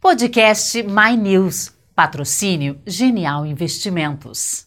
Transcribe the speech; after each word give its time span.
Podcast 0.00 0.82
My 0.82 1.14
News. 1.14 1.72
Patrocínio 1.94 2.80
Genial 2.86 3.44
Investimentos. 3.44 4.66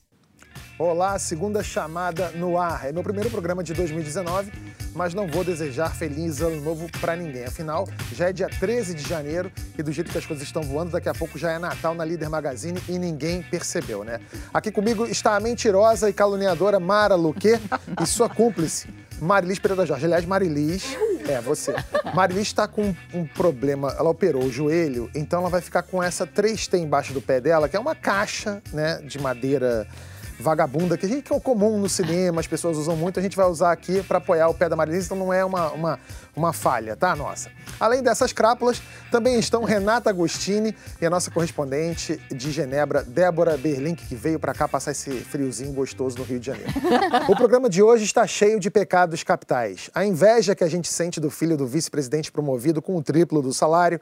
Olá, 0.78 1.18
segunda 1.18 1.64
chamada 1.64 2.30
no 2.36 2.56
ar. 2.56 2.86
É 2.86 2.92
meu 2.92 3.02
primeiro 3.02 3.32
programa 3.32 3.64
de 3.64 3.74
2019, 3.74 4.52
mas 4.94 5.16
não 5.16 5.26
vou 5.28 5.44
desejar 5.44 5.90
feliz 5.90 6.40
ano 6.40 6.62
novo 6.62 6.88
para 7.02 7.16
ninguém. 7.16 7.46
Afinal, 7.46 7.90
já 8.14 8.30
é 8.30 8.34
dia 8.34 8.48
13 8.48 8.94
de 8.94 9.02
janeiro 9.02 9.52
e 9.76 9.82
do 9.82 9.92
jeito 9.92 10.12
que 10.12 10.18
as 10.20 10.26
coisas 10.26 10.46
estão 10.46 10.62
voando, 10.62 10.92
daqui 10.92 11.10
a 11.10 11.16
pouco 11.16 11.40
já 11.40 11.52
é 11.52 11.58
Natal 11.58 11.96
na 11.96 12.06
Líder 12.06 12.30
Magazine 12.30 12.80
e 12.88 13.00
ninguém 13.00 13.42
percebeu, 13.42 14.04
né? 14.04 14.20
Aqui 14.54 14.72
comigo 14.72 15.08
está 15.08 15.36
a 15.36 15.40
mentirosa 15.40 16.10
e 16.12 16.14
caluniadora 16.14 16.80
Mara 16.80 17.16
Luque 17.16 17.60
e 18.00 18.06
sua 18.06 18.30
cúmplice, 18.30 18.88
Marilis 19.24 19.58
Pereira 19.58 19.86
Jorge. 19.86 20.06
Aliás, 20.06 20.26
Marilis, 20.26 20.98
é 21.28 21.40
você. 21.40 21.74
Marilis 22.14 22.48
está 22.48 22.68
com 22.68 22.94
um 23.14 23.26
problema, 23.26 23.96
ela 23.98 24.10
operou 24.10 24.44
o 24.44 24.52
joelho, 24.52 25.10
então 25.16 25.40
ela 25.40 25.50
vai 25.50 25.62
ficar 25.62 25.82
com 25.84 26.04
essa 26.04 26.28
3T 26.28 26.78
embaixo 26.78 27.14
do 27.14 27.22
pé 27.22 27.40
dela, 27.40 27.70
que 27.70 27.78
é 27.78 27.80
uma 27.80 27.96
caixa, 27.96 28.62
né, 28.74 29.02
de 29.02 29.20
madeira 29.20 29.88
vagabunda, 30.40 30.98
que 30.98 31.06
é 31.06 31.40
comum 31.40 31.78
no 31.78 31.90
cinema, 31.90 32.40
as 32.40 32.48
pessoas 32.48 32.78
usam 32.78 32.96
muito, 32.96 33.20
a 33.20 33.24
gente 33.24 33.36
vai 33.36 33.46
usar 33.46 33.72
aqui 33.72 34.02
para 34.04 34.18
apoiar 34.18 34.50
o 34.50 34.54
pé 34.54 34.68
da 34.68 34.76
Marilis, 34.76 35.06
então 35.06 35.18
não 35.18 35.32
é 35.32 35.44
uma, 35.44 35.72
uma, 35.72 36.00
uma 36.36 36.54
falha, 36.54 36.96
tá, 36.96 37.16
nossa? 37.16 37.50
Além 37.80 38.02
dessas 38.02 38.34
crápulas, 38.34 38.82
também 39.12 39.38
estão 39.40 39.64
Renata 39.64 40.10
Agostini 40.10 40.76
e 41.02 41.06
a 41.06 41.10
nossa 41.10 41.32
correspondente 41.32 42.20
de 42.32 42.52
Genebra, 42.52 43.04
Débora 43.04 43.58
Berlink, 43.58 44.06
que 44.06 44.16
veio 44.16 44.40
para 44.40 44.54
cá 44.54 44.68
passar 44.68 44.92
esse 44.92 45.12
friozinho 45.12 45.74
gostoso 45.74 46.18
no 46.18 46.24
Rio 46.24 46.40
de 46.40 46.48
Janeiro. 46.48 46.72
o 47.28 47.36
programa 47.36 47.70
de 47.70 47.82
hoje 47.82 48.04
está 48.04 48.26
cheio 48.26 48.60
de 48.60 48.70
pecados 48.70 49.24
capitais. 49.24 49.90
A 49.94 50.06
inveja 50.06 50.56
que 50.56 50.64
a 50.64 50.70
gente 50.70 50.88
sente 50.88 51.20
do 51.20 51.30
filho 51.30 51.58
do 51.58 51.68
vice-presidente 51.68 52.32
promovido 52.32 52.82
com 52.82 52.96
o 52.96 53.04
triplo 53.04 53.42
do 53.42 53.54
salário, 53.54 54.00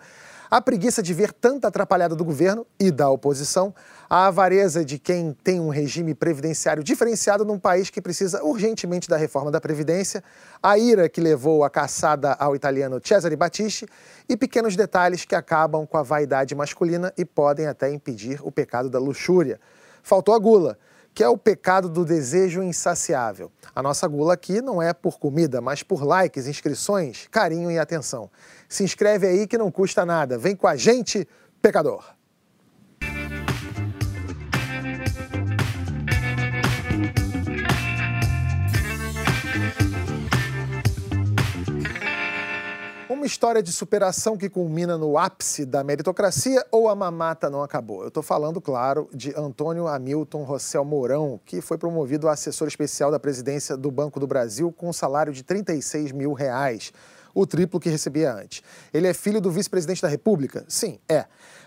a 0.51 0.59
preguiça 0.59 1.01
de 1.01 1.13
ver 1.13 1.31
tanta 1.31 1.69
atrapalhada 1.69 2.13
do 2.13 2.25
governo 2.25 2.67
e 2.77 2.91
da 2.91 3.09
oposição, 3.09 3.73
a 4.13 4.27
avareza 4.27 4.83
de 4.83 4.99
quem 4.99 5.31
tem 5.41 5.57
um 5.57 5.69
regime 5.69 6.13
previdenciário 6.13 6.83
diferenciado 6.83 7.45
num 7.45 7.57
país 7.57 7.89
que 7.89 8.01
precisa 8.01 8.43
urgentemente 8.43 9.07
da 9.07 9.15
reforma 9.15 9.49
da 9.49 9.61
Previdência, 9.61 10.21
a 10.61 10.77
ira 10.77 11.07
que 11.07 11.21
levou 11.21 11.63
a 11.63 11.69
caçada 11.69 12.33
ao 12.33 12.53
italiano 12.53 12.99
Cesare 13.01 13.37
Battisti 13.37 13.85
e 14.27 14.35
pequenos 14.35 14.75
detalhes 14.75 15.23
que 15.23 15.33
acabam 15.33 15.87
com 15.87 15.97
a 15.97 16.03
vaidade 16.03 16.53
masculina 16.53 17.13
e 17.17 17.23
podem 17.23 17.67
até 17.67 17.89
impedir 17.89 18.41
o 18.45 18.51
pecado 18.51 18.89
da 18.89 18.99
luxúria. 18.99 19.61
Faltou 20.03 20.35
a 20.35 20.39
gula 20.39 20.77
que 21.13 21.23
é 21.23 21.29
o 21.29 21.37
pecado 21.37 21.87
do 21.87 22.03
desejo 22.03 22.61
insaciável. 22.61 23.49
A 23.73 23.81
nossa 23.81 24.05
gula 24.09 24.33
aqui 24.33 24.61
não 24.61 24.81
é 24.81 24.91
por 24.93 25.19
comida, 25.19 25.61
mas 25.61 25.83
por 25.83 26.03
likes, 26.03 26.47
inscrições, 26.47 27.29
carinho 27.31 27.71
e 27.71 27.79
atenção. 27.79 28.29
Se 28.67 28.83
inscreve 28.83 29.25
aí 29.25 29.47
que 29.47 29.57
não 29.57 29.71
custa 29.71 30.05
nada. 30.05 30.37
Vem 30.37 30.53
com 30.53 30.67
a 30.67 30.75
gente, 30.75 31.25
pecador! 31.61 32.20
Uma 43.21 43.27
história 43.27 43.61
de 43.61 43.71
superação 43.71 44.35
que 44.35 44.49
culmina 44.49 44.97
no 44.97 45.15
ápice 45.15 45.63
da 45.63 45.83
meritocracia 45.83 46.65
ou 46.71 46.89
a 46.89 46.95
mamata 46.95 47.51
não 47.51 47.61
acabou? 47.61 48.01
Eu 48.01 48.07
estou 48.07 48.23
falando, 48.23 48.59
claro, 48.59 49.07
de 49.13 49.31
Antônio 49.37 49.87
Hamilton 49.87 50.41
Rossel 50.41 50.83
Mourão, 50.83 51.39
que 51.45 51.61
foi 51.61 51.77
promovido 51.77 52.27
a 52.27 52.31
assessor 52.31 52.67
especial 52.67 53.11
da 53.11 53.19
presidência 53.19 53.77
do 53.77 53.91
Banco 53.91 54.19
do 54.19 54.25
Brasil 54.25 54.71
com 54.71 54.89
um 54.89 54.93
salário 54.93 55.31
de 55.31 55.43
36 55.43 56.11
mil 56.11 56.33
reais, 56.33 56.91
o 57.31 57.45
triplo 57.45 57.79
que 57.79 57.89
recebia 57.89 58.33
antes. 58.33 58.63
Ele 58.91 59.07
é 59.07 59.13
filho 59.13 59.39
do 59.39 59.51
vice-presidente 59.51 60.01
da 60.01 60.07
República? 60.07 60.65
Sim, 60.67 60.97
é. 61.07 61.25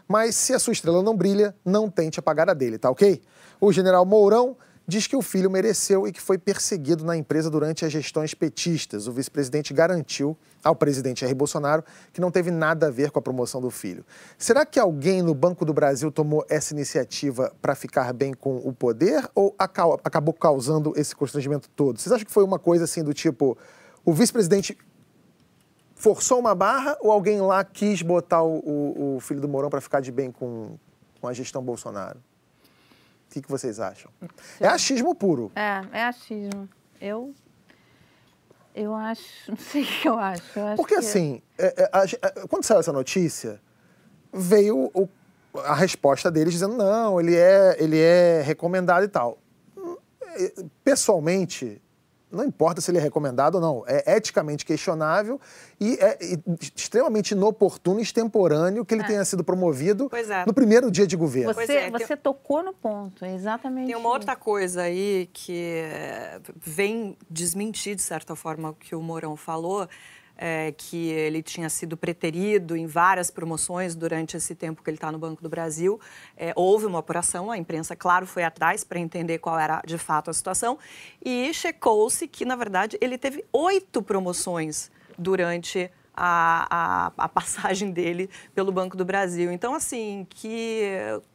Mas 0.08 0.34
se 0.34 0.54
a 0.54 0.58
sua 0.58 0.72
estrela 0.72 1.04
não 1.04 1.16
brilha, 1.16 1.54
não 1.64 1.88
tente 1.88 2.18
apagar 2.18 2.50
a 2.50 2.52
dele, 2.52 2.78
tá 2.78 2.90
ok? 2.90 3.22
O 3.60 3.72
general 3.72 4.04
Mourão 4.04 4.56
diz 4.86 5.06
que 5.06 5.16
o 5.16 5.22
filho 5.22 5.50
mereceu 5.50 6.06
e 6.06 6.12
que 6.12 6.20
foi 6.20 6.36
perseguido 6.36 7.04
na 7.04 7.16
empresa 7.16 7.50
durante 7.50 7.84
as 7.84 7.92
gestões 7.92 8.34
petistas. 8.34 9.06
O 9.06 9.12
vice-presidente 9.12 9.72
garantiu 9.72 10.36
ao 10.62 10.76
presidente 10.76 11.22
Jair 11.22 11.34
Bolsonaro 11.34 11.82
que 12.12 12.20
não 12.20 12.30
teve 12.30 12.50
nada 12.50 12.88
a 12.88 12.90
ver 12.90 13.10
com 13.10 13.18
a 13.18 13.22
promoção 13.22 13.60
do 13.60 13.70
filho. 13.70 14.04
Será 14.36 14.66
que 14.66 14.78
alguém 14.78 15.22
no 15.22 15.34
Banco 15.34 15.64
do 15.64 15.72
Brasil 15.72 16.10
tomou 16.10 16.44
essa 16.48 16.74
iniciativa 16.74 17.54
para 17.62 17.74
ficar 17.74 18.12
bem 18.12 18.34
com 18.34 18.56
o 18.56 18.72
poder 18.72 19.28
ou 19.34 19.54
acabou 19.58 20.34
causando 20.34 20.92
esse 20.96 21.14
constrangimento 21.16 21.68
todo? 21.70 21.98
Vocês 21.98 22.12
acham 22.12 22.26
que 22.26 22.32
foi 22.32 22.44
uma 22.44 22.58
coisa 22.58 22.84
assim 22.84 23.02
do 23.02 23.14
tipo 23.14 23.56
o 24.04 24.12
vice-presidente 24.12 24.76
forçou 25.94 26.38
uma 26.38 26.54
barra 26.54 26.98
ou 27.00 27.10
alguém 27.10 27.40
lá 27.40 27.64
quis 27.64 28.02
botar 28.02 28.42
o, 28.42 29.16
o, 29.16 29.20
filho 29.20 29.40
do 29.40 29.48
Mourão 29.48 29.70
para 29.70 29.80
ficar 29.80 30.00
de 30.00 30.12
bem 30.12 30.30
com, 30.30 30.76
com 31.20 31.26
a 31.26 31.32
gestão 31.32 31.62
Bolsonaro? 31.62 32.20
Que, 33.34 33.42
que 33.42 33.50
vocês 33.50 33.80
acham? 33.80 34.10
Sim. 34.20 34.28
É 34.60 34.68
achismo 34.68 35.14
puro. 35.14 35.50
É, 35.56 35.82
é 35.92 36.04
achismo. 36.04 36.68
Eu. 37.00 37.34
Eu 38.74 38.94
acho. 38.94 39.22
Não 39.50 39.56
sei 39.56 39.82
o 39.82 39.86
que 39.86 40.08
eu 40.08 40.18
acho. 40.18 40.58
Eu 40.58 40.66
acho 40.66 40.76
Porque 40.76 40.94
que... 40.94 41.00
assim, 41.00 41.42
é, 41.58 41.82
é, 41.82 41.90
a, 41.92 42.46
quando 42.46 42.64
saiu 42.64 42.80
essa 42.80 42.92
notícia, 42.92 43.60
veio 44.32 44.90
o, 44.94 45.08
a 45.64 45.74
resposta 45.74 46.30
deles 46.30 46.52
dizendo: 46.52 46.76
não, 46.76 47.20
ele 47.20 47.34
é, 47.36 47.76
ele 47.78 47.98
é 47.98 48.40
recomendado 48.42 49.04
e 49.04 49.08
tal. 49.08 49.38
Hum, 49.76 49.96
é, 50.22 50.52
pessoalmente, 50.84 51.82
não 52.34 52.44
importa 52.44 52.80
se 52.80 52.90
ele 52.90 52.98
é 52.98 53.00
recomendado 53.00 53.56
ou 53.56 53.60
não, 53.60 53.84
é 53.86 54.16
eticamente 54.16 54.64
questionável 54.64 55.40
e 55.80 55.94
é 56.00 56.18
extremamente 56.74 57.32
inoportuno 57.32 58.00
e 58.00 58.02
extemporâneo 58.02 58.84
que 58.84 58.94
ele 58.94 59.02
é. 59.02 59.06
tenha 59.06 59.24
sido 59.24 59.44
promovido 59.44 60.10
é. 60.12 60.46
no 60.46 60.52
primeiro 60.52 60.90
dia 60.90 61.06
de 61.06 61.16
governo. 61.16 61.52
Você, 61.54 61.72
é, 61.72 61.90
você 61.90 62.08
tem... 62.08 62.16
tocou 62.16 62.62
no 62.62 62.72
ponto, 62.72 63.24
é 63.24 63.34
exatamente. 63.34 63.86
Tem 63.86 63.96
uma 63.96 64.08
outra 64.08 64.36
coisa 64.36 64.82
aí 64.82 65.28
que 65.32 65.82
eh, 65.84 66.40
vem 66.56 67.16
desmentir, 67.30 67.94
de 67.94 68.02
certa 68.02 68.34
forma, 68.34 68.70
o 68.70 68.74
que 68.74 68.94
o 68.94 69.02
Mourão 69.02 69.36
falou, 69.36 69.88
é, 70.36 70.72
que 70.76 71.08
ele 71.10 71.42
tinha 71.42 71.68
sido 71.68 71.96
preterido 71.96 72.76
em 72.76 72.86
várias 72.86 73.30
promoções 73.30 73.94
durante 73.94 74.36
esse 74.36 74.54
tempo 74.54 74.82
que 74.82 74.90
ele 74.90 74.96
está 74.96 75.10
no 75.10 75.18
Banco 75.18 75.42
do 75.42 75.48
Brasil. 75.48 76.00
É, 76.36 76.52
houve 76.56 76.86
uma 76.86 76.98
apuração, 76.98 77.50
a 77.50 77.58
imprensa, 77.58 77.94
claro, 77.94 78.26
foi 78.26 78.42
atrás 78.42 78.84
para 78.84 78.98
entender 78.98 79.38
qual 79.38 79.58
era 79.58 79.80
de 79.86 79.98
fato 79.98 80.30
a 80.30 80.32
situação 80.32 80.78
e 81.24 81.52
checou-se 81.54 82.26
que, 82.26 82.44
na 82.44 82.56
verdade, 82.56 82.98
ele 83.00 83.16
teve 83.16 83.44
oito 83.52 84.02
promoções 84.02 84.90
durante 85.16 85.90
a, 86.16 86.66
a, 87.16 87.24
a, 87.24 87.28
passagem 87.28 87.90
dele 87.90 88.30
pelo 88.54 88.70
Banco 88.70 88.96
do 88.96 89.04
Brasil. 89.04 89.50
Então, 89.50 89.74
assim, 89.74 90.26
que 90.30 90.84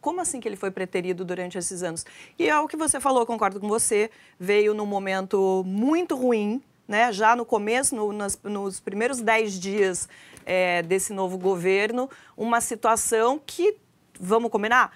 como 0.00 0.20
assim 0.20 0.40
que 0.40 0.48
ele 0.48 0.56
foi 0.56 0.70
preterido 0.70 1.24
durante 1.24 1.58
esses 1.58 1.82
anos? 1.82 2.06
E 2.38 2.48
é 2.48 2.58
o 2.58 2.66
que 2.66 2.76
você 2.76 2.98
falou, 2.98 3.26
concordo 3.26 3.60
com 3.60 3.68
você, 3.68 4.10
veio 4.38 4.72
num 4.72 4.86
momento 4.86 5.62
muito 5.66 6.16
ruim 6.16 6.62
né, 6.90 7.12
já 7.12 7.36
no 7.36 7.46
começo, 7.46 7.94
no, 7.94 8.12
nas, 8.12 8.36
nos 8.42 8.80
primeiros 8.80 9.20
dez 9.20 9.58
dias 9.58 10.08
é, 10.44 10.82
desse 10.82 11.12
novo 11.12 11.38
governo, 11.38 12.10
uma 12.36 12.60
situação 12.60 13.40
que, 13.46 13.76
vamos 14.18 14.50
combinar, 14.50 14.92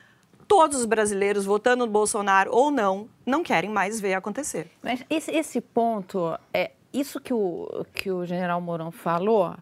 todos 0.49 0.81
os 0.81 0.87
brasileiros, 0.87 1.45
votando 1.45 1.87
no 1.87 1.93
Bolsonaro 1.93 2.51
ou 2.53 2.69
não, 2.69 3.09
não 3.25 3.45
querem 3.45 3.71
mais 3.71 4.01
ver 4.01 4.15
acontecer. 4.15 4.69
Mas 4.83 5.05
esse, 5.09 5.31
esse 5.31 5.61
ponto, 5.61 6.37
é, 6.53 6.73
isso 6.93 7.21
que 7.21 7.33
o, 7.33 7.87
que 7.95 8.11
o 8.11 8.27
general 8.27 8.61
Mourão 8.61 8.91
falou, 8.91 9.55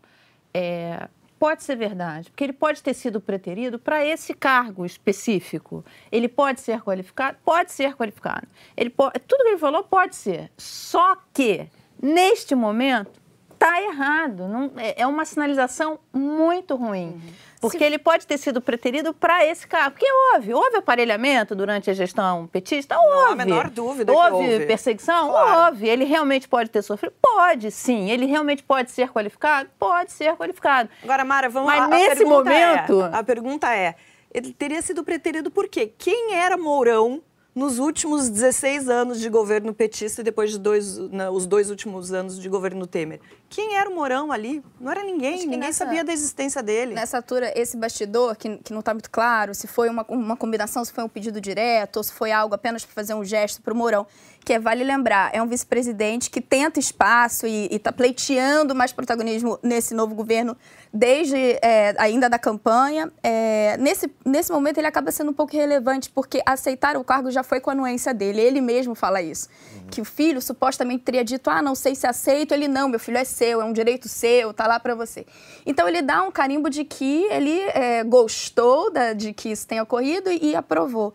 é, 0.54 1.06
pode 1.38 1.62
ser 1.62 1.76
verdade, 1.76 2.30
porque 2.30 2.44
ele 2.44 2.54
pode 2.54 2.82
ter 2.82 2.94
sido 2.94 3.20
preterido 3.20 3.78
para 3.78 4.02
esse 4.06 4.32
cargo 4.32 4.86
específico. 4.86 5.84
Ele 6.10 6.28
pode 6.28 6.62
ser 6.62 6.80
qualificado? 6.80 7.36
Pode 7.44 7.72
ser 7.72 7.94
qualificado. 7.94 8.48
Ele 8.74 8.88
tudo 8.88 9.42
que 9.42 9.50
ele 9.50 9.58
falou 9.58 9.84
pode 9.84 10.16
ser. 10.16 10.50
Só 10.56 11.14
que 11.34 11.68
Neste 12.02 12.54
momento, 12.56 13.22
está 13.52 13.80
errado. 13.80 14.48
Não, 14.48 14.72
é, 14.76 15.02
é 15.02 15.06
uma 15.06 15.24
sinalização 15.24 16.00
muito 16.12 16.74
ruim. 16.74 17.12
Uhum. 17.12 17.20
Porque 17.60 17.78
Se... 17.78 17.84
ele 17.84 17.96
pode 17.96 18.26
ter 18.26 18.38
sido 18.38 18.60
preterido 18.60 19.14
para 19.14 19.46
esse 19.46 19.64
cargo. 19.68 19.92
Porque 19.92 20.06
houve. 20.34 20.52
Houve 20.52 20.78
aparelhamento 20.78 21.54
durante 21.54 21.88
a 21.88 21.94
gestão 21.94 22.48
petista? 22.48 22.98
Houve. 22.98 23.08
Não 23.08 23.26
há 23.28 23.30
a 23.30 23.36
menor 23.36 23.70
dúvida 23.70 24.12
houve. 24.12 24.52
houve. 24.52 24.66
perseguição? 24.66 25.30
Claro. 25.30 25.66
Houve. 25.66 25.88
Ele 25.88 26.04
realmente 26.04 26.48
pode 26.48 26.70
ter 26.70 26.82
sofrido? 26.82 27.14
Pode, 27.22 27.70
sim. 27.70 28.10
Ele 28.10 28.26
realmente 28.26 28.64
pode 28.64 28.90
ser 28.90 29.10
qualificado? 29.10 29.70
Pode 29.78 30.10
ser 30.10 30.34
qualificado. 30.34 30.90
Agora, 31.04 31.24
Mara, 31.24 31.48
vamos... 31.48 31.72
Mas 31.72 31.84
a, 31.84 31.88
nesse 31.88 32.24
a 32.24 32.26
momento... 32.26 33.02
É, 33.02 33.16
a 33.16 33.22
pergunta 33.22 33.72
é, 33.72 33.94
ele 34.34 34.52
teria 34.52 34.82
sido 34.82 35.04
preterido 35.04 35.48
por 35.48 35.68
quê? 35.68 35.92
Quem 35.96 36.34
era 36.34 36.56
Mourão 36.56 37.22
nos 37.54 37.78
últimos 37.78 38.30
16 38.30 38.88
anos 38.88 39.20
de 39.20 39.28
governo 39.28 39.74
petista 39.74 40.22
e 40.22 40.24
depois 40.24 40.50
de 40.50 40.58
dois, 40.58 40.96
né, 40.98 41.28
os 41.28 41.46
dois 41.46 41.68
últimos 41.68 42.12
anos 42.12 42.40
de 42.40 42.48
governo 42.48 42.86
Temer. 42.86 43.20
Quem 43.50 43.76
era 43.76 43.90
o 43.90 43.94
Mourão 43.94 44.32
ali? 44.32 44.62
Não 44.80 44.90
era 44.90 45.02
ninguém, 45.02 45.40
ninguém 45.40 45.58
nessa, 45.58 45.84
sabia 45.84 46.02
da 46.02 46.12
existência 46.12 46.62
dele. 46.62 46.94
Nessa 46.94 47.18
altura, 47.18 47.52
esse 47.54 47.76
bastidor, 47.76 48.34
que, 48.36 48.56
que 48.58 48.72
não 48.72 48.80
está 48.80 48.94
muito 48.94 49.10
claro, 49.10 49.54
se 49.54 49.66
foi 49.66 49.90
uma, 49.90 50.04
uma 50.08 50.36
combinação, 50.36 50.82
se 50.82 50.92
foi 50.92 51.04
um 51.04 51.08
pedido 51.08 51.40
direto, 51.40 51.98
ou 51.98 52.02
se 52.02 52.12
foi 52.12 52.32
algo 52.32 52.54
apenas 52.54 52.84
para 52.84 52.94
fazer 52.94 53.12
um 53.12 53.24
gesto 53.24 53.60
para 53.60 53.74
o 53.74 53.76
Mourão, 53.76 54.06
que 54.44 54.52
é, 54.52 54.58
vale 54.58 54.82
lembrar, 54.82 55.30
é 55.32 55.40
um 55.40 55.46
vice-presidente 55.46 56.28
que 56.28 56.40
tenta 56.40 56.80
espaço 56.80 57.46
e 57.46 57.68
está 57.70 57.92
pleiteando 57.92 58.74
mais 58.74 58.92
protagonismo 58.92 59.58
nesse 59.62 59.94
novo 59.94 60.14
governo 60.14 60.56
desde 60.92 61.36
é, 61.62 61.94
ainda 61.98 62.28
da 62.28 62.38
campanha. 62.38 63.10
É, 63.22 63.76
nesse, 63.78 64.12
nesse 64.24 64.50
momento 64.52 64.78
ele 64.78 64.86
acaba 64.86 65.10
sendo 65.12 65.30
um 65.30 65.34
pouco 65.34 65.54
irrelevante, 65.54 66.10
porque 66.10 66.42
aceitar 66.44 66.96
o 66.96 67.04
cargo 67.04 67.30
já 67.30 67.42
foi 67.42 67.60
com 67.60 67.70
a 67.70 67.72
anuência 67.72 68.12
dele. 68.12 68.40
Ele 68.40 68.60
mesmo 68.60 68.94
fala 68.94 69.22
isso. 69.22 69.48
Uhum. 69.74 69.86
Que 69.90 70.00
o 70.00 70.04
filho 70.04 70.42
supostamente 70.42 71.04
teria 71.04 71.24
dito: 71.24 71.48
ah, 71.48 71.62
não 71.62 71.74
sei 71.74 71.94
se 71.94 72.06
aceito. 72.06 72.52
Ele, 72.52 72.66
não, 72.66 72.88
meu 72.88 72.98
filho 72.98 73.18
é 73.18 73.24
seu, 73.24 73.62
é 73.62 73.64
um 73.64 73.72
direito 73.72 74.08
seu, 74.08 74.52
tá 74.52 74.66
lá 74.66 74.78
para 74.80 74.94
você. 74.94 75.24
Então 75.64 75.88
ele 75.88 76.02
dá 76.02 76.22
um 76.22 76.30
carimbo 76.30 76.68
de 76.68 76.84
que 76.84 77.26
ele 77.30 77.60
é, 77.74 78.02
gostou 78.02 78.92
da, 78.92 79.12
de 79.12 79.32
que 79.32 79.50
isso 79.50 79.66
tenha 79.66 79.82
ocorrido 79.82 80.30
e, 80.30 80.50
e 80.50 80.56
aprovou. 80.56 81.14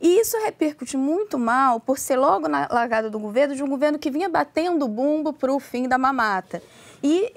E 0.00 0.20
isso 0.20 0.36
repercute 0.38 0.96
muito 0.96 1.38
mal 1.38 1.80
por 1.80 1.98
ser 1.98 2.16
logo 2.16 2.48
na 2.48 2.68
largada 2.70 3.08
do 3.08 3.18
governo, 3.18 3.54
de 3.54 3.62
um 3.62 3.68
governo 3.68 3.98
que 3.98 4.10
vinha 4.10 4.28
batendo 4.28 4.86
bumbo 4.88 5.32
para 5.32 5.52
o 5.52 5.60
fim 5.60 5.88
da 5.88 5.96
mamata. 5.96 6.62
E, 7.02 7.32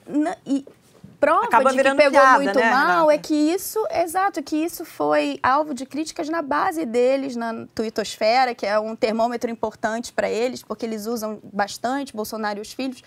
e 0.46 0.66
prova 1.20 1.46
Acaba 1.46 1.72
de 1.72 1.78
que 1.78 1.96
pegou 1.96 2.12
piada, 2.12 2.44
muito 2.44 2.60
né, 2.60 2.70
mal 2.70 3.08
Renata? 3.08 3.14
é 3.14 3.18
que 3.18 3.34
isso, 3.34 3.86
exato, 3.92 4.42
que 4.42 4.56
isso 4.56 4.86
foi 4.86 5.40
alvo 5.42 5.74
de 5.74 5.86
críticas 5.86 6.30
na 6.30 6.42
base 6.42 6.86
deles, 6.86 7.36
na 7.36 7.66
twittosfera, 7.74 8.54
que 8.54 8.66
é 8.66 8.80
um 8.80 8.96
termômetro 8.96 9.50
importante 9.50 10.14
para 10.14 10.30
eles, 10.30 10.64
porque 10.64 10.86
eles 10.86 11.06
usam 11.06 11.40
bastante, 11.44 12.16
Bolsonaro 12.16 12.60
e 12.60 12.62
os 12.62 12.74
filhos. 12.74 13.04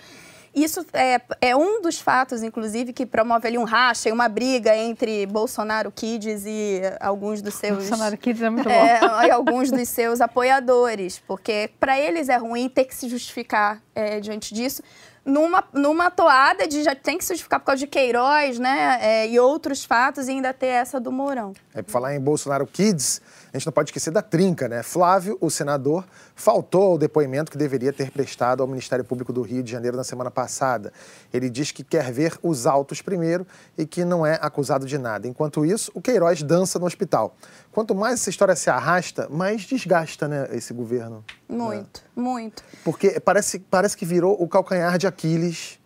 Isso 0.54 0.84
é, 0.92 1.20
é 1.40 1.56
um 1.56 1.80
dos 1.80 2.00
fatos, 2.00 2.42
inclusive, 2.42 2.92
que 2.92 3.06
promove 3.06 3.46
ali 3.46 3.56
um 3.56 3.64
racha 3.64 4.08
e 4.08 4.12
uma 4.12 4.28
briga 4.28 4.76
entre 4.76 5.24
Bolsonaro 5.26 5.92
Kids 5.92 6.44
e 6.44 6.80
alguns 6.98 7.40
dos 7.40 7.54
seus... 7.54 7.78
Bolsonaro 7.78 8.16
Kids 8.18 8.42
é 8.42 8.50
muito 8.50 8.68
bom. 8.68 8.74
É, 8.74 9.28
e 9.28 9.30
alguns 9.30 9.70
dos 9.70 9.88
seus 9.88 10.20
apoiadores, 10.20 11.22
porque 11.26 11.70
para 11.78 11.98
eles 11.98 12.28
é 12.28 12.36
ruim 12.36 12.68
ter 12.68 12.84
que 12.84 12.94
se 12.94 13.08
justificar 13.08 13.80
é, 13.94 14.18
diante 14.18 14.52
disso, 14.52 14.82
numa, 15.24 15.64
numa 15.72 16.10
toada 16.10 16.66
de 16.66 16.82
já 16.82 16.94
tem 16.94 17.18
que 17.18 17.24
se 17.24 17.32
justificar 17.34 17.60
por 17.60 17.66
causa 17.66 17.80
de 17.80 17.86
Queiroz, 17.86 18.58
né, 18.58 18.98
é, 19.00 19.28
e 19.28 19.38
outros 19.38 19.84
fatos, 19.84 20.28
e 20.28 20.32
ainda 20.32 20.52
ter 20.52 20.66
essa 20.66 21.00
do 21.00 21.12
Mourão. 21.12 21.52
É, 21.74 21.82
por 21.82 21.90
falar 21.90 22.14
em 22.14 22.20
Bolsonaro 22.20 22.66
Kids, 22.66 23.20
a 23.52 23.58
gente 23.58 23.66
não 23.66 23.72
pode 23.72 23.90
esquecer 23.90 24.12
da 24.12 24.22
trinca, 24.22 24.68
né? 24.68 24.82
Flávio, 24.82 25.36
o 25.40 25.50
senador, 25.50 26.04
faltou 26.36 26.92
ao 26.92 26.98
depoimento 26.98 27.50
que 27.50 27.58
deveria 27.58 27.92
ter 27.92 28.10
prestado 28.10 28.62
ao 28.62 28.66
Ministério 28.66 29.04
Público 29.04 29.32
do 29.32 29.42
Rio 29.42 29.62
de 29.62 29.72
Janeiro 29.72 29.96
na 29.96 30.04
semana 30.04 30.30
passada. 30.30 30.92
Ele 31.32 31.50
diz 31.50 31.72
que 31.72 31.82
quer 31.82 32.12
ver 32.12 32.38
os 32.42 32.64
autos 32.64 33.02
primeiro 33.02 33.44
e 33.76 33.84
que 33.84 34.04
não 34.04 34.24
é 34.24 34.38
acusado 34.40 34.86
de 34.86 34.96
nada. 34.96 35.26
Enquanto 35.26 35.66
isso, 35.66 35.90
o 35.94 36.00
Queiroz 36.00 36.42
dança 36.42 36.78
no 36.78 36.86
hospital. 36.86 37.34
Quanto 37.72 37.94
mais 37.94 38.14
essa 38.14 38.30
história 38.30 38.56
se 38.56 38.68
arrasta, 38.68 39.28
mais 39.28 39.62
desgasta, 39.62 40.26
né, 40.26 40.48
esse 40.52 40.74
governo. 40.74 41.24
Muito, 41.48 42.02
muito. 42.16 42.64
Porque 42.84 43.20
parece, 43.20 43.60
parece 43.60 43.96
que 43.96 44.04
virou 44.04 44.40
o 44.42 44.48
calcanhar 44.48 44.98
de 44.98 45.06
Aquiles. 45.06 45.78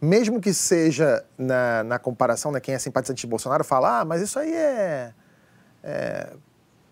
Mesmo 0.00 0.40
que 0.40 0.52
seja 0.52 1.24
na, 1.38 1.82
na 1.82 1.98
comparação, 1.98 2.52
né, 2.52 2.60
quem 2.60 2.74
é 2.74 2.78
simpatizante 2.78 3.20
de 3.20 3.26
Bolsonaro 3.26 3.64
fala, 3.64 4.00
ah, 4.00 4.04
mas 4.04 4.20
isso 4.20 4.38
aí 4.38 4.52
é, 4.52 5.12
é 5.82 6.32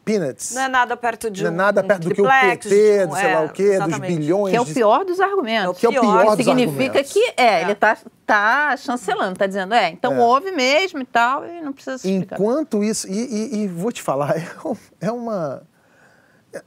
peanuts. 0.05 0.55
Não 0.55 0.63
é 0.63 0.69
nada 0.69 0.97
perto 0.97 1.31
de 1.31 1.43
Não 1.43 1.51
é 1.51 1.53
um 1.53 1.57
nada 1.57 1.81
um 1.83 1.87
perto 1.87 2.09
do 2.09 2.15
que 2.15 2.21
o 2.23 2.25
PT, 2.29 3.05
um- 3.05 3.09
do 3.09 3.15
sei 3.17 3.35
lá 3.35 3.41
é, 3.43 3.45
o 3.45 3.49
quê, 3.49 3.63
dos 3.65 3.73
exatamente. 3.75 4.15
bilhões. 4.17 4.51
Que 4.51 4.57
é 4.57 4.61
o 4.61 4.67
pior 4.67 5.05
dos 5.05 5.21
argumentos. 5.21 5.79
Que 5.79 5.87
é 5.87 5.89
o 5.89 5.93
pior 5.93 6.27
dos 6.37 6.37
Significa 6.45 6.83
argumentos. 6.85 7.13
que 7.13 7.35
é, 7.37 7.45
É. 7.45 7.63
ele 7.63 7.75
tá, 7.75 7.97
tá 8.27 8.77
chancelando, 8.77 9.39
tá 9.39 9.47
dizendo, 9.47 9.75
é, 9.75 9.89
então 9.91 10.13
É. 10.15 10.21
houve 10.21 10.51
mesmo 10.53 11.01
e 11.01 11.05
tal, 11.07 11.45
e 11.47 11.61
não 11.61 11.73
precisa 11.73 11.99
se 11.99 12.09
explicar. 12.11 12.37
Enquanto 12.37 12.83
isso, 12.85 13.09
e, 13.09 13.13
e- 13.13 13.63
e 13.63 13.69
vou 13.69 13.91
te 13.93 14.03
falar, 14.03 14.35
é, 14.37 14.47
um- 14.69 14.77
é 15.01 15.11
uma. 15.11 15.63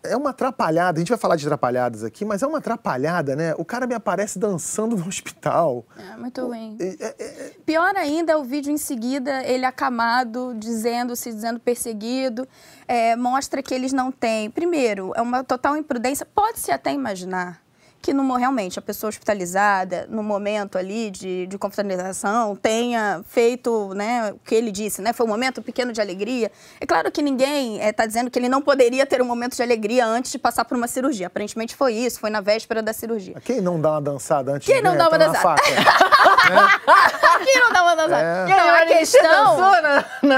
É 0.04 0.16
uma 0.16 0.32
atrapalhada, 0.32 0.98
a 0.98 1.00
gente 1.00 1.10
vai 1.10 1.18
falar 1.18 1.36
de 1.36 1.46
atrapalhadas 1.46 2.04
aqui, 2.04 2.26
mas 2.26 2.42
é 2.44 2.48
uma 2.48 2.58
atrapalhada, 2.58 3.36
né? 3.36 3.54
O 3.58 3.66
cara 3.66 3.86
me 3.88 3.94
aparece 3.94 4.40
dançando 4.40 4.96
no 4.98 5.08
hospital. 5.08 5.86
É 6.14 6.18
muito 6.18 6.46
ruim. 6.46 6.78
É- 6.80 6.96
é- 7.00 7.16
é- 7.20 7.52
Pior 7.66 7.96
ainda 7.96 8.34
é 8.34 8.38
o 8.38 8.44
vídeo 8.44 8.72
em 8.72 8.78
seguida, 8.78 9.44
ele 9.44 9.66
acamado, 9.66 10.54
dizendo, 10.58 11.16
se 11.16 11.32
dizendo 11.32 11.60
perseguido, 11.60 12.48
é, 12.88 13.16
mostra 13.16 13.62
que 13.62 13.74
eles 13.74 13.94
não 13.94 14.12
têm. 14.12 14.50
Primeiro, 14.50 15.12
é 15.16 15.22
uma 15.22 15.44
total 15.44 15.76
imprudência. 15.78 16.26
Pode-se 16.26 16.72
até 16.72 16.92
imaginar 16.94 17.62
que 18.08 18.14
no, 18.14 18.36
realmente 18.36 18.80
a 18.80 18.82
pessoa 18.82 19.10
hospitalizada, 19.10 20.08
no 20.10 20.24
momento 20.24 20.78
ali 20.78 21.12
de, 21.12 21.46
de 21.46 21.58
confraternização, 21.58 22.56
tenha 22.56 23.22
feito 23.28 23.94
né, 23.94 24.32
o 24.32 24.40
que 24.40 24.56
ele 24.56 24.72
disse, 24.72 25.02
né? 25.02 25.12
Foi 25.12 25.26
um 25.26 25.30
momento 25.30 25.62
pequeno 25.62 25.92
de 25.92 26.00
alegria. 26.00 26.50
É 26.80 26.86
claro 26.86 27.12
que 27.12 27.22
ninguém 27.22 27.82
está 27.82 28.06
dizendo 28.06 28.32
que 28.32 28.40
ele 28.40 28.48
não 28.48 28.62
poderia 28.62 29.06
ter 29.06 29.22
um 29.22 29.26
momento 29.26 29.58
de 29.58 29.62
alegria 29.62 30.06
antes 30.06 30.32
de 30.32 30.40
passar 30.40 30.64
por 30.64 30.78
uma 30.78 30.88
cirurgia. 30.88 31.28
Aparentemente 31.28 31.76
foi 31.76 31.96
isso, 31.96 32.18
foi 32.18 32.30
na 32.30 32.40
véspera 32.40 32.82
da 32.82 32.94
cirurgia. 32.94 33.36
Quem 33.44 33.60
não 33.60 33.78
dá 33.78 33.92
uma 33.92 34.02
dançada 34.02 34.54
antes 34.54 34.66
Quem 34.66 34.78
de 34.78 34.84
não 34.84 34.96
dá 34.96 35.10
uma 35.10 35.12
tá 35.12 35.18
na 35.18 35.26
dançada? 35.34 35.62
faca? 35.62 35.64
Quem 37.44 37.62
não 37.62 37.74
dá 37.74 37.84
uma 37.84 37.96
dançada? 37.98 38.24
É. 38.24 38.48
Não, 38.48 38.76
a 38.76 38.86
questão... 38.86 39.72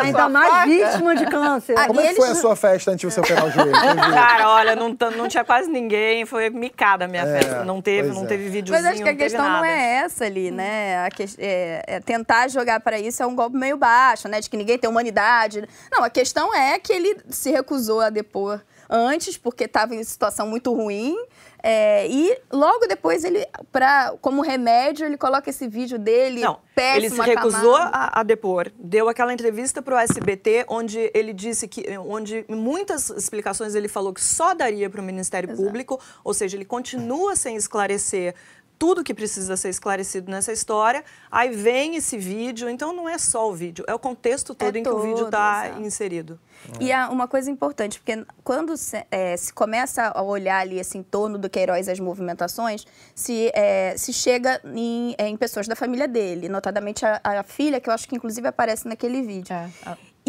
Ainda 0.01 0.29
mais 0.29 0.65
vítima 0.65 1.15
de 1.15 1.25
câncer. 1.27 1.75
Ah, 1.77 1.85
Como 1.85 2.01
é 2.01 2.07
que 2.07 2.15
foi 2.15 2.29
a 2.29 2.35
sua 2.35 2.55
festa 2.55 2.89
antes 2.89 3.07
de 3.07 3.13
você 3.13 3.19
operar 3.19 3.45
o 3.45 3.51
joelho? 3.51 3.71
Cara, 3.71 4.49
olha, 4.49 4.75
não, 4.75 4.97
não 5.15 5.27
tinha 5.27 5.43
quase 5.43 5.69
ninguém, 5.69 6.25
foi 6.25 6.49
micada 6.49 7.05
a 7.05 7.07
minha 7.07 7.21
É, 7.21 7.41
festa. 7.41 7.58
Não 7.65 7.81
teve, 7.81 8.09
não 8.09 8.23
é. 8.23 8.27
teve 8.27 8.49
videozinho, 8.49 8.83
Mas 8.85 8.93
acho 8.93 9.03
que 9.03 9.09
a 9.09 9.11
não 9.13 9.17
questão 9.19 9.43
não 9.43 9.51
nada. 9.51 9.67
é 9.67 9.81
essa 9.95 10.25
ali, 10.25 10.51
né? 10.51 11.05
A 11.05 11.09
que- 11.09 11.25
é- 11.37 11.83
é 11.87 11.99
tentar 11.99 12.47
jogar 12.47 12.79
para 12.79 12.99
isso 12.99 13.21
é 13.21 13.25
um 13.25 13.35
golpe 13.35 13.55
meio 13.57 13.77
baixo, 13.77 14.27
né? 14.27 14.39
De 14.39 14.49
que 14.49 14.57
ninguém 14.57 14.77
tem 14.77 14.89
humanidade. 14.89 15.67
Não, 15.91 16.03
a 16.03 16.09
questão 16.09 16.53
é 16.55 16.77
que 16.79 16.91
ele 16.93 17.17
se 17.29 17.51
recusou 17.51 18.01
a 18.01 18.09
depor 18.09 18.61
antes, 18.89 19.37
porque 19.37 19.65
estava 19.65 19.93
em 19.95 20.03
situação 20.03 20.47
muito 20.47 20.73
ruim. 20.73 21.15
É, 21.61 22.07
e 22.07 22.37
logo 22.51 22.87
depois 22.87 23.23
ele, 23.23 23.45
pra, 23.71 24.15
como 24.21 24.41
remédio, 24.41 25.05
ele 25.05 25.17
coloca 25.17 25.49
esse 25.49 25.67
vídeo 25.67 25.99
dele 25.99 26.41
Não, 26.41 26.59
péssimo, 26.73 27.05
ele 27.05 27.09
se 27.09 27.21
recusou 27.21 27.75
a, 27.75 28.19
a 28.19 28.23
depor. 28.23 28.71
Deu 28.77 29.09
aquela 29.09 29.33
entrevista 29.33 29.81
para 29.81 29.95
o 29.95 29.97
SBT, 29.97 30.65
onde 30.67 31.11
ele 31.13 31.33
disse 31.33 31.67
que, 31.67 31.85
onde 31.97 32.45
em 32.47 32.55
muitas 32.55 33.09
explicações 33.09 33.75
ele 33.75 33.87
falou 33.87 34.13
que 34.13 34.21
só 34.21 34.53
daria 34.53 34.89
para 34.89 35.01
o 35.01 35.03
Ministério 35.03 35.55
Público, 35.55 35.99
ou 36.23 36.33
seja, 36.33 36.55
ele 36.55 36.65
continua 36.65 37.35
sem 37.35 37.55
esclarecer 37.55 38.35
tudo 38.79 39.03
que 39.03 39.13
precisa 39.13 39.57
ser 39.57 39.69
esclarecido 39.69 40.31
nessa 40.31 40.53
história. 40.53 41.03
Aí 41.29 41.49
vem 41.49 41.97
esse 41.97 42.17
vídeo, 42.17 42.69
então 42.69 42.93
não 42.93 43.09
é 43.09 43.17
só 43.17 43.49
o 43.49 43.53
vídeo, 43.53 43.83
é 43.85 43.93
o 43.93 43.99
contexto 43.99 44.55
todo 44.55 44.75
em 44.77 44.81
que 44.81 44.89
o 44.89 45.01
vídeo 45.01 45.17
todo, 45.17 45.27
está 45.27 45.75
inserido. 45.81 46.39
E 46.79 46.91
há 46.91 47.09
uma 47.09 47.27
coisa 47.27 47.51
importante, 47.51 47.99
porque 47.99 48.25
quando 48.43 48.77
se, 48.77 49.05
é, 49.11 49.35
se 49.35 49.53
começa 49.53 50.07
a 50.07 50.21
olhar 50.21 50.59
ali 50.59 50.79
esse 50.79 50.97
entorno 50.97 51.37
do 51.37 51.49
Queiroz 51.49 51.87
e 51.87 51.91
as 51.91 51.99
movimentações, 51.99 52.85
se, 53.13 53.51
é, 53.53 53.95
se 53.97 54.13
chega 54.13 54.61
em, 54.73 55.13
é, 55.17 55.27
em 55.27 55.35
pessoas 55.35 55.67
da 55.67 55.75
família 55.75 56.07
dele, 56.07 56.47
notadamente 56.47 57.05
a, 57.05 57.19
a 57.21 57.43
filha, 57.43 57.81
que 57.81 57.89
eu 57.89 57.93
acho 57.93 58.07
que 58.07 58.15
inclusive 58.15 58.47
aparece 58.47 58.87
naquele 58.87 59.21
vídeo. 59.21 59.53
É, 59.53 59.69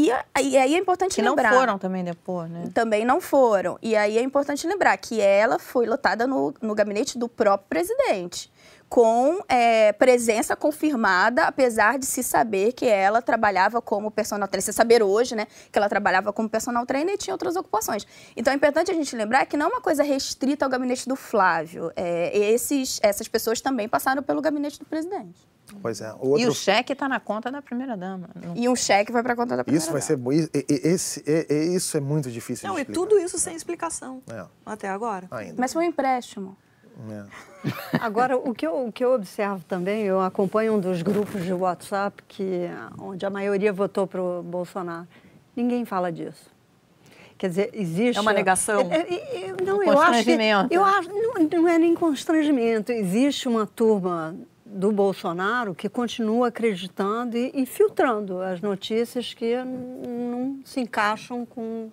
E, 0.08 0.56
aí 0.56 0.74
é 0.74 0.78
importante 0.78 1.16
que 1.16 1.22
não 1.22 1.34
lembrar. 1.34 1.52
foram 1.52 1.78
também 1.78 2.02
depois, 2.02 2.48
né? 2.50 2.70
Também 2.72 3.04
não 3.04 3.20
foram. 3.20 3.78
E 3.82 3.94
aí 3.96 4.16
é 4.16 4.22
importante 4.22 4.66
lembrar 4.66 4.96
que 4.96 5.20
ela 5.20 5.58
foi 5.58 5.86
lotada 5.86 6.26
no, 6.26 6.54
no 6.62 6.74
gabinete 6.74 7.18
do 7.18 7.28
próprio 7.28 7.68
presidente, 7.68 8.50
com 8.90 9.38
é, 9.48 9.92
presença 9.92 10.56
confirmada, 10.56 11.44
apesar 11.44 11.96
de 11.96 12.04
se 12.04 12.24
saber 12.24 12.72
que 12.72 12.84
ela 12.86 13.22
trabalhava 13.22 13.80
como 13.80 14.10
personal 14.10 14.48
trainer. 14.48 14.64
Se 14.64 14.72
saber 14.72 15.00
hoje, 15.00 15.36
né, 15.36 15.46
que 15.70 15.78
ela 15.78 15.88
trabalhava 15.88 16.32
como 16.32 16.48
personal 16.48 16.84
trainer 16.84 17.14
e 17.14 17.16
tinha 17.16 17.32
outras 17.32 17.54
ocupações. 17.54 18.04
Então 18.36 18.52
é 18.52 18.56
importante 18.56 18.90
a 18.90 18.94
gente 18.94 19.14
lembrar 19.14 19.46
que 19.46 19.56
não 19.56 19.66
é 19.66 19.68
uma 19.68 19.80
coisa 19.80 20.02
restrita 20.02 20.64
ao 20.66 20.70
gabinete 20.70 21.08
do 21.08 21.14
Flávio. 21.14 21.92
É, 21.94 22.36
esses, 22.36 22.98
essas 23.00 23.28
pessoas 23.28 23.60
também 23.60 23.88
passaram 23.88 24.24
pelo 24.24 24.42
gabinete 24.42 24.80
do 24.80 24.84
presidente. 24.84 25.48
Pois 25.80 26.00
é. 26.00 26.12
O 26.18 26.36
E 26.36 26.44
outro 26.46 26.48
o 26.50 26.54
cheque 26.54 26.92
está 26.92 27.08
na 27.08 27.20
conta 27.20 27.48
da 27.48 27.62
primeira-dama. 27.62 28.28
Não- 28.34 28.56
E 28.56 28.68
um 28.68 28.74
cheque 28.74 29.12
vai 29.12 29.22
para 29.22 29.36
conta 29.36 29.56
da 29.56 29.62
primeira 29.62 29.80
Isso 29.80 29.92
vai 29.92 30.00
dama. 30.00 30.06
ser. 30.08 30.16
bo- 30.16 30.32
Esse, 30.32 31.22
e- 31.24 31.46
e- 31.48 31.76
isso 31.76 31.96
é 31.96 32.00
muito 32.00 32.28
difícil 32.28 32.68
Não, 32.68 32.74
de 32.74 32.82
e 32.82 32.84
tudo 32.86 33.16
isso 33.20 33.38
sem 33.38 33.54
explicação, 33.54 34.20
É, 34.28 34.44
até 34.66 34.88
agora. 34.88 35.28
ainda. 35.30 35.54
Mas 35.56 35.72
foi 35.72 35.84
um 35.84 35.88
empréstimo. 35.88 36.56
É. 37.08 37.24
Agora, 38.00 38.36
o 38.36 38.54
que, 38.54 38.66
eu, 38.66 38.86
o 38.86 38.92
que 38.92 39.04
eu 39.04 39.12
observo 39.12 39.64
também, 39.66 40.02
eu 40.02 40.20
acompanho 40.20 40.74
um 40.74 40.80
dos 40.80 41.02
grupos 41.02 41.44
de 41.44 41.52
WhatsApp 41.52 42.22
que, 42.26 42.68
onde 42.98 43.24
a 43.24 43.30
maioria 43.30 43.72
votou 43.72 44.06
para 44.06 44.22
o 44.22 44.42
Bolsonaro. 44.42 45.06
Ninguém 45.54 45.84
fala 45.84 46.10
disso. 46.10 46.50
Quer 47.36 47.48
dizer, 47.48 47.70
existe... 47.72 48.18
É 48.18 48.20
uma 48.20 48.32
negação? 48.32 48.80
É, 48.92 49.00
é, 49.00 49.44
é, 49.44 49.64
não, 49.64 49.78
Um 49.78 49.82
eu 49.82 49.98
acho 49.98 50.24
que... 50.24 50.36
constrangimento. 50.36 50.74
Eu 50.74 50.84
acho, 50.84 51.08
não, 51.08 51.34
não 51.62 51.68
é 51.68 51.78
nem 51.78 51.94
constrangimento. 51.94 52.92
Existe 52.92 53.48
uma 53.48 53.66
turma 53.66 54.36
do 54.64 54.92
Bolsonaro 54.92 55.74
que 55.74 55.88
continua 55.88 56.48
acreditando 56.48 57.36
e, 57.36 57.50
e 57.54 57.66
filtrando 57.66 58.40
as 58.40 58.60
notícias 58.60 59.34
que 59.34 59.56
não 59.56 60.60
se 60.64 60.80
encaixam 60.80 61.44
com, 61.44 61.90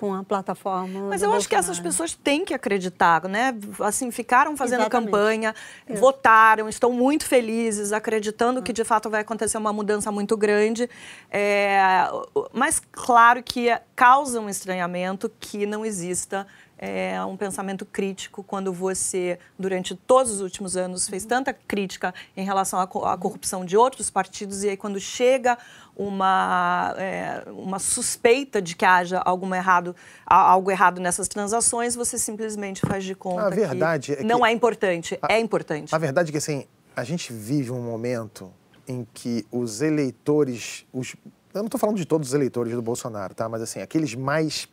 com 0.00 0.14
a 0.14 0.24
plataforma 0.24 1.08
Mas 1.10 1.22
eu 1.22 1.30
acho 1.34 1.46
que 1.46 1.54
essas 1.54 1.78
pessoas 1.78 2.14
têm 2.14 2.42
que 2.42 2.54
acreditar, 2.54 3.28
né? 3.28 3.54
Assim, 3.80 4.10
ficaram 4.10 4.56
fazendo 4.56 4.80
Exatamente. 4.80 5.10
campanha, 5.10 5.54
votaram, 6.00 6.70
estão 6.70 6.90
muito 6.90 7.26
felizes, 7.26 7.92
acreditando 7.92 8.62
que 8.62 8.72
de 8.72 8.82
fato 8.82 9.10
vai 9.10 9.20
acontecer 9.20 9.58
uma 9.58 9.74
mudança 9.74 10.10
muito 10.10 10.38
grande. 10.38 10.88
É, 11.30 12.08
mas 12.50 12.80
claro 12.90 13.42
que 13.42 13.68
causa 13.94 14.40
um 14.40 14.48
estranhamento 14.48 15.30
que 15.38 15.66
não 15.66 15.84
exista 15.84 16.46
é, 16.82 17.22
um 17.22 17.36
pensamento 17.36 17.84
crítico 17.84 18.42
quando 18.42 18.72
você, 18.72 19.38
durante 19.58 19.94
todos 19.94 20.32
os 20.32 20.40
últimos 20.40 20.78
anos, 20.78 21.06
fez 21.06 21.26
tanta 21.26 21.52
crítica 21.52 22.14
em 22.34 22.42
relação 22.42 22.80
à, 22.80 22.84
à 22.84 23.18
corrupção 23.18 23.66
de 23.66 23.76
outros 23.76 24.08
partidos, 24.08 24.64
e 24.64 24.70
aí 24.70 24.78
quando 24.78 24.98
chega 24.98 25.58
uma, 26.00 26.94
é, 26.96 27.42
uma 27.50 27.78
suspeita 27.78 28.62
de 28.62 28.74
que 28.74 28.86
haja 28.86 29.18
algum 29.18 29.54
errado, 29.54 29.94
algo 30.24 30.70
errado 30.70 30.98
nessas 30.98 31.28
transações, 31.28 31.94
você 31.94 32.16
simplesmente 32.16 32.80
faz 32.80 33.04
de 33.04 33.14
conta 33.14 33.48
a 33.48 33.50
verdade 33.50 34.16
que 34.16 34.22
é 34.22 34.24
não 34.24 34.40
que, 34.40 34.46
é 34.46 34.52
importante. 34.52 35.18
A, 35.20 35.34
é 35.34 35.38
importante. 35.38 35.94
A 35.94 35.98
verdade 35.98 36.30
é 36.30 36.32
que 36.32 36.38
assim, 36.38 36.64
a 36.96 37.04
gente 37.04 37.34
vive 37.34 37.70
um 37.70 37.82
momento 37.82 38.50
em 38.88 39.06
que 39.12 39.44
os 39.52 39.82
eleitores, 39.82 40.86
os, 40.90 41.14
eu 41.52 41.58
não 41.58 41.66
estou 41.66 41.78
falando 41.78 41.98
de 41.98 42.06
todos 42.06 42.28
os 42.28 42.34
eleitores 42.34 42.72
do 42.72 42.80
Bolsonaro, 42.80 43.34
tá? 43.34 43.46
Mas 43.46 43.60
assim, 43.60 43.82
aqueles 43.82 44.14
mais 44.14 44.66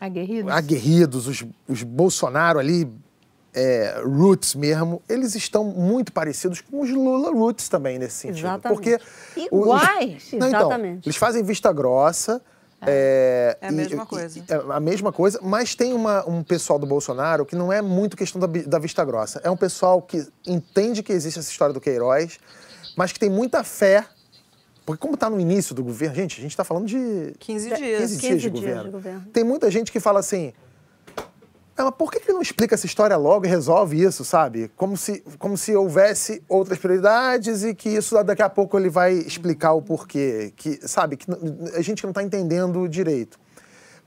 Aguerridos. 0.00 0.52
Aguerridos, 0.52 1.26
os, 1.28 1.44
os 1.68 1.82
Bolsonaro 1.84 2.58
ali, 2.58 2.92
é, 3.54 4.02
roots 4.04 4.54
mesmo, 4.54 5.00
eles 5.08 5.34
estão 5.34 5.64
muito 5.64 6.12
parecidos 6.12 6.60
com 6.60 6.80
os 6.80 6.90
Lula 6.90 7.30
roots 7.30 7.68
também 7.68 7.98
nesse 7.98 8.16
sentido. 8.16 8.46
Exatamente. 8.46 8.74
Porque 8.74 9.00
Iguais. 9.40 10.24
Os, 10.26 10.32
não, 10.38 10.48
então, 10.48 10.60
Exatamente. 10.60 11.06
eles 11.06 11.16
fazem 11.16 11.42
vista 11.42 11.72
grossa. 11.72 12.42
É, 12.86 13.56
é 13.62 13.68
a 13.68 13.72
mesma 13.72 14.02
e, 14.02 14.06
coisa. 14.06 14.38
E, 14.38 14.44
é 14.46 14.62
a 14.74 14.80
mesma 14.80 15.12
coisa, 15.12 15.38
mas 15.42 15.74
tem 15.74 15.94
uma, 15.94 16.28
um 16.28 16.42
pessoal 16.42 16.78
do 16.78 16.86
Bolsonaro 16.86 17.46
que 17.46 17.56
não 17.56 17.72
é 17.72 17.80
muito 17.80 18.16
questão 18.16 18.40
da, 18.40 18.46
da 18.46 18.78
vista 18.78 19.02
grossa. 19.04 19.40
É 19.42 19.48
um 19.48 19.56
pessoal 19.56 20.02
que 20.02 20.26
entende 20.46 21.02
que 21.02 21.12
existe 21.12 21.38
essa 21.38 21.50
história 21.50 21.72
do 21.72 21.80
Queiroz, 21.80 22.38
mas 22.96 23.12
que 23.12 23.18
tem 23.18 23.30
muita 23.30 23.64
fé 23.64 24.04
porque 24.84 25.00
como 25.00 25.14
está 25.14 25.30
no 25.30 25.40
início 25.40 25.74
do 25.74 25.82
governo, 25.82 26.14
gente, 26.14 26.38
a 26.38 26.42
gente 26.42 26.50
está 26.50 26.62
falando 26.62 26.86
de 26.86 27.34
15 27.38 27.68
dias, 27.68 27.78
15 27.78 27.80
dias, 27.80 28.10
15 28.10 28.16
dias, 28.20 28.20
de, 28.20 28.50
dias 28.50 28.52
governo. 28.52 28.84
de, 28.84 28.90
governo. 28.90 29.26
Tem 29.32 29.42
muita 29.42 29.70
gente 29.70 29.90
que 29.90 29.98
fala 29.98 30.20
assim, 30.20 30.52
mas 31.76 31.94
por 31.96 32.10
que, 32.10 32.20
que 32.20 32.32
não 32.32 32.40
explica 32.40 32.74
essa 32.74 32.86
história 32.86 33.16
logo 33.16 33.46
e 33.46 33.48
resolve 33.48 34.00
isso, 34.00 34.24
sabe? 34.24 34.70
Como 34.76 34.96
se, 34.96 35.24
como 35.38 35.56
se 35.56 35.74
houvesse 35.74 36.42
outras 36.48 36.78
prioridades 36.78 37.64
e 37.64 37.74
que 37.74 37.88
isso 37.88 38.22
daqui 38.22 38.42
a 38.42 38.48
pouco 38.48 38.78
ele 38.78 38.88
vai 38.88 39.14
explicar 39.14 39.72
o 39.72 39.82
porquê. 39.82 40.52
Que, 40.56 40.86
sabe? 40.86 41.16
Que 41.16 41.26
a 41.74 41.82
gente 41.82 42.04
não 42.04 42.10
está 42.10 42.22
entendendo 42.22 42.88
direito. 42.88 43.38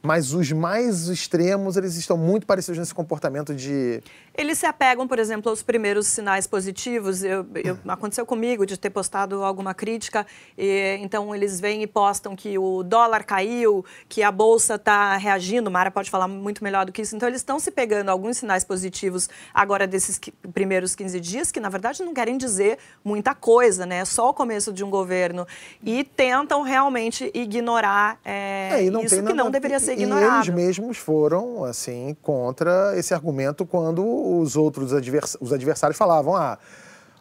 Mas 0.02 0.34
os 0.34 0.52
mais 0.52 1.10
extremos, 1.10 1.76
eles 1.76 1.96
estão 1.96 2.18
muito 2.18 2.46
parecidos 2.46 2.80
nesse 2.80 2.94
comportamento 2.94 3.54
de 3.54 4.02
eles 4.38 4.60
se 4.60 4.68
apegam, 4.68 5.08
por 5.08 5.18
exemplo, 5.18 5.50
aos 5.50 5.64
primeiros 5.64 6.06
sinais 6.08 6.46
positivos. 6.46 7.24
Eu, 7.24 7.46
eu, 7.56 7.78
aconteceu 7.88 8.24
comigo 8.26 8.66
de 8.68 8.78
ter 8.78 8.92
postado 8.92 9.44
alguma 9.44 9.74
crítica, 9.74 10.26
e, 10.56 10.98
então 11.02 11.34
eles 11.34 11.60
vêm 11.60 11.82
e 11.82 11.88
postam 11.88 12.36
que 12.36 12.58
o 12.58 12.84
dólar 12.84 13.24
caiu, 13.24 13.84
que 14.08 14.22
a 14.22 14.32
bolsa 14.32 14.76
está 14.76 15.18
reagindo. 15.18 15.72
Mara 15.72 15.90
pode 15.90 16.12
falar 16.12 16.28
muito 16.28 16.64
melhor 16.64 16.86
do 16.86 16.92
que 16.92 17.02
isso. 17.02 17.16
Então 17.16 17.28
eles 17.28 17.42
estão 17.42 17.60
se 17.60 17.72
pegando 17.72 18.10
alguns 18.10 18.38
sinais 18.38 18.64
positivos 18.64 19.28
agora 19.52 19.88
desses 19.88 20.20
primeiros 20.54 20.96
15 20.96 21.20
dias, 21.20 21.52
que 21.52 21.60
na 21.60 21.70
verdade 21.70 22.04
não 22.04 22.14
querem 22.14 22.38
dizer 22.38 22.78
muita 23.04 23.34
coisa, 23.34 23.88
né? 23.88 24.00
É 24.00 24.06
só 24.06 24.30
o 24.30 24.34
começo 24.34 24.72
de 24.72 24.84
um 24.84 24.90
governo. 24.90 25.48
E 25.84 26.04
tentam 26.04 26.62
realmente 26.62 27.32
ignorar 27.34 28.20
é, 28.24 28.70
é, 28.74 28.84
isso 28.84 29.24
que 29.24 29.34
não 29.34 29.50
deveria 29.50 29.80
ser 29.80 29.94
ignorado. 29.94 30.46
E 30.46 30.50
eles 30.50 30.56
mesmos 30.56 30.98
foram, 30.98 31.64
assim, 31.64 32.16
contra 32.22 32.94
esse 32.96 33.16
argumento 33.16 33.66
quando 33.66 34.27
os 34.28 34.56
outros 34.56 34.94
advers 34.94 35.38
os 35.40 35.54
adversários 35.54 35.98
falavam, 35.98 36.36
ah, 36.36 36.58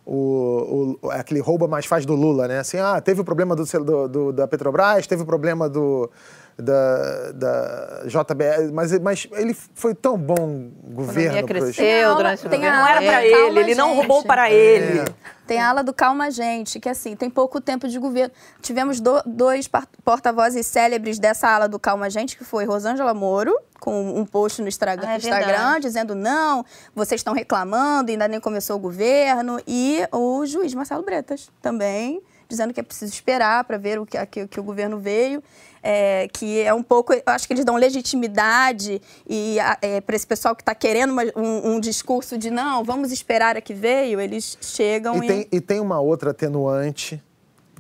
o, 0.04 0.98
o, 1.02 1.10
aquele 1.10 1.40
rouba 1.40 1.66
mais 1.66 1.84
faz 1.84 2.06
do 2.06 2.14
Lula, 2.14 2.46
né? 2.46 2.60
Assim, 2.60 2.78
ah, 2.78 3.00
teve 3.00 3.20
o 3.20 3.24
problema 3.24 3.56
do, 3.56 3.64
do, 3.64 4.08
do 4.08 4.32
da 4.32 4.46
Petrobras, 4.46 5.06
teve 5.06 5.22
o 5.22 5.26
problema 5.26 5.68
do, 5.68 6.10
da, 6.58 7.32
da 7.32 8.02
JBS, 8.06 8.70
mas, 8.72 8.98
mas 9.00 9.28
ele 9.32 9.54
foi 9.74 9.94
tão 9.94 10.16
bom 10.16 10.70
governo. 10.84 11.46
cresceu 11.46 12.14
durante 12.14 12.48
tem 12.48 12.60
Não 12.60 12.86
era 12.86 13.00
para 13.00 13.26
ele, 13.26 13.60
ele 13.60 13.74
não 13.74 13.94
roubou 13.94 14.24
para 14.24 14.50
ele. 14.50 15.00
É. 15.00 15.04
Tem 15.46 15.60
a 15.60 15.68
ala 15.68 15.84
do 15.84 15.92
Calma 15.92 16.30
Gente, 16.30 16.80
que 16.80 16.88
assim, 16.88 17.14
tem 17.14 17.30
pouco 17.30 17.60
tempo 17.60 17.86
de 17.86 17.98
governo. 17.98 18.34
Tivemos 18.60 19.00
do, 19.00 19.22
dois 19.24 19.70
porta-vozes 20.02 20.66
célebres 20.66 21.18
dessa 21.18 21.48
ala 21.48 21.68
do 21.68 21.78
Calma 21.78 22.08
Gente, 22.10 22.36
que 22.36 22.42
foi 22.42 22.64
Rosângela 22.64 23.14
Moro, 23.14 23.54
com 23.78 24.18
um 24.18 24.24
post 24.24 24.60
no 24.62 24.66
Instagram, 24.66 25.08
ah, 25.08 25.14
é 25.14 25.16
Instagram 25.18 25.80
dizendo 25.80 26.14
não, 26.14 26.64
vocês 26.94 27.20
estão 27.20 27.34
reclamando, 27.34 28.10
ainda 28.10 28.26
nem 28.26 28.40
começou 28.40 28.76
o 28.76 28.78
governo, 28.78 29.60
e 29.68 30.00
o 30.10 30.44
juiz 30.46 30.74
Marcelo 30.74 31.02
Bretas 31.02 31.50
também 31.60 32.22
dizendo 32.48 32.72
que 32.72 32.80
é 32.80 32.82
preciso 32.82 33.12
esperar 33.12 33.64
para 33.64 33.76
ver 33.76 33.98
o 33.98 34.06
que, 34.06 34.24
que, 34.26 34.46
que 34.46 34.60
o 34.60 34.62
governo 34.62 34.98
veio 34.98 35.42
é, 35.88 36.26
que 36.32 36.60
é 36.62 36.74
um 36.74 36.82
pouco, 36.82 37.12
eu 37.14 37.22
acho 37.26 37.46
que 37.46 37.52
eles 37.52 37.64
dão 37.64 37.76
legitimidade 37.76 39.00
e 39.24 39.56
é, 39.80 40.00
para 40.00 40.16
esse 40.16 40.26
pessoal 40.26 40.56
que 40.56 40.62
está 40.62 40.74
querendo 40.74 41.12
uma, 41.12 41.22
um, 41.36 41.74
um, 41.74 41.80
discurso 41.80 42.36
de 42.36 42.50
não, 42.50 42.82
vamos 42.82 43.12
esperar 43.12 43.56
a 43.56 43.60
que 43.60 43.72
veio, 43.72 44.20
eles 44.20 44.58
chegam 44.60 45.22
e, 45.22 45.26
e... 45.26 45.28
Tem, 45.28 45.48
e 45.52 45.60
tem 45.60 45.78
uma 45.78 46.00
outra 46.00 46.32
atenuante 46.32 47.22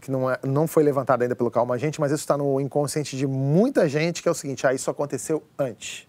que 0.00 0.08
não, 0.08 0.30
é, 0.30 0.38
não 0.44 0.68
foi 0.68 0.84
levantada 0.84 1.24
ainda 1.24 1.34
pelo 1.34 1.50
Calma 1.50 1.76
Gente, 1.76 1.98
mas 2.00 2.12
isso 2.12 2.20
está 2.20 2.38
no 2.38 2.60
inconsciente 2.60 3.16
de 3.16 3.26
muita 3.26 3.88
gente, 3.88 4.22
que 4.22 4.28
é 4.28 4.30
o 4.30 4.34
seguinte, 4.34 4.64
ah, 4.64 4.72
isso 4.72 4.88
aconteceu 4.88 5.42
antes. 5.58 6.06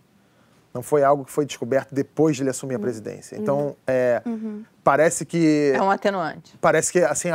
Não 0.78 0.84
foi 0.84 1.04
algo 1.04 1.26
que 1.26 1.32
foi 1.32 1.44
descoberto 1.44 1.92
depois 1.92 2.36
de 2.36 2.44
ele 2.44 2.52
assumir 2.52 2.76
a 2.76 2.80
presidência. 2.80 3.36
Então, 3.36 3.70
uhum. 3.70 3.76
é, 3.88 4.22
uhum 4.28 4.64
parece 4.88 5.26
que. 5.26 5.74
É 5.76 5.82
um 5.82 5.92
atenuante. 5.92 6.58
Parece 6.62 6.94
que, 6.94 7.00
assim, 7.00 7.28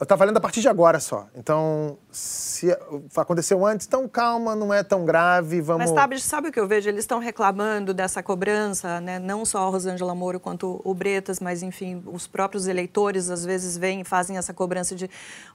está 0.00 0.14
valendo 0.14 0.36
a 0.36 0.40
partir 0.40 0.60
de 0.60 0.68
agora 0.68 1.00
só. 1.00 1.26
Então, 1.34 1.98
se 2.12 2.70
aconteceu 3.16 3.66
antes, 3.66 3.84
então 3.84 4.06
calma, 4.06 4.54
não 4.54 4.72
é 4.72 4.84
tão 4.84 5.04
grave, 5.04 5.60
vamos. 5.60 5.86
Mas 5.86 6.00
sabe, 6.00 6.20
sabe 6.20 6.48
o 6.48 6.52
que 6.52 6.60
eu 6.60 6.68
vejo? 6.68 6.88
Eles 6.88 7.00
estão 7.00 7.18
reclamando 7.18 7.92
dessa 7.92 8.22
cobrança, 8.22 9.00
né? 9.00 9.18
Não 9.18 9.44
só 9.44 9.66
a 9.66 9.70
Rosângela 9.70 10.14
Moro 10.14 10.38
quanto 10.38 10.80
o 10.84 10.94
Bretas, 10.94 11.40
mas, 11.40 11.64
enfim, 11.64 12.00
os 12.06 12.28
próprios 12.28 12.68
eleitores 12.68 13.28
às 13.28 13.44
vezes 13.44 13.76
vêm 13.76 14.02
e 14.02 14.04
fazem 14.04 14.36
essa 14.36 14.54
cobrança 14.54 14.94
de 14.94 15.10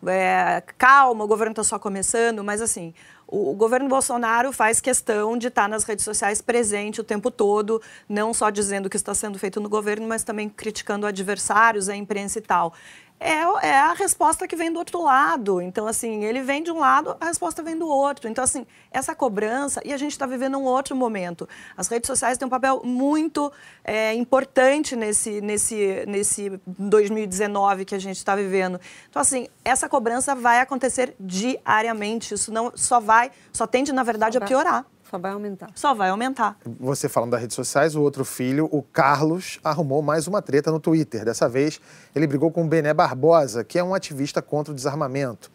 é, 0.05 0.61
calma, 0.77 1.23
o 1.23 1.27
governo 1.27 1.53
está 1.53 1.63
só 1.63 1.79
começando, 1.79 2.43
mas 2.43 2.61
assim. 2.61 2.93
O, 3.27 3.53
governo 3.53 3.89
Bolsonaro 3.89 4.53
faz 4.53 4.79
questão 4.79 5.37
de 5.37 5.47
estar 5.47 5.67
nas 5.67 5.83
redes 5.83 6.05
sociais 6.05 6.41
presente 6.41 7.01
o 7.01 7.03
tempo 7.03 7.31
todo, 7.31 7.81
não 8.07 8.33
só 8.33 8.49
dizendo 8.49 8.85
o 8.85 8.89
que 8.89 8.97
está 8.97 9.15
sendo 9.15 9.39
feito 9.39 9.59
no 9.59 9.67
governo, 9.67 10.07
mas 10.07 10.23
também 10.23 10.47
criticando 10.47 11.07
adversários, 11.07 11.89
a 11.89 11.95
imprensa 11.95 12.37
e 12.37 12.41
tal. 12.41 12.73
É, 13.17 13.67
é, 13.67 13.79
a 13.79 13.93
resposta 13.93 14.47
que 14.47 14.55
vem 14.55 14.71
do 14.71 14.77
outro 14.77 15.01
lado. 15.01 15.61
Então, 15.61 15.87
assim, 15.87 16.25
ele 16.25 16.41
vem 16.41 16.61
de 16.61 16.69
um 16.69 16.79
lado, 16.79 17.15
a 17.19 17.25
resposta 17.25 17.63
vem 17.63 17.77
do 17.77 17.87
outro. 17.87 18.27
Então, 18.27 18.43
assim, 18.43 18.67
essa 18.91 19.15
cobrança, 19.15 19.81
e 19.85 19.93
a 19.93 19.97
gente 19.97 20.11
está 20.11 20.25
vivendo 20.25 20.57
um 20.57 20.63
outro 20.63 20.95
momento. 20.95 21.47
As 21.77 21.87
redes 21.87 22.07
sociais 22.07 22.37
têm 22.37 22.45
um 22.45 22.49
papel 22.49 22.81
muito 22.83 23.51
é, 23.83 24.13
importante 24.13 24.95
nesse, 24.95 25.39
nesse, 25.39 26.05
nesse 26.07 26.61
2019 26.67 27.85
que 27.85 27.95
a 27.95 27.99
gente 27.99 28.17
está 28.17 28.35
vivendo. 28.35 28.79
Então, 29.09 29.21
assim, 29.21 29.47
essa 29.63 29.87
cobrança 29.87 30.35
vai 30.35 30.59
acontecer 30.59 31.15
diariamente. 31.19 32.33
Isso 32.33 32.51
não 32.51 32.73
só 32.75 32.99
vai, 32.99 33.31
só 33.51 33.65
tende, 33.65 33.93
na 33.93 34.03
verdade, 34.03 34.37
a 34.37 34.41
piorar. 34.41 34.85
Só 35.09 35.19
vai 35.19 35.31
aumentar. 35.31 35.69
Só 35.75 35.93
vai 35.93 36.09
aumentar. 36.09 36.57
Você 36.79 37.07
falando 37.07 37.31
das 37.31 37.41
redes 37.41 37.55
sociais, 37.55 37.95
o 37.95 38.01
outro 38.01 38.25
filho, 38.25 38.67
o 38.71 38.81
Carlos, 38.81 39.59
arrumou 39.63 40.01
mais 40.01 40.27
uma 40.27 40.41
treta 40.41 40.71
no 40.71 40.79
Twitter. 40.79 41.23
Dessa 41.23 41.47
vez, 41.47 41.79
ele 42.15 42.25
brigou 42.25 42.51
com 42.51 42.63
o 42.63 42.67
Bené 42.67 42.93
Barbosa, 42.93 43.63
que 43.63 43.77
é 43.77 43.83
um 43.83 43.93
ativista 43.93 44.41
contra 44.41 44.71
o 44.71 44.75
desarmamento. 44.75 45.51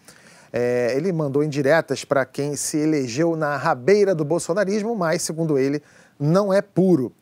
É, 0.52 0.94
ele 0.96 1.12
mandou 1.12 1.42
indiretas 1.42 2.04
para 2.04 2.24
quem 2.24 2.56
se 2.56 2.78
elegeu 2.78 3.36
na 3.36 3.56
rabeira 3.56 4.14
do 4.14 4.24
bolsonarismo, 4.24 4.94
mas, 4.94 5.22
segundo 5.22 5.58
ele, 5.58 5.82
não 6.18 6.52
é 6.52 6.62
puro. 6.62 7.12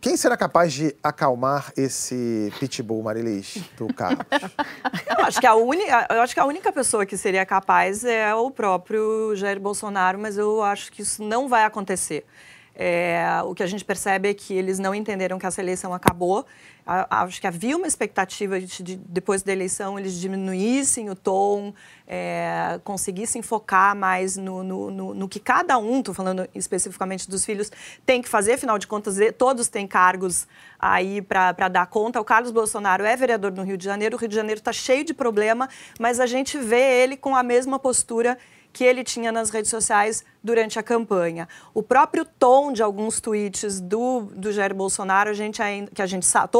Quem 0.00 0.16
será 0.16 0.36
capaz 0.36 0.72
de 0.72 0.94
acalmar 1.02 1.72
esse 1.76 2.52
pitbull, 2.60 3.02
Marilis, 3.02 3.58
do 3.76 3.88
Carlos? 3.94 4.24
eu, 4.30 5.24
acho 5.24 5.40
que 5.40 5.46
a 5.46 5.54
única, 5.56 6.06
eu 6.10 6.20
acho 6.22 6.34
que 6.34 6.40
a 6.40 6.44
única 6.44 6.72
pessoa 6.72 7.04
que 7.04 7.16
seria 7.16 7.44
capaz 7.44 8.04
é 8.04 8.32
o 8.32 8.48
próprio 8.48 9.34
Jair 9.34 9.58
Bolsonaro, 9.58 10.16
mas 10.16 10.38
eu 10.38 10.62
acho 10.62 10.92
que 10.92 11.02
isso 11.02 11.22
não 11.24 11.48
vai 11.48 11.64
acontecer. 11.64 12.24
É, 12.80 13.42
o 13.44 13.56
que 13.56 13.62
a 13.64 13.66
gente 13.66 13.84
percebe 13.84 14.28
é 14.28 14.34
que 14.34 14.54
eles 14.54 14.78
não 14.78 14.94
entenderam 14.94 15.36
que 15.36 15.44
essa 15.44 15.60
eleição 15.60 15.92
acabou. 15.92 16.46
acho 16.86 17.40
que 17.40 17.46
havia 17.46 17.76
uma 17.76 17.88
expectativa 17.88 18.60
de, 18.60 18.82
de, 18.84 18.96
depois 18.96 19.42
da 19.42 19.50
eleição, 19.50 19.98
eles 19.98 20.14
diminuíssem 20.14 21.10
o 21.10 21.16
tom, 21.16 21.74
é, 22.06 22.78
conseguissem 22.84 23.42
focar 23.42 23.96
mais 23.96 24.36
no, 24.36 24.62
no, 24.62 24.90
no, 24.92 25.12
no 25.12 25.28
que 25.28 25.40
cada 25.40 25.76
um, 25.76 25.98
estou 25.98 26.14
falando 26.14 26.48
especificamente 26.54 27.28
dos 27.28 27.44
filhos, 27.44 27.72
tem 28.06 28.22
que 28.22 28.28
fazer. 28.28 28.52
Afinal 28.52 28.78
de 28.78 28.86
contas, 28.86 29.16
todos 29.36 29.66
têm 29.66 29.86
cargos 29.88 30.46
aí 30.78 31.20
para 31.20 31.68
dar 31.68 31.86
conta. 31.88 32.20
O 32.20 32.24
Carlos 32.24 32.52
Bolsonaro 32.52 33.04
é 33.04 33.16
vereador 33.16 33.50
no 33.50 33.64
Rio 33.64 33.76
de 33.76 33.84
Janeiro. 33.84 34.16
O 34.16 34.20
Rio 34.20 34.28
de 34.28 34.36
Janeiro 34.36 34.60
está 34.60 34.72
cheio 34.72 35.04
de 35.04 35.12
problema, 35.12 35.68
mas 35.98 36.20
a 36.20 36.26
gente 36.26 36.56
vê 36.56 37.02
ele 37.02 37.16
com 37.16 37.34
a 37.34 37.42
mesma 37.42 37.76
postura 37.76 38.38
que 38.78 38.84
ele 38.84 39.02
tinha 39.02 39.32
nas 39.32 39.50
redes 39.50 39.72
sociais 39.72 40.24
durante 40.40 40.78
a 40.78 40.84
campanha. 40.84 41.48
O 41.74 41.82
próprio 41.82 42.24
tom 42.24 42.72
de 42.72 42.80
alguns 42.80 43.20
tweets 43.20 43.80
do, 43.80 44.28
do 44.36 44.52
Jair 44.52 44.72
Bolsonaro, 44.72 45.30
a 45.30 45.32
gente 45.32 45.60
ainda, 45.60 45.90
que 45.90 46.00
a 46.00 46.06
gente 46.06 46.24
sabe, 46.24 46.52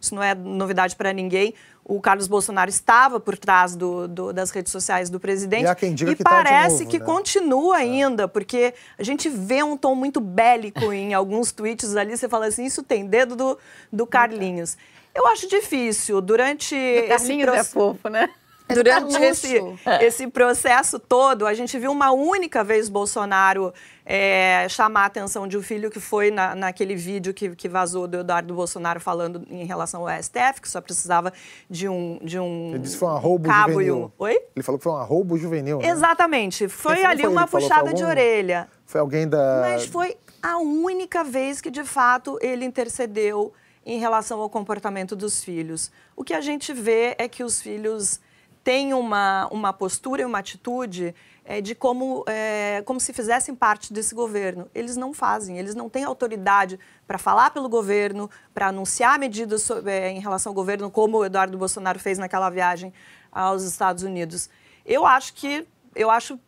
isso 0.00 0.14
não 0.14 0.22
é 0.22 0.34
novidade 0.34 0.96
para 0.96 1.12
ninguém, 1.12 1.52
o 1.84 2.00
Carlos 2.00 2.26
Bolsonaro 2.28 2.70
estava 2.70 3.20
por 3.20 3.36
trás 3.36 3.76
do, 3.76 4.08
do, 4.08 4.32
das 4.32 4.50
redes 4.52 4.72
sociais 4.72 5.10
do 5.10 5.20
presidente. 5.20 5.64
E, 5.64 5.66
há 5.66 5.74
quem 5.74 5.94
diga 5.94 6.12
e 6.12 6.16
que 6.16 6.24
parece 6.24 6.78
tá 6.78 6.84
novo, 6.84 6.90
que 6.90 6.98
né? 6.98 7.04
continua 7.04 7.76
ainda, 7.76 8.26
porque 8.26 8.72
a 8.98 9.02
gente 9.02 9.28
vê 9.28 9.62
um 9.62 9.76
tom 9.76 9.94
muito 9.94 10.22
bélico 10.22 10.94
em 10.94 11.12
alguns 11.12 11.52
tweets 11.52 11.94
ali. 11.94 12.16
Você 12.16 12.26
fala 12.26 12.46
assim: 12.46 12.64
isso 12.64 12.82
tem 12.82 13.06
dedo 13.06 13.36
do, 13.36 13.58
do 13.92 14.06
Carlinhos. 14.06 14.78
Eu 15.14 15.26
acho 15.26 15.46
difícil. 15.46 16.22
Durante. 16.22 16.74
esse 16.74 17.08
Carlinhos 17.08 17.48
é 17.48 17.52
proce- 17.52 17.70
fofo, 17.70 18.08
né? 18.08 18.30
Durante 18.66 19.12
Tá 19.12 19.26
esse, 19.26 19.58
luxo. 19.58 19.90
esse 20.00 20.26
processo 20.28 20.98
todo, 20.98 21.46
a 21.46 21.52
gente 21.52 21.78
viu 21.78 21.92
uma 21.92 22.12
única 22.12 22.64
vez 22.64 22.88
Bolsonaro 22.88 23.74
é, 24.06 24.66
chamar 24.70 25.02
a 25.02 25.06
atenção 25.06 25.46
de 25.46 25.58
um 25.58 25.62
filho 25.62 25.90
que 25.90 26.00
foi 26.00 26.30
na, 26.30 26.54
naquele 26.54 26.96
vídeo 26.96 27.34
que, 27.34 27.54
que 27.54 27.68
vazou 27.68 28.08
do 28.08 28.18
Eduardo 28.20 28.54
Bolsonaro 28.54 29.00
falando 29.00 29.46
em 29.50 29.66
relação 29.66 30.08
ao 30.08 30.22
STF, 30.22 30.62
que 30.62 30.68
só 30.68 30.80
precisava 30.80 31.30
de 31.68 31.88
um, 31.88 32.18
de 32.22 32.38
um 32.38 32.70
Ele 32.70 32.78
disse 32.78 32.94
que 32.94 33.00
foi 33.00 33.08
um 33.08 33.12
arrobo 33.16 33.48
cabo 33.48 33.72
juvenil. 33.74 33.96
um... 34.18 34.22
Oi? 34.24 34.40
Ele 34.56 34.62
falou 34.62 34.78
que 34.78 34.84
foi 34.84 34.92
um 34.92 34.96
arrobo 34.96 35.36
juvenil. 35.36 35.78
né? 35.78 35.88
Exatamente. 35.88 36.66
Foi 36.66 37.04
ali 37.04 37.22
Foi 37.22 37.30
uma 37.30 37.46
puxada 37.46 37.92
de 37.92 38.02
orelha. 38.02 38.68
Foi 38.86 39.00
alguém 39.00 39.28
da. 39.28 39.60
Mas 39.62 39.84
foi 39.84 40.16
a 40.42 40.56
única 40.58 41.22
vez 41.22 41.60
que, 41.60 41.70
de 41.70 41.84
fato, 41.84 42.38
ele 42.40 42.64
intercedeu 42.64 43.52
em 43.84 43.98
relação 43.98 44.40
ao 44.40 44.48
comportamento 44.48 45.14
dos 45.14 45.44
filhos. 45.44 45.90
O 46.16 46.24
que 46.24 46.32
a 46.32 46.40
gente 46.40 46.72
vê 46.72 47.14
é 47.18 47.28
que 47.28 47.44
os 47.44 47.60
filhos 47.60 48.20
têm 48.64 48.94
uma, 48.94 49.46
uma 49.52 49.72
postura 49.72 50.22
e 50.22 50.24
uma 50.24 50.38
atitude 50.38 51.14
é, 51.44 51.60
de 51.60 51.74
como, 51.74 52.24
é, 52.26 52.82
como 52.86 52.98
se 52.98 53.12
fizessem 53.12 53.54
parte 53.54 53.92
desse 53.92 54.14
governo. 54.14 54.68
Eles 54.74 54.96
não 54.96 55.12
fazem, 55.12 55.58
eles 55.58 55.74
não 55.74 55.90
têm 55.90 56.02
autoridade 56.02 56.80
para 57.06 57.18
falar 57.18 57.50
pelo 57.50 57.68
governo, 57.68 58.30
para 58.54 58.68
anunciar 58.68 59.18
medidas 59.18 59.62
so- 59.62 59.86
é, 59.86 60.10
em 60.10 60.18
relação 60.18 60.50
ao 60.50 60.54
governo, 60.54 60.90
como 60.90 61.18
o 61.18 61.24
Eduardo 61.24 61.58
Bolsonaro 61.58 61.98
fez 61.98 62.16
naquela 62.16 62.48
viagem 62.48 62.92
aos 63.30 63.62
Estados 63.62 64.02
Unidos. 64.02 64.48
Eu 64.86 65.04
acho 65.04 65.34
que, 65.34 65.68
eu 65.94 66.10
acho 66.10 66.40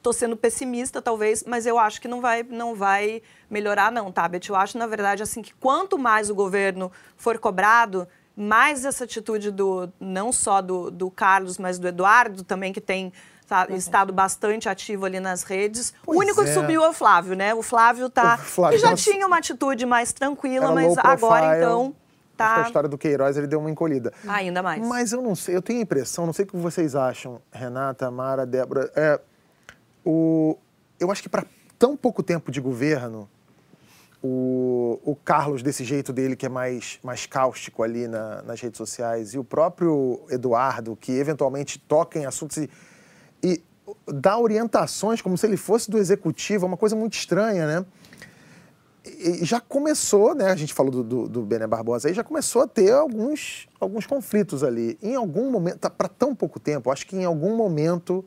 Estou 0.00 0.14
sendo 0.14 0.34
pessimista, 0.34 1.02
talvez, 1.02 1.44
mas 1.46 1.66
eu 1.66 1.78
acho 1.78 2.00
que 2.00 2.08
não 2.08 2.22
vai, 2.22 2.42
não 2.42 2.74
vai 2.74 3.20
melhorar, 3.50 3.92
não, 3.92 4.10
tá, 4.10 4.26
Beth? 4.26 4.48
Eu 4.48 4.56
acho, 4.56 4.78
na 4.78 4.86
verdade, 4.86 5.22
assim, 5.22 5.42
que 5.42 5.52
quanto 5.52 5.98
mais 5.98 6.30
o 6.30 6.34
governo 6.34 6.90
for 7.18 7.38
cobrado, 7.38 8.08
mais 8.40 8.84
essa 8.84 9.04
atitude 9.04 9.50
do 9.50 9.88
não 10.00 10.32
só 10.32 10.62
do, 10.62 10.90
do 10.90 11.10
Carlos, 11.10 11.58
mas 11.58 11.78
do 11.78 11.86
Eduardo 11.86 12.42
também, 12.42 12.72
que 12.72 12.80
tem 12.80 13.12
tá, 13.46 13.66
estado 13.70 14.12
bastante 14.12 14.68
ativo 14.68 15.04
ali 15.04 15.20
nas 15.20 15.42
redes. 15.42 15.92
Pois 16.02 16.16
o 16.16 16.20
único 16.20 16.40
é. 16.40 16.44
que 16.44 16.54
subiu 16.54 16.82
é 16.82 16.88
o 16.88 16.92
Flávio, 16.92 17.34
né? 17.34 17.52
O 17.52 17.62
Flávio 17.62 18.08
tá. 18.08 18.36
O 18.36 18.38
Flávio 18.38 18.78
que 18.78 18.84
já 18.84 18.94
tinha 18.94 19.26
uma 19.26 19.38
atitude 19.38 19.84
mais 19.84 20.12
tranquila, 20.12 20.72
mas 20.72 20.96
agora 20.98 21.58
então 21.58 21.94
mas 22.40 22.48
Com 22.48 22.60
a 22.60 22.62
tá 22.62 22.62
história 22.62 22.88
do 22.88 22.96
Queiroz, 22.96 23.36
ele 23.36 23.46
deu 23.46 23.58
uma 23.58 23.70
encolhida. 23.70 24.12
ainda 24.26 24.62
mais. 24.62 24.86
Mas 24.86 25.12
eu 25.12 25.20
não 25.20 25.34
sei, 25.34 25.54
eu 25.54 25.62
tenho 25.62 25.80
a 25.80 25.82
impressão, 25.82 26.24
não 26.24 26.32
sei 26.32 26.46
o 26.46 26.48
que 26.48 26.56
vocês 26.56 26.94
acham, 26.94 27.40
Renata, 27.52 28.10
Mara, 28.10 28.46
Débora. 28.46 28.90
É, 28.96 29.20
o, 30.04 30.56
eu 30.98 31.12
acho 31.12 31.22
que 31.22 31.28
para 31.28 31.44
tão 31.78 31.96
pouco 31.96 32.22
tempo 32.22 32.50
de 32.50 32.60
governo, 32.60 33.28
o, 34.22 35.00
o 35.04 35.16
Carlos, 35.16 35.62
desse 35.62 35.82
jeito 35.84 36.12
dele, 36.12 36.36
que 36.36 36.44
é 36.44 36.48
mais, 36.48 36.98
mais 37.02 37.26
cáustico 37.26 37.82
ali 37.82 38.06
na- 38.06 38.42
nas 38.42 38.60
redes 38.60 38.76
sociais, 38.78 39.32
e 39.34 39.38
o 39.38 39.44
próprio 39.44 40.20
Eduardo, 40.28 40.94
que 40.96 41.12
eventualmente 41.12 41.78
toca 41.78 42.18
em 42.18 42.26
assuntos 42.26 42.58
e, 42.58 42.70
e 43.42 43.62
dá 44.06 44.38
orientações 44.38 45.22
como 45.22 45.38
se 45.38 45.46
ele 45.46 45.56
fosse 45.56 45.90
do 45.90 45.98
executivo, 45.98 46.66
é 46.66 46.68
uma 46.68 46.76
coisa 46.76 46.94
muito 46.94 47.14
estranha, 47.14 47.66
né? 47.66 47.86
E 49.02 49.44
já 49.44 49.58
começou, 49.60 50.34
né? 50.34 50.50
A 50.50 50.56
gente 50.56 50.74
falou 50.74 50.92
do, 50.92 51.02
do, 51.02 51.28
do 51.28 51.42
Bené 51.42 51.66
Barbosa 51.66 52.08
aí, 52.08 52.14
já 52.14 52.22
começou 52.22 52.62
a 52.62 52.66
ter 52.66 52.92
alguns, 52.92 53.66
alguns 53.80 54.06
conflitos 54.06 54.62
ali. 54.62 54.98
Em 55.02 55.14
algum 55.14 55.50
momento, 55.50 55.78
tá, 55.78 55.88
para 55.88 56.06
tão 56.08 56.34
pouco 56.34 56.60
tempo, 56.60 56.90
acho 56.90 57.06
que 57.06 57.16
em 57.16 57.24
algum 57.24 57.56
momento 57.56 58.22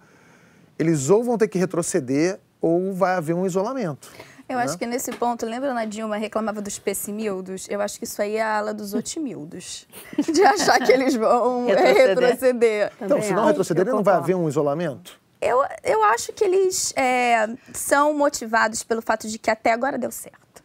eles 0.77 1.11
ou 1.11 1.23
vão 1.23 1.37
ter 1.37 1.47
que 1.47 1.59
retroceder 1.59 2.39
ou 2.59 2.91
vai 2.91 3.13
haver 3.13 3.35
um 3.35 3.45
isolamento. 3.45 4.11
Eu 4.53 4.59
né? 4.59 4.65
acho 4.65 4.77
que 4.77 4.85
nesse 4.85 5.11
ponto, 5.11 5.45
lembra 5.45 5.73
na 5.73 5.85
Dilma 5.85 6.17
reclamava 6.17 6.61
dos 6.61 6.79
pessimildos? 6.79 7.67
Eu 7.69 7.81
acho 7.81 7.97
que 7.97 8.05
isso 8.05 8.21
aí 8.21 8.35
é 8.37 8.41
a 8.41 8.57
ala 8.57 8.73
dos 8.73 8.93
otimildos. 8.95 9.87
De 10.31 10.43
achar 10.43 10.79
que 10.79 10.91
eles 10.91 11.15
vão 11.15 11.67
é, 11.69 11.73
Retroceder. 11.73 12.17
retroceder. 12.17 12.91
Então, 13.01 13.21
se 13.21 13.33
não 13.33 13.45
retroceder, 13.45 13.85
não 13.85 14.03
vai 14.03 14.15
haver 14.15 14.35
um 14.35 14.47
isolamento? 14.47 15.19
Eu, 15.41 15.61
eu 15.83 16.01
acho 16.03 16.31
que 16.31 16.43
eles 16.43 16.93
é, 16.95 17.49
são 17.73 18.13
motivados 18.13 18.81
pelo 18.83 19.01
fato 19.01 19.27
de 19.27 19.37
que 19.37 19.51
até 19.51 19.73
agora 19.73 19.97
deu 19.97 20.11
certo. 20.11 20.63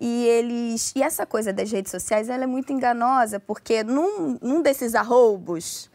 E 0.00 0.26
eles 0.26 0.92
e 0.94 1.02
essa 1.02 1.26
coisa 1.26 1.52
das 1.52 1.72
redes 1.72 1.90
sociais 1.90 2.28
ela 2.28 2.44
é 2.44 2.46
muito 2.46 2.72
enganosa, 2.72 3.40
porque 3.40 3.82
num, 3.82 4.38
num 4.40 4.62
desses 4.62 4.94
arroubos, 4.94 5.90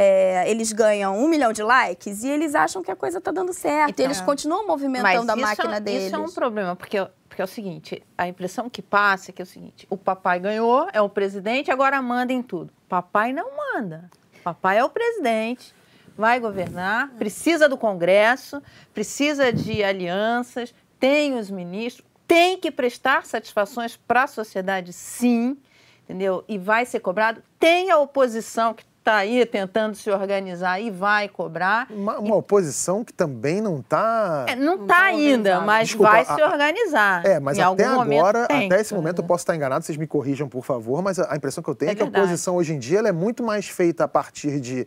é, 0.00 0.48
eles 0.48 0.72
ganham 0.72 1.18
um 1.18 1.26
milhão 1.26 1.52
de 1.52 1.60
likes 1.60 2.22
e 2.22 2.28
eles 2.28 2.54
acham 2.54 2.84
que 2.84 2.90
a 2.90 2.94
coisa 2.94 3.20
tá 3.20 3.32
dando 3.32 3.52
certo. 3.52 3.90
Então, 3.90 4.04
e 4.04 4.06
eles 4.06 4.20
continuam 4.20 4.64
movimentando 4.64 5.32
a 5.32 5.34
isso, 5.34 5.44
máquina 5.44 5.76
é- 5.76 5.80
deles. 5.80 6.04
Isso 6.04 6.14
é 6.14 6.18
um 6.18 6.30
problema, 6.30 6.76
porque, 6.76 7.04
porque 7.28 7.42
é 7.42 7.44
o 7.44 7.48
seguinte, 7.48 8.00
a 8.16 8.28
impressão 8.28 8.70
que 8.70 8.80
passa 8.80 9.32
é 9.32 9.34
que 9.34 9.42
é 9.42 9.44
o 9.44 9.46
seguinte, 9.46 9.88
o 9.90 9.96
papai 9.96 10.38
ganhou, 10.38 10.86
é 10.92 11.00
o 11.02 11.08
presidente, 11.08 11.72
agora 11.72 12.00
manda 12.00 12.32
em 12.32 12.42
tudo. 12.42 12.72
Papai 12.88 13.32
não 13.32 13.56
manda. 13.56 14.08
Papai 14.44 14.78
é 14.78 14.84
o 14.84 14.88
presidente, 14.88 15.74
vai 16.16 16.38
governar, 16.38 17.10
precisa 17.18 17.68
do 17.68 17.76
Congresso, 17.76 18.62
precisa 18.94 19.52
de 19.52 19.82
alianças, 19.82 20.72
tem 21.00 21.36
os 21.36 21.50
ministros, 21.50 22.06
tem 22.24 22.56
que 22.56 22.70
prestar 22.70 23.26
satisfações 23.26 23.96
para 23.96 24.22
a 24.22 24.26
sociedade, 24.28 24.92
sim, 24.92 25.56
entendeu? 26.04 26.44
E 26.46 26.56
vai 26.56 26.86
ser 26.86 27.00
cobrado. 27.00 27.42
Tem 27.58 27.90
a 27.90 27.98
oposição 27.98 28.74
que 28.74 28.84
está 29.08 29.16
aí 29.16 29.46
tentando 29.46 29.94
se 29.96 30.10
organizar 30.10 30.80
e 30.80 30.90
vai 30.90 31.28
cobrar. 31.28 31.86
Uma, 31.90 32.18
uma 32.18 32.36
oposição 32.36 33.02
que 33.02 33.12
também 33.12 33.60
não 33.60 33.80
está. 33.80 34.44
É, 34.48 34.54
não 34.54 34.82
está 34.82 35.04
ainda, 35.04 35.58
organizado. 35.58 35.66
mas 35.66 35.88
Desculpa, 35.88 36.10
vai 36.12 36.20
a- 36.22 36.34
se 36.34 36.42
organizar. 36.42 37.26
É, 37.26 37.40
mas 37.40 37.56
Em 37.58 37.62
até 37.62 37.84
agora, 37.84 38.46
tem 38.46 38.66
até 38.66 38.80
esse 38.80 38.92
momento, 38.94 39.18
eu 39.18 39.22
organizar. 39.22 39.26
posso 39.28 39.42
estar 39.42 39.56
enganado, 39.56 39.84
vocês 39.84 39.96
me 39.96 40.06
corrijam, 40.06 40.48
por 40.48 40.64
favor, 40.64 41.02
mas 41.02 41.18
a 41.18 41.34
impressão 41.34 41.62
que 41.64 41.70
eu 41.70 41.74
tenho 41.74 41.88
é, 41.90 41.92
É 41.92 41.94
que 41.96 42.02
a 42.02 42.06
oposição 42.06 42.56
hoje 42.56 42.74
em 42.74 42.78
dia 42.78 42.98
ela 42.98 43.08
é 43.08 43.12
muito 43.12 43.42
mais 43.42 43.68
feita 43.68 44.04
a 44.04 44.08
partir 44.08 44.60
de 44.60 44.86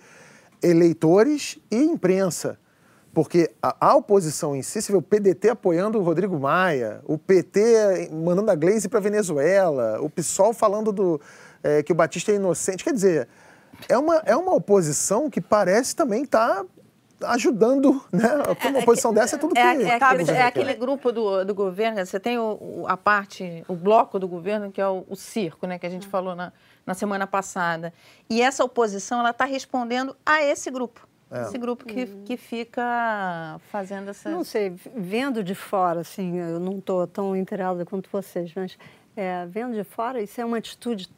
eleitores 0.61 1.57
e 1.71 1.77
imprensa. 1.83 2.57
Porque 3.13 3.51
a, 3.61 3.75
a 3.89 3.95
oposição 3.95 4.55
em 4.55 4.61
si, 4.61 4.81
você 4.81 4.91
vê 4.91 4.97
o 4.97 5.01
PDT 5.01 5.49
apoiando 5.49 5.99
o 5.99 6.01
Rodrigo 6.03 6.39
Maia, 6.39 7.01
o 7.05 7.17
PT 7.17 8.09
mandando 8.13 8.49
a 8.51 8.55
Gleisi 8.55 8.87
para 8.87 9.01
Venezuela, 9.01 9.99
o 9.99 10.09
PSOL 10.09 10.53
falando 10.53 10.93
do, 10.93 11.19
eh, 11.61 11.83
que 11.83 11.91
o 11.91 11.95
Batista 11.95 12.31
é 12.31 12.35
inocente. 12.35 12.85
Quer 12.85 12.93
dizer, 12.93 13.27
é 13.89 13.97
uma, 13.97 14.15
é 14.25 14.35
uma 14.35 14.53
oposição 14.53 15.29
que 15.29 15.39
parece 15.41 15.95
também 15.95 16.23
estar 16.23 16.63
ajudando, 17.23 18.03
né? 18.11 18.27
Porque 18.47 18.67
uma 18.67 18.79
oposição 18.79 19.13
dessa 19.13 19.35
é 19.35 19.39
tudo 19.39 19.53
que... 19.53 19.59
É, 19.59 19.83
é 19.83 19.99
Tá, 19.99 20.09
aquele, 20.11 20.31
é 20.31 20.41
aquele 20.41 20.73
grupo 20.73 21.11
do, 21.11 21.45
do 21.45 21.53
governo, 21.53 22.03
você 22.03 22.19
tem 22.19 22.39
o- 22.39 22.57
o- 22.59 22.85
a 22.87 22.97
parte, 22.97 23.63
o 23.67 23.75
bloco 23.75 24.17
do 24.17 24.27
governo, 24.27 24.71
que 24.71 24.81
é 24.81 24.87
o, 24.87 25.05
o 25.07 25.15
circo, 25.15 25.67
né, 25.67 25.77
que 25.77 25.85
a 25.85 25.89
gente 25.89 26.07
falou 26.07 26.35
na, 26.35 26.51
na 26.85 26.93
semana 26.95 27.27
passada. 27.27 27.93
E 28.29 28.41
essa 28.41 28.63
oposição, 28.63 29.19
ela 29.19 29.29
está 29.29 29.45
respondendo 29.45 30.15
a 30.25 30.41
esse 30.41 30.71
grupo. 30.71 31.07
É. 31.29 31.43
Esse 31.43 31.57
grupo 31.59 31.85
que, 31.85 32.07
que 32.25 32.35
fica 32.35 33.61
fazendo 33.71 34.09
essa... 34.09 34.29
Não 34.29 34.43
sei, 34.43 34.73
vendo 34.95 35.43
de 35.43 35.55
fora, 35.55 36.01
assim, 36.01 36.37
eu 36.37 36.59
não 36.59 36.79
estou 36.79 37.05
tão 37.07 37.35
inteirada 37.35 37.85
quanto 37.85 38.09
vocês, 38.11 38.51
mas 38.55 38.77
é, 39.15 39.45
vendo 39.45 39.73
de 39.75 39.83
fora, 39.83 40.21
isso 40.21 40.41
é 40.41 40.45
uma 40.45 40.57
atitude 40.57 41.09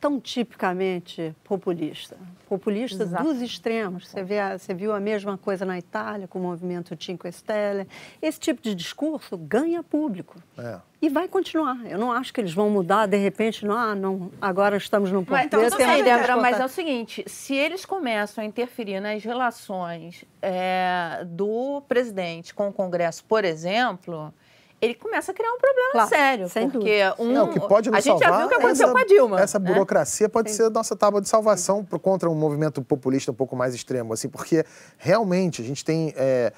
tão 0.00 0.20
tipicamente 0.20 1.34
populista. 1.44 2.16
Populista 2.48 3.02
Exato. 3.02 3.24
dos 3.24 3.42
extremos. 3.42 4.08
Você, 4.08 4.22
vê, 4.22 4.38
a- 4.38 4.58
você 4.58 4.72
viu 4.72 4.94
a 4.94 5.00
mesma 5.00 5.36
coisa 5.36 5.64
na 5.66 5.78
Itália, 5.78 6.26
com 6.26 6.38
o 6.38 6.42
movimento 6.42 6.96
Cinque 6.98 7.30
Stelle. 7.30 7.86
Esse 8.22 8.40
tipo 8.40 8.62
de 8.62 8.74
discurso 8.74 9.36
ganha 9.36 9.82
público. 9.82 10.36
É. 10.56 10.78
E 11.02 11.08
vai 11.08 11.28
continuar. 11.28 11.84
Eu 11.84 11.98
não 11.98 12.10
acho 12.10 12.32
que 12.32 12.40
eles 12.40 12.52
vão 12.54 12.70
mudar, 12.70 13.06
de 13.06 13.16
repente, 13.18 13.66
não, 13.66 13.76
ah, 13.76 13.94
não 13.94 14.30
agora 14.40 14.76
estamos 14.76 15.12
no 15.12 15.24
Mas, 15.28 15.46
então, 15.46 15.60
que 15.60 16.02
Débora, 16.02 16.36
mas 16.36 16.58
é 16.58 16.64
o 16.64 16.68
seguinte, 16.68 17.22
se 17.26 17.54
eles 17.54 17.84
começam 17.84 18.42
a 18.42 18.46
interferir 18.46 18.98
nas 19.00 19.22
relações 19.22 20.24
é, 20.40 21.24
do 21.26 21.82
presidente 21.86 22.54
com 22.54 22.68
o 22.68 22.72
Congresso, 22.72 23.24
por 23.24 23.44
exemplo, 23.44 24.32
ele 24.80 24.94
começa 24.94 25.32
a 25.32 25.34
criar 25.34 25.50
um 25.52 25.58
problema 25.58 25.90
Claro, 25.92 26.08
sério. 26.08 26.48
sem 26.48 26.70
porque 26.70 27.00
um, 27.18 27.36
É, 27.36 27.42
o 27.42 27.48
que 27.48 27.60
pode 27.60 27.90
nos 27.90 27.98
a 27.98 28.00
gente 28.00 28.18
já 28.18 28.26
salvar 28.28 28.38
viu 28.38 28.46
o 28.46 28.48
que 28.48 28.54
aconteceu 28.56 28.86
essa, 28.86 28.92
com 28.92 28.98
a 28.98 29.04
Dilma. 29.04 29.40
Essa 29.40 29.58
né? 29.58 29.72
burocracia 29.72 30.28
pode 30.28 30.50
ser 30.52 30.64
a 30.64 30.70
nossa 30.70 30.94
tábua 30.94 31.20
de 31.20 31.28
salvação 31.28 31.84
pro- 31.84 31.98
contra 31.98 32.28
um 32.30 32.34
movimento 32.34 32.80
populista 32.82 33.30
um 33.32 33.34
pouco 33.34 33.56
mais 33.56 33.74
extremo, 33.74 34.12
assim, 34.12 34.28
porque 34.28 34.64
realmente 34.96 35.60
a 35.60 35.64
gente 35.64 35.84
tem 35.84 36.12
é, 36.16 36.52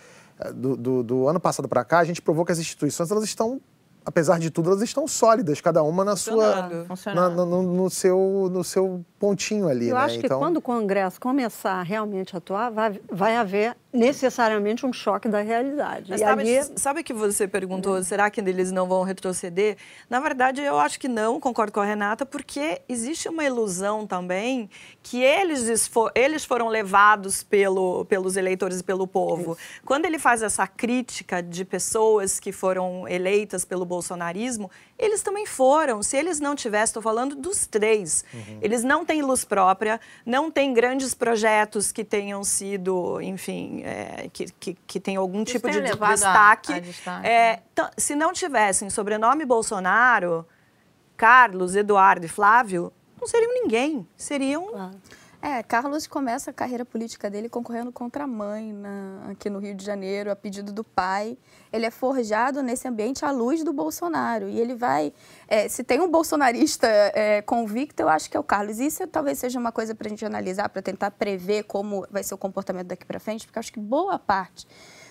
do, 0.55 0.77
do- 0.77 1.03
do 1.03 1.29
ano 1.29 1.41
passado 1.41 1.69
para 1.69 1.85
cá 1.85 1.99
a 2.01 2.05
gente 2.05 2.21
provou 2.21 2.45
que 2.45 2.53
as 2.53 2.59
instituições 2.59 3.11
elas 3.11 3.25
estão 3.25 3.61
apesar 4.05 4.39
de 4.39 4.51
tudo 4.51 4.71
elas 4.71 4.83
estão 4.83 5.07
sólidas 5.07 5.61
cada 5.61 5.83
uma 5.83 6.05
na 6.05 6.17
sua 6.17 6.69
Funcionando. 6.89 7.37
Na- 7.37 7.45
no, 7.47 7.63
no- 7.63 7.73
no 7.75 7.91
seu 7.91 8.49
no 8.51 8.65
seu 8.65 9.05
pontinho 9.21 9.69
ali, 9.69 9.89
Eu 9.91 9.95
né? 9.97 10.01
acho 10.01 10.19
que 10.19 10.25
então, 10.27 10.39
quando 10.39 10.57
o 10.57 10.63
Congresso 10.63 11.21
começar 11.21 11.83
realmente 11.83 12.35
a 12.35 12.39
atuar, 12.39 12.71
vai, 12.71 12.99
vai 13.13 13.37
haver 13.37 13.77
necessariamente 13.93 14.87
um 14.87 14.93
choque 14.93 15.29
da 15.29 15.41
realidade. 15.41 16.07
Mas 16.11 16.21
e 16.21 16.25
sabe, 16.25 16.43
ali, 16.43 16.73
sabe 16.77 17.03
que 17.03 17.13
você 17.13 17.47
perguntou, 17.47 17.97
Uhum. 17.97 18.03
será 18.03 18.31
que 18.31 18.41
eles 18.41 18.73
não 18.73 18.89
vão 18.89 19.03
retroceder? 19.03 19.77
Na 20.09 20.21
verdade, 20.21 20.63
eu 20.63 20.79
acho 20.79 20.99
que 20.99 21.09
não, 21.09 21.39
concordo 21.39 21.73
com 21.73 21.81
a 21.81 21.85
Renata, 21.85 22.25
porque 22.25 22.81
existe 22.89 23.29
uma 23.29 23.45
ilusão 23.45 24.07
também 24.07 24.71
que 25.03 25.21
eles, 25.23 25.91
eles 26.15 26.45
foram 26.45 26.69
levados 26.69 27.43
pelo, 27.43 28.05
pelos 28.07 28.37
eleitores 28.37 28.81
e 28.81 28.85
pelo 28.85 29.07
povo. 29.07 29.59
Quando 29.85 30.07
ele 30.07 30.19
faz 30.19 30.43
essa 30.43 30.67
crítica 30.67 31.43
de 31.43 31.65
pessoas 31.65 32.41
que 32.41 32.53
foram 32.53 33.07
eleitas 33.07 33.65
pelo 33.65 33.85
bolsonarismo, 33.85 34.71
eles 34.99 35.23
também 35.23 35.47
foram. 35.47 36.03
Se 36.03 36.17
eles 36.17 36.41
não 36.41 36.55
tivessem, 36.55 36.85
estou 36.91 37.03
falando 37.03 37.35
dos 37.35 37.67
três, 37.67 38.25
eles 38.63 38.83
não 38.85 39.05
têm 39.11 39.23
luz 39.23 39.45
própria, 39.45 40.01
não 40.25 40.51
têm 40.53 40.73
grandes 40.73 41.15
projetos 41.15 41.91
que 41.91 42.05
tenham 42.05 42.45
sido, 42.45 43.21
enfim, 43.21 43.83
é, 43.85 44.29
que, 44.33 44.47
que, 44.61 44.75
que 44.87 45.01
tenham 45.01 45.21
algum 45.21 45.43
Isso 45.43 45.53
tipo 45.53 45.67
tem 45.67 45.75
de 45.77 45.81
levado 45.81 46.11
a- 46.11 46.15
destaque. 46.15 46.73
a 46.75 46.79
destaque, 46.79 47.27
É, 47.27 47.59
se 47.99 48.15
não 48.15 48.33
tivessem 48.33 48.89
sobrenome 48.89 49.45
Bolsonaro, 49.45 50.47
Carlos, 51.17 51.75
Eduardo 51.75 52.25
e 52.25 52.29
Flávio, 52.29 52.93
não 53.21 53.27
seriam 53.27 53.53
ninguém. 53.53 54.07
Seriam. 54.17 54.93
É, 55.43 55.63
Carlos 55.63 56.07
começa 56.07 56.51
a 56.51 56.53
carreira 56.53 56.85
política 56.85 57.31
dele 57.31 57.49
concorrendo 57.49 57.91
contra 57.91 58.25
a 58.25 58.27
mãe 58.27 58.75
na- 58.75 59.31
aqui 59.31 59.49
no 59.49 59.59
Rio 59.59 59.75
de 59.75 59.83
Janeiro, 59.83 60.31
a 60.31 60.37
pedido 60.37 60.71
do 60.71 60.85
pai. 60.85 61.39
Ele 61.73 61.87
é 61.87 61.91
forjado 61.91 62.63
nesse 62.63 62.87
ambiente 62.87 63.25
à 63.25 63.31
luz 63.31 63.65
do 63.65 63.73
Bolsonaro. 63.73 64.51
E 64.51 64.61
ele 64.61 64.75
vai. 64.75 65.15
é, 65.49 65.67
se 65.67 65.83
tem 65.83 65.99
um 65.99 66.11
bolsonarista 66.11 66.87
é, 66.87 67.41
convicto, 67.41 68.03
eu 68.03 68.09
acho 68.11 68.31
que 68.31 68.37
é 68.37 68.41
o 68.41 68.45
Carlos. 68.45 68.79
Isso 68.81 69.07
talvez 69.07 69.39
seja 69.39 69.59
uma 69.59 69.73
coisa 69.73 69.95
para 69.95 70.09
a 70.09 70.11
gente 70.11 70.25
analisar, 70.27 70.69
para 70.69 70.83
tentar 70.83 71.11
prever 71.13 71.63
como 71.65 72.07
vai 72.11 72.23
ser 72.23 72.35
o 72.35 72.39
comportamento 72.39 72.89
daqui 72.89 73.07
para 73.07 73.19
frente, 73.19 73.47
porque 73.47 73.59
acho 73.59 73.73
que 73.73 73.81
boa 73.81 74.19
parte 74.19 74.67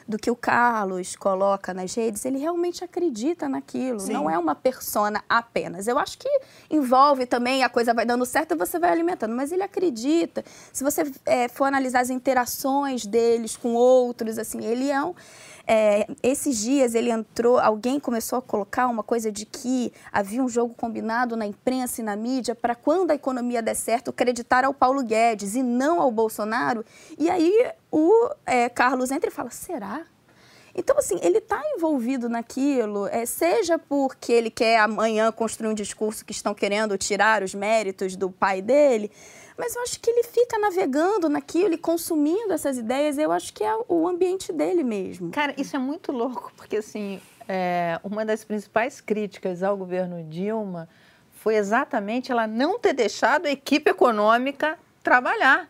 do 0.10 0.18
que 0.18 0.32
o 0.32 0.36
Carlos 0.36 1.16
coloca 1.16 1.72
nas 1.72 1.94
redes, 1.94 2.26
ele 2.26 2.40
realmente 2.40 2.84
acredita 2.84 3.48
naquilo. 3.48 4.00
Sim. 4.00 4.12
Não 4.12 4.28
é 4.28 4.40
uma 4.40 4.56
persona 4.56 5.24
apenas. 5.30 5.88
Eu 5.88 6.00
acho 6.00 6.18
que 6.18 6.28
envolve 6.68 7.28
também, 7.28 7.64
a 7.64 7.70
coisa 7.70 7.94
vai 7.94 8.08
dando 8.08 8.26
certo 8.26 8.56
e 8.56 8.58
você 8.58 8.80
vai 8.80 8.90
alimentando, 8.90 9.36
mas 9.36 9.52
ele 9.52 9.62
acredita. 9.62 10.44
Se 10.74 10.84
você 10.84 11.04
eh, 11.28 11.48
for 11.48 11.66
analisar 11.66 12.00
as 12.00 12.10
interações 12.10 13.06
deles 13.06 13.56
com 13.56 13.76
outros, 13.76 14.40
assim, 14.40 14.66
ele 14.66 14.90
é 14.90 15.00
um. 15.00 15.14
Eh, 15.72 16.08
esses 16.24 16.58
dias 16.58 16.96
ele 16.96 17.12
entrou, 17.12 17.60
alguém 17.60 18.00
começou 18.00 18.40
a 18.40 18.42
colocar 18.42 18.88
uma 18.88 19.04
coisa 19.04 19.32
de 19.32 19.46
que 19.46 19.94
havia 20.12 20.42
um 20.42 20.50
jogo 20.50 20.74
combinado 20.74 21.38
na 21.38 21.46
imprensa 21.46 22.02
e 22.02 22.04
na 22.04 22.16
mídia 22.16 22.56
para 22.56 22.74
quando 22.74 23.12
a 23.12 23.14
economia 23.14 23.62
der 23.62 23.76
certo, 23.76 24.10
acreditar 24.10 24.66
ao 24.66 24.74
Paulo 24.74 25.04
Guedes 25.04 25.54
e 25.54 25.62
não 25.62 26.02
ao 26.02 26.12
Bolsonaro. 26.12 26.84
E 27.20 27.30
aí 27.30 27.72
o 27.92 28.32
eh, 28.48 28.68
Carlos 28.70 29.12
entra 29.12 29.30
e 29.30 29.32
fala: 29.32 29.52
será? 29.52 30.08
Então, 30.74 30.98
assim, 30.98 31.20
ele 31.22 31.38
está 31.40 31.62
envolvido 31.76 32.30
naquilo, 32.30 33.08
é, 33.08 33.26
seja 33.26 33.78
porque 33.78 34.32
ele 34.32 34.50
quer 34.50 34.80
amanhã 34.80 35.32
construir 35.32 35.70
um 35.70 35.74
discurso 35.74 36.24
que 36.24 36.32
estão 36.32 36.54
querendo 36.54 36.98
tirar 36.98 37.44
os 37.44 37.54
méritos 37.54 38.16
do 38.16 38.32
pai 38.32 38.62
dele, 38.62 39.12
mas 39.60 39.76
eu 39.76 39.82
acho 39.84 40.00
que 40.00 40.10
ele 40.10 40.24
fica 40.24 40.58
navegando 40.58 41.28
naquilo 41.28 41.74
e 41.74 41.78
consumindo 41.78 42.54
essas 42.54 42.78
ideias, 42.78 43.18
eu 43.18 43.30
acho 43.30 43.54
que 43.54 43.62
é 43.62 43.78
o 43.90 44.08
ambiente 44.08 44.54
dele 44.54 44.84
mesmo. 44.84 45.32
Cara, 45.32 45.54
isso 45.58 45.76
é 45.76 45.80
muito 45.80 46.14
louco, 46.14 46.54
porque 46.56 46.78
assim, 46.78 47.20
é, 47.46 48.00
uma 48.02 48.26
das 48.26 48.46
principais 48.46 49.02
críticas 49.02 49.62
ao 49.62 49.76
governo 49.76 50.24
Dilma 50.24 50.88
foi 51.34 51.56
exatamente 51.56 52.32
ela 52.32 52.48
não 52.48 52.80
ter 52.80 52.94
deixado 52.94 53.48
a 53.48 53.52
equipe 53.52 53.92
econômica 53.92 54.80
trabalhar. 55.04 55.70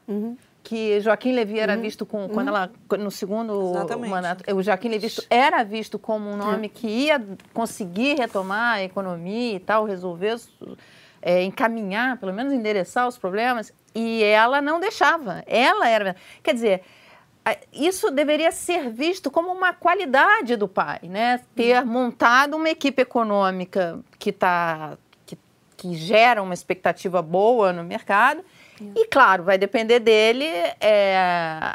Que 0.62 1.00
Joaquim 1.02 1.32
Levy 1.32 1.58
era 1.58 1.76
visto 1.76 2.06
com, 2.06 2.30
quando 2.30 2.50
ela, 2.50 2.70
no 3.00 3.10
segundo 3.10 3.72
Exatamente. 3.72 4.10
mandato, 4.10 4.56
o 4.56 4.62
Joaquim 4.62 4.90
Levy 4.90 5.08
era 5.30 5.64
visto 5.64 5.98
como 5.98 6.30
um 6.30 6.38
nome 6.38 6.70
que 6.70 6.86
ia 6.86 7.20
conseguir 7.56 8.16
retomar 8.16 8.76
a 8.76 8.84
economia 8.84 9.56
e 9.56 9.60
tal, 9.60 9.86
resolver, 9.86 10.36
é, 11.22 11.44
encaminhar, 11.44 12.18
pelo 12.18 12.34
menos 12.34 12.54
endereçar 12.54 13.08
os 13.08 13.18
problemas, 13.18 13.74
e 13.94 14.24
ela 14.24 14.62
não 14.62 14.80
deixava. 14.80 15.44
Ela 15.48 15.88
era. 15.88 16.16
Quer 16.44 16.54
dizer, 16.54 16.84
isso 17.74 18.12
deveria 18.12 18.52
ser 18.52 18.90
visto 18.90 19.32
como 19.32 19.52
uma 19.52 19.74
qualidade 19.74 20.56
do 20.56 20.68
pai, 20.68 21.00
né? 21.04 21.40
Ter 21.56 21.86
montado 21.86 22.56
uma 22.56 22.70
equipe 22.70 23.02
econômica 23.02 24.00
que, 24.18 24.32
tá, 24.32 24.98
que, 25.26 25.38
que 25.78 25.96
gera 25.96 26.42
uma 26.42 26.54
expectativa 26.54 27.22
boa 27.22 27.74
no 27.74 27.84
mercado. 27.84 28.44
E, 28.96 29.08
claro, 29.08 29.44
vai 29.44 29.58
depender 29.58 30.00
dele 30.00 30.46
é, 30.80 31.16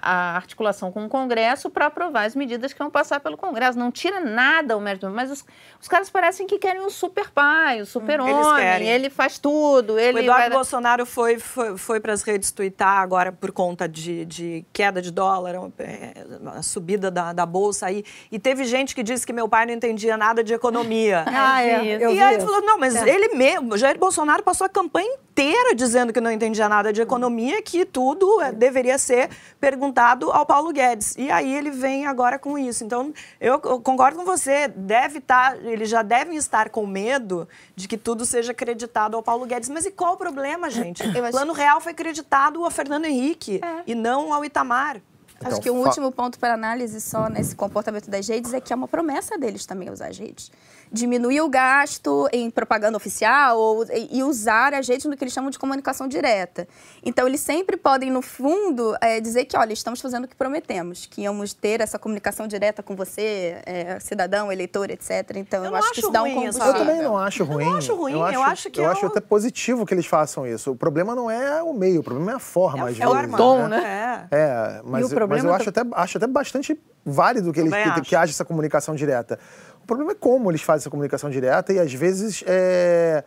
a 0.03 0.37
articulação 0.37 0.91
com 0.91 1.05
o 1.05 1.09
Congresso 1.09 1.69
para 1.71 1.87
aprovar 1.87 2.25
as 2.25 2.35
medidas 2.35 2.73
que 2.73 2.79
vão 2.79 2.91
passar 2.91 3.21
pelo 3.21 3.37
Congresso. 3.37 3.79
Não 3.79 3.91
tira 3.91 4.21
nada 4.21 4.77
o 4.77 4.81
mérito, 4.81 5.09
mas 5.11 5.31
os, 5.31 5.45
os 5.81 5.89
caras 5.89 6.09
parecem 6.11 6.47
que 6.47 6.59
querem 6.59 6.81
o 6.83 6.91
super 6.91 7.31
pai, 7.31 7.81
o 7.81 7.87
super 7.87 8.21
homem. 8.21 8.87
Ele 8.89 9.11
faz 9.11 9.39
tudo. 9.39 9.99
Ele 9.99 10.19
O 10.19 10.23
Eduardo 10.23 10.49
vai... 10.49 10.51
Bolsonaro 10.51 11.05
foi, 11.07 11.39
foi, 11.39 11.77
foi 11.77 12.01
para 12.01 12.13
as 12.13 12.23
redes 12.23 12.51
twittar 12.51 12.99
agora 13.01 13.31
por 13.33 13.53
conta 13.53 13.89
de, 13.89 14.25
de 14.25 14.65
queda 14.73 15.03
de 15.03 15.11
dólar, 15.11 15.55
é, 15.79 16.13
a 16.57 16.63
subida 16.63 17.11
da, 17.11 17.33
da 17.33 17.45
bolsa 17.47 17.87
aí. 17.87 18.05
E 18.33 18.39
teve 18.39 18.65
gente 18.65 18.95
que 18.95 19.03
disse 19.03 19.27
que 19.27 19.33
meu 19.33 19.49
pai 19.49 19.67
não 19.67 19.73
entendia 19.75 20.17
nada 20.17 20.43
de 20.43 20.55
economia. 20.55 21.25
Ah, 21.47 21.63
é, 21.63 21.97
eu 22.01 22.11
e 22.11 22.15
vi 22.15 22.21
aí 22.21 22.35
ele 22.35 22.43
isso. 22.43 22.47
falou, 22.47 22.63
não, 22.65 22.79
mas 22.79 22.95
É. 22.95 23.09
ele 23.09 23.35
mesmo, 23.35 23.77
Jair 23.77 23.99
Bolsonaro 23.99 24.43
passou 24.43 24.65
a 24.65 24.69
campanha 24.69 25.07
inteira 25.15 25.75
dizendo 25.75 26.13
que 26.13 26.21
não 26.21 26.31
entendia 26.31 26.69
nada 26.69 26.93
de 26.95 27.03
economia, 27.03 27.61
que 27.61 27.85
tudo 27.85 28.41
eh, 28.41 28.53
deveria 28.53 28.97
ser 28.97 29.29
perguntado 29.61 30.31
ao 30.31 30.47
Paulo 30.47 30.73
Guedes. 30.73 31.15
E 31.19 31.31
aí 31.31 31.53
ele 31.55 31.71
vem 31.71 32.07
agora 32.07 32.39
com 32.39 32.57
isso. 32.57 32.85
Então, 32.85 33.13
eu, 33.41 33.61
eu 33.65 33.81
concordo 33.81 34.17
com 34.19 34.25
você, 34.25 34.69
deve 34.69 35.19
estar, 35.19 35.57
eles 35.65 35.89
já 35.91 36.03
devem 36.03 36.37
estar 36.37 36.71
com 36.71 36.87
medo 36.87 37.47
de 37.77 37.87
que 37.89 37.99
tudo 37.99 38.25
seja 38.25 38.53
acreditado 38.53 39.17
ao 39.17 39.23
Paulo 39.23 39.45
Guedes. 39.47 39.69
Mas 39.69 39.85
e 39.85 39.91
qual 39.91 40.15
o 40.15 40.17
problema, 40.17 40.71
gente? 40.71 41.03
O 41.07 41.23
acho- 41.23 41.31
plano 41.33 41.53
real 41.53 41.81
foi 41.81 41.93
acreditado 41.93 42.65
ao 42.65 42.71
Fernando 42.71 43.05
Henrique 43.07 43.61
e 43.87 43.95
não 43.95 44.33
ao 44.33 44.45
Itamar. 44.45 44.97
Acho 45.41 45.49
Então, 45.57 45.61
que 45.61 45.71
um 45.71 45.83
fa- 45.83 45.89
último 45.89 46.13
ponto 46.13 46.39
para 46.39 46.55
análise 46.55 47.01
só 47.01 47.29
nesse 47.29 47.55
comportamento 47.57 48.09
das 48.09 48.27
redes 48.27 48.55
é 48.55 48.61
que 48.61 48.73
é 48.73 48.77
uma 48.77 48.87
promessa 48.89 49.37
deles 49.37 49.67
também 49.67 49.91
usar 49.91 50.07
as 50.09 50.17
redes. 50.19 50.51
Diminuir 50.95 51.41
o 51.41 51.49
gasto 51.49 52.29
em 52.33 52.49
propaganda 52.49 52.97
oficial 52.97 53.59
ou, 53.59 53.85
e 54.13 54.23
usar 54.23 54.73
as 54.75 54.87
redes 54.87 55.05
no 55.07 55.17
que 55.17 55.25
eles 55.25 55.35
chamam 55.35 55.51
de 55.51 55.59
comunicação 55.59 56.07
direta. 56.07 56.69
Então, 57.05 57.27
eles 57.27 57.41
sempre 57.41 57.77
podem, 57.77 58.13
no 58.13 58.23
fundo, 58.23 58.97
eh, 59.01 59.21
dizer 59.21 59.45
que, 59.47 59.57
olha, 59.57 59.73
estamos 59.73 60.01
fazendo 60.01 60.27
o 60.27 60.29
que 60.29 60.37
prometemos, 60.37 61.07
que 61.07 61.23
íamos 61.23 61.53
ter 61.53 61.81
essa 61.81 61.99
comunicação 61.99 62.47
direta 62.47 62.81
com 62.81 62.95
você, 62.95 63.57
eh, 63.67 63.99
cidadão, 63.99 64.53
eleitor, 64.53 64.89
etc. 64.89 65.33
Então, 65.35 65.65
Eu 65.65 65.71
eu, 65.73 65.77
acho 65.77 65.93
que 65.95 65.99
isso 65.99 66.11
dá 66.13 66.23
um 66.23 66.33
combustível. 66.33 66.69
Eu 66.69 66.75
também 66.75 67.03
não 67.03 67.19
acho 67.19 67.43
ruim. 67.43 67.65
não 67.65 67.77
acho 67.77 67.95
ruim, 67.97 68.13
eu 68.13 68.43
acho 68.45 68.71
que 68.71 68.79
eu 68.81 68.85
é 68.85 68.93
acho 68.93 69.05
o- 69.05 69.09
até 69.09 69.21
positivo 69.21 69.85
que 69.85 69.93
eles 69.93 70.07
façam 70.07 70.47
isso. 70.47 70.71
O 70.71 70.77
problema 70.77 71.13
não 71.17 71.29
é 71.29 71.61
o 71.61 71.73
meio, 71.75 72.03
o 72.03 72.05
problema 72.05 72.31
é 72.31 72.35
a 72.37 72.39
forma, 72.39 72.89
às 72.89 73.01
é 73.01 73.05
o 73.09 73.11
vezes. 73.13 73.23
forma, 73.31 73.37
tom, 73.37 73.67
né? 73.67 74.29
É, 74.31 74.77
E 74.79 74.81
o 74.81 74.89
mas, 74.89 75.13
mas 75.13 75.45
eu 75.45 75.53
é 75.53 75.57
acho 75.57 75.69
até, 75.71 75.81
acho 75.93 76.19
até 76.19 76.27
bastante 76.29 76.81
válido 77.05 77.53
que, 77.53 77.61
eles, 77.61 77.75
que, 77.95 78.01
que 78.03 78.17
haja 78.17 78.31
essa 78.33 78.45
comunicação 78.45 78.95
direta. 78.95 79.39
O 79.85 79.87
problema 79.87 80.13
é 80.13 80.15
como 80.15 80.51
eles 80.51 80.63
fazem 80.63 80.81
essa 80.83 80.91
comunicação 80.91 81.29
direta 81.29 81.71
e 81.71 81.79
às 81.79 81.93
vezes 81.93 82.43
é, 82.47 83.23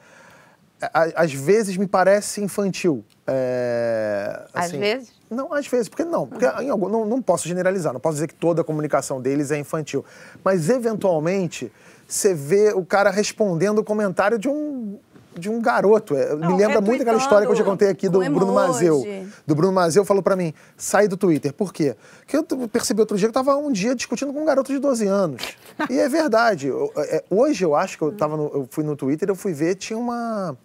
às 0.91 1.31
vezes 1.31 1.77
me 1.77 1.85
parece 1.87 2.41
infantil. 2.41 3.05
É, 3.27 4.43
Às 4.51 4.65
assim, 4.65 4.79
vezes? 4.79 5.11
Não, 5.29 5.53
às 5.53 5.67
vezes, 5.67 5.87
porque 5.87 6.03
não, 6.03 6.25
porque 6.25 6.45
em 6.45 6.69
algum- 6.71 6.89
não, 6.89 7.05
não 7.05 7.21
posso 7.21 7.47
generalizar, 7.47 7.93
não 7.93 7.99
posso 7.99 8.15
dizer 8.15 8.27
que 8.27 8.33
toda 8.33 8.61
a 8.61 8.63
comunicação 8.63 9.21
deles 9.21 9.51
é 9.51 9.57
infantil. 9.59 10.03
Mas, 10.43 10.67
eventualmente, 10.67 11.71
você 12.07 12.33
vê 12.33 12.71
o 12.73 12.83
cara 12.83 13.11
respondendo 13.11 13.77
o 13.79 13.83
comentário 13.83 14.39
de 14.39 14.49
um, 14.49 14.97
de 15.39 15.49
um 15.49 15.61
garoto. 15.61 16.15
É, 16.15 16.35
me 16.35 16.41
Não, 16.41 16.55
lembra 16.57 16.81
muito 16.81 17.01
aquela 17.01 17.17
história 17.17 17.45
que 17.45 17.51
eu 17.51 17.55
já 17.55 17.63
contei 17.63 17.89
aqui 17.89 18.07
do 18.09 18.19
Bruno. 18.19 18.53
Mazeu. 18.53 19.03
Do 19.45 19.55
Bruno 19.55 19.73
Mazeu 19.73 20.03
falou 20.05 20.21
pra 20.23 20.35
mim, 20.35 20.53
sai 20.75 21.07
do 21.07 21.15
Twitter. 21.17 21.53
Por 21.53 21.71
quê? 21.73 21.95
Porque 22.19 22.37
eu 22.37 22.43
percebi 22.67 22.99
outro 23.01 23.17
dia 23.17 23.27
que 23.27 23.37
eu 23.37 23.43
tava 23.43 23.55
um 23.57 23.71
dia 23.71 23.95
discutindo 23.95 24.33
com 24.33 24.41
um 24.41 24.45
garoto 24.45 24.71
de 24.71 24.79
12 24.79 25.05
anos. 25.07 25.41
E 25.89 25.99
é 25.99 26.07
verdade. 26.09 26.67
Eu- 26.67 26.91
é, 26.97 27.23
hoje 27.29 27.63
eu 27.63 27.75
acho 27.75 27.97
que 27.97 28.03
eu, 28.03 28.11
tava 28.11 28.35
no- 28.37 28.51
eu 28.53 28.67
fui 28.69 28.83
no 28.83 28.95
Twitter, 28.95 29.29
eu 29.29 29.35
fui 29.35 29.53
ver, 29.53 29.75
tinha 29.75 29.97
uma 29.97 30.57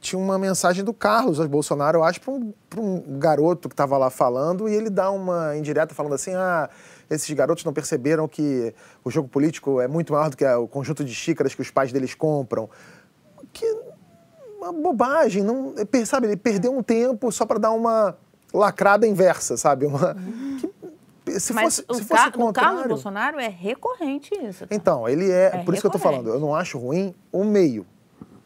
tinha 0.00 0.16
uma 0.16 0.38
mensagem 0.38 0.84
do 0.84 0.94
Carlos 0.94 1.44
Bolsonaro, 1.48 1.98
eu 1.98 2.04
acho, 2.04 2.20
para 2.20 2.30
um, 2.30 2.52
um 2.80 3.18
garoto 3.18 3.68
que 3.68 3.72
estava 3.72 3.98
lá 3.98 4.10
falando, 4.10 4.68
e 4.68 4.72
ele 4.72 4.88
dá 4.90 5.10
uma 5.10 5.56
indireta 5.56 5.92
falando 5.92 6.14
assim: 6.14 6.32
ah, 6.36 6.70
esses 7.10 7.28
garotos 7.34 7.64
não 7.64 7.72
perceberam 7.72 8.28
que 8.28 8.72
o 9.04 9.10
jogo 9.10 9.26
político 9.28 9.80
é 9.80 9.88
muito 9.88 10.12
maior 10.12 10.30
do 10.30 10.36
que 10.36 10.44
o 10.46 10.68
conjunto 10.68 11.04
de 11.04 11.12
xícaras 11.12 11.52
que 11.52 11.60
os 11.62 11.72
pais 11.72 11.90
deles 11.90 12.14
compram. 12.14 12.70
Que 13.52 13.66
uma 14.58 14.72
bobagem, 14.72 15.42
não, 15.42 15.74
é, 15.76 16.04
sabe? 16.04 16.26
Ele 16.26 16.36
perdeu 16.36 16.76
um 16.76 16.82
tempo 16.82 17.30
só 17.32 17.46
para 17.46 17.58
dar 17.58 17.70
uma 17.70 18.16
lacrada 18.52 19.06
inversa, 19.06 19.56
sabe? 19.56 19.86
Uma, 19.86 20.16
que- 21.24 21.38
se 21.40 21.52
Mas 21.52 21.76
fosse, 21.76 21.84
o, 21.88 21.94
se 21.94 22.04
fosse 22.04 22.22
Ca- 22.22 22.36
o 22.36 22.38
no 22.40 22.46
contrário... 22.46 22.70
Carlos 22.78 22.88
Bolsonaro 22.88 23.38
é 23.38 23.48
recorrente 23.48 24.30
isso. 24.34 24.66
tá? 24.66 24.74
Então, 24.74 25.08
ele 25.08 25.30
é. 25.30 25.56
É 25.56 25.62
por 25.64 25.74
isso 25.74 25.82
que 25.82 25.86
eu 25.86 25.90
tô 25.90 25.98
recorrente. 25.98 26.24
falando, 26.24 26.34
eu 26.34 26.40
não 26.40 26.54
acho 26.54 26.78
ruim 26.78 27.14
o 27.30 27.44
meio. 27.44 27.86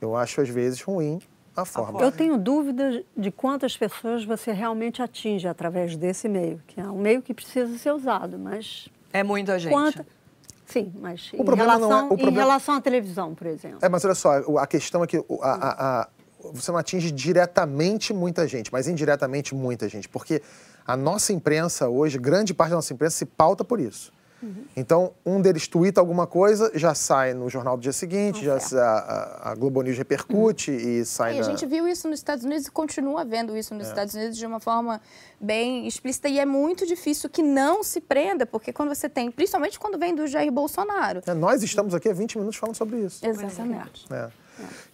Eu 0.01 0.17
acho, 0.17 0.41
às 0.41 0.49
vezes, 0.49 0.83
ruim 0.83 1.21
a 1.57 1.65
forma. 1.65 2.01
Eu 2.01 2.11
tenho 2.11 2.37
dúvidas 2.37 3.05
de 3.17 3.31
quantas 3.31 3.77
pessoas 3.77 4.25
você 4.25 4.51
realmente 4.53 5.01
atinge 5.01 5.47
através 5.47 5.97
desse 5.97 6.29
meio, 6.29 6.61
que 6.67 6.81
é 6.81 6.85
um 6.85 6.99
meio 6.99 7.23
que 7.23 7.33
precisa 7.33 7.79
ser 7.79 7.93
usado, 7.93 8.37
mas... 8.39 8.89
É 9.13 9.23
muita 9.23 9.59
gente. 9.59 9.73
Quanta... 9.73 10.05
Sim, 10.67 10.93
mas 11.01 11.31
O 11.33 11.43
em, 11.43 11.45
problema 11.45 11.79
não 11.79 11.87
é- 11.87 11.89
relação, 11.89 12.05
o 12.07 12.09
problema- 12.17 12.31
em 12.31 12.41
relação 12.41 12.75
à 12.77 12.81
televisão, 12.81 13.35
por 13.35 13.47
exemplo. 13.47 13.79
É, 13.83 13.89
mas 13.89 14.05
olha 14.05 14.15
só, 14.15 14.33
a 14.59 14.67
questão 14.67 15.03
é 15.05 15.07
que 15.07 15.17
a- 15.17 15.23
a- 15.43 16.01
a- 16.03 16.09
você 16.53 16.71
não 16.73 16.79
atinge 16.79 17.11
diretamente 17.11 18.13
muita 18.13 18.47
gente, 18.49 18.73
mas 18.73 18.89
indiretamente 18.89 19.55
muita 19.55 19.89
gente, 19.89 20.09
porque 20.09 20.43
a 20.87 20.97
nossa 20.97 21.33
imprensa 21.33 21.89
hoje, 21.89 22.19
grande 22.19 22.53
parte 22.55 22.71
da 22.71 22.77
nossa 22.77 22.93
imprensa 22.93 23.17
se 23.17 23.27
pauta 23.27 23.63
por 23.65 23.81
isso. 23.81 24.13
Então, 24.77 25.13
um 25.25 25.41
deles 25.41 25.69
tuita 25.69 26.01
alguma 26.01 26.27
coisa, 26.27 26.71
já 26.75 26.95
sai 26.95 27.33
no 27.35 27.49
jornal 27.49 27.77
do 27.77 27.83
dia 27.83 27.93
seguinte, 27.93 28.45
já, 28.45 28.59
certo. 28.59 28.83
a, 28.83 28.89
a- 29.49 29.53
a 29.53 29.55
Globo 29.55 29.81
News 29.83 29.97
repercute 29.97 30.71
e 30.71 31.05
sai 31.05 31.35
E 31.37 31.39
a 31.39 31.43
na... 31.43 31.49
gente 31.51 31.65
viu 31.67 31.87
isso 31.87 32.09
nos 32.09 32.19
Estados 32.19 32.45
Unidos 32.45 32.67
e 32.67 32.71
continua 32.71 33.25
vendo 33.25 33.57
isso 33.57 33.75
nos 33.75 33.87
Estados 33.87 34.15
Unidos 34.15 34.37
de 34.37 34.45
uma 34.47 34.59
forma 34.61 35.01
bem 35.41 35.87
explícita. 35.87 36.29
E 36.29 36.39
é 36.39 36.45
muito 36.47 36.87
difícil 36.87 37.31
que 37.31 37.43
não 37.43 37.83
se 37.85 38.01
prenda, 38.01 38.45
porque 38.47 38.73
quando 38.73 38.89
você 38.95 39.09
tem, 39.09 39.31
principalmente 39.31 39.79
quando 39.79 39.99
vem 39.99 40.15
do 40.15 40.27
Jair 40.27 40.51
Bolsonaro. 40.51 41.23
É, 41.27 41.35
nós 41.35 41.63
estamos 41.63 41.95
aqui 41.95 42.09
há 42.09 42.13
20 42.13 42.39
minutos 42.39 42.59
falando 42.59 42.77
sobre 42.77 42.99
isso. 42.99 43.25
Exatamente. 43.27 44.05
É. 44.13 44.29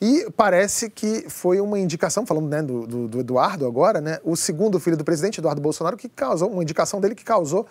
E 0.00 0.30
parece 0.36 0.88
que 0.88 1.28
foi 1.28 1.60
uma 1.60 1.78
indicação, 1.78 2.24
falando 2.24 2.48
né, 2.48 2.62
do, 2.62 2.86
do- 2.86 3.08
do 3.08 3.20
Eduardo 3.20 3.66
agora, 3.66 4.00
né, 4.00 4.18
o 4.22 4.36
segundo 4.36 4.78
filho 4.78 4.96
do 4.96 5.04
presidente, 5.04 5.38
Eduardo 5.40 5.60
Bolsonaro, 5.60 5.96
que 5.96 6.08
causou, 6.08 6.48
uma 6.50 6.62
indicação 6.62 7.00
dele 7.00 7.14
que 7.14 7.24
causou 7.24 7.66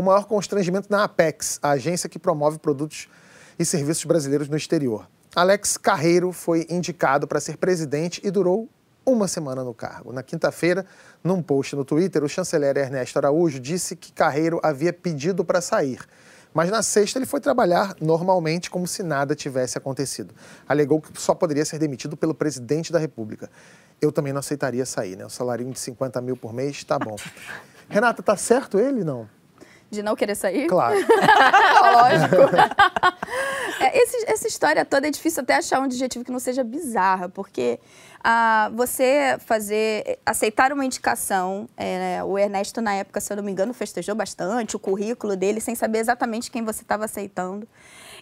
o 0.00 0.02
maior 0.02 0.24
constrangimento 0.24 0.88
na 0.90 1.04
Apex, 1.04 1.58
a 1.62 1.70
agência 1.72 2.08
que 2.08 2.18
promove 2.18 2.58
produtos 2.58 3.06
e 3.58 3.64
serviços 3.66 4.04
brasileiros 4.06 4.48
no 4.48 4.56
exterior. 4.56 5.06
Alex 5.36 5.76
Carreiro 5.76 6.32
foi 6.32 6.66
indicado 6.70 7.28
para 7.28 7.38
ser 7.38 7.58
presidente 7.58 8.18
e 8.24 8.30
durou 8.30 8.66
uma 9.04 9.28
semana 9.28 9.62
no 9.62 9.74
cargo. 9.74 10.10
Na 10.10 10.22
quinta-feira, 10.22 10.86
num 11.22 11.42
post 11.42 11.76
no 11.76 11.84
Twitter, 11.84 12.24
o 12.24 12.28
chanceler 12.28 12.78
Ernesto 12.78 13.18
Araújo 13.18 13.60
disse 13.60 13.94
que 13.94 14.10
Carreiro 14.10 14.58
havia 14.62 14.90
pedido 14.90 15.44
para 15.44 15.60
sair. 15.60 16.00
Mas 16.54 16.70
na 16.70 16.82
sexta 16.82 17.18
ele 17.18 17.26
foi 17.26 17.38
trabalhar 17.38 17.94
normalmente, 18.00 18.70
como 18.70 18.86
se 18.86 19.02
nada 19.02 19.34
tivesse 19.34 19.76
acontecido. 19.76 20.34
Alegou 20.66 21.00
que 21.00 21.10
só 21.20 21.34
poderia 21.34 21.64
ser 21.64 21.78
demitido 21.78 22.16
pelo 22.16 22.34
presidente 22.34 22.90
da 22.90 22.98
República. 22.98 23.50
Eu 24.00 24.10
também 24.10 24.32
não 24.32 24.40
aceitaria 24.40 24.86
sair, 24.86 25.14
né? 25.14 25.26
O 25.26 25.30
salarinho 25.30 25.72
de 25.72 25.78
50 25.78 26.20
mil 26.22 26.36
por 26.36 26.54
mês, 26.54 26.82
tá 26.84 26.98
bom. 26.98 27.16
Renata, 27.88 28.22
tá 28.22 28.36
certo 28.36 28.80
ele 28.80 29.04
não? 29.04 29.28
De 29.90 30.02
não 30.02 30.14
querer 30.14 30.34
sair? 30.36 30.66
Claro. 30.68 30.96
Lógico. 31.92 32.36
É, 33.82 33.96
esse- 33.96 34.24
essa 34.30 34.46
história 34.46 34.84
toda 34.84 35.08
é 35.08 35.10
difícil 35.10 35.42
até 35.42 35.56
achar 35.56 35.80
um 35.80 35.84
adjetivo 35.84 36.22
que 36.22 36.30
não 36.30 36.38
seja 36.38 36.62
bizarra, 36.62 37.30
porque 37.30 37.80
ah, 38.22 38.70
você 38.74 39.38
fazer, 39.46 40.18
aceitar 40.26 40.70
uma 40.70 40.84
indicação, 40.84 41.66
é, 41.78 42.22
o 42.22 42.36
Ernesto, 42.38 42.82
na 42.82 42.92
época, 42.94 43.20
se 43.22 43.32
eu 43.32 43.38
não 43.38 43.42
me 43.44 43.50
engano, 43.50 43.72
festejou 43.72 44.14
bastante 44.14 44.76
o 44.76 44.78
currículo 44.78 45.34
dele, 45.34 45.60
sem 45.62 45.74
saber 45.74 45.98
exatamente 46.00 46.50
quem 46.50 46.62
você 46.62 46.82
estava 46.82 47.06
aceitando. 47.06 47.66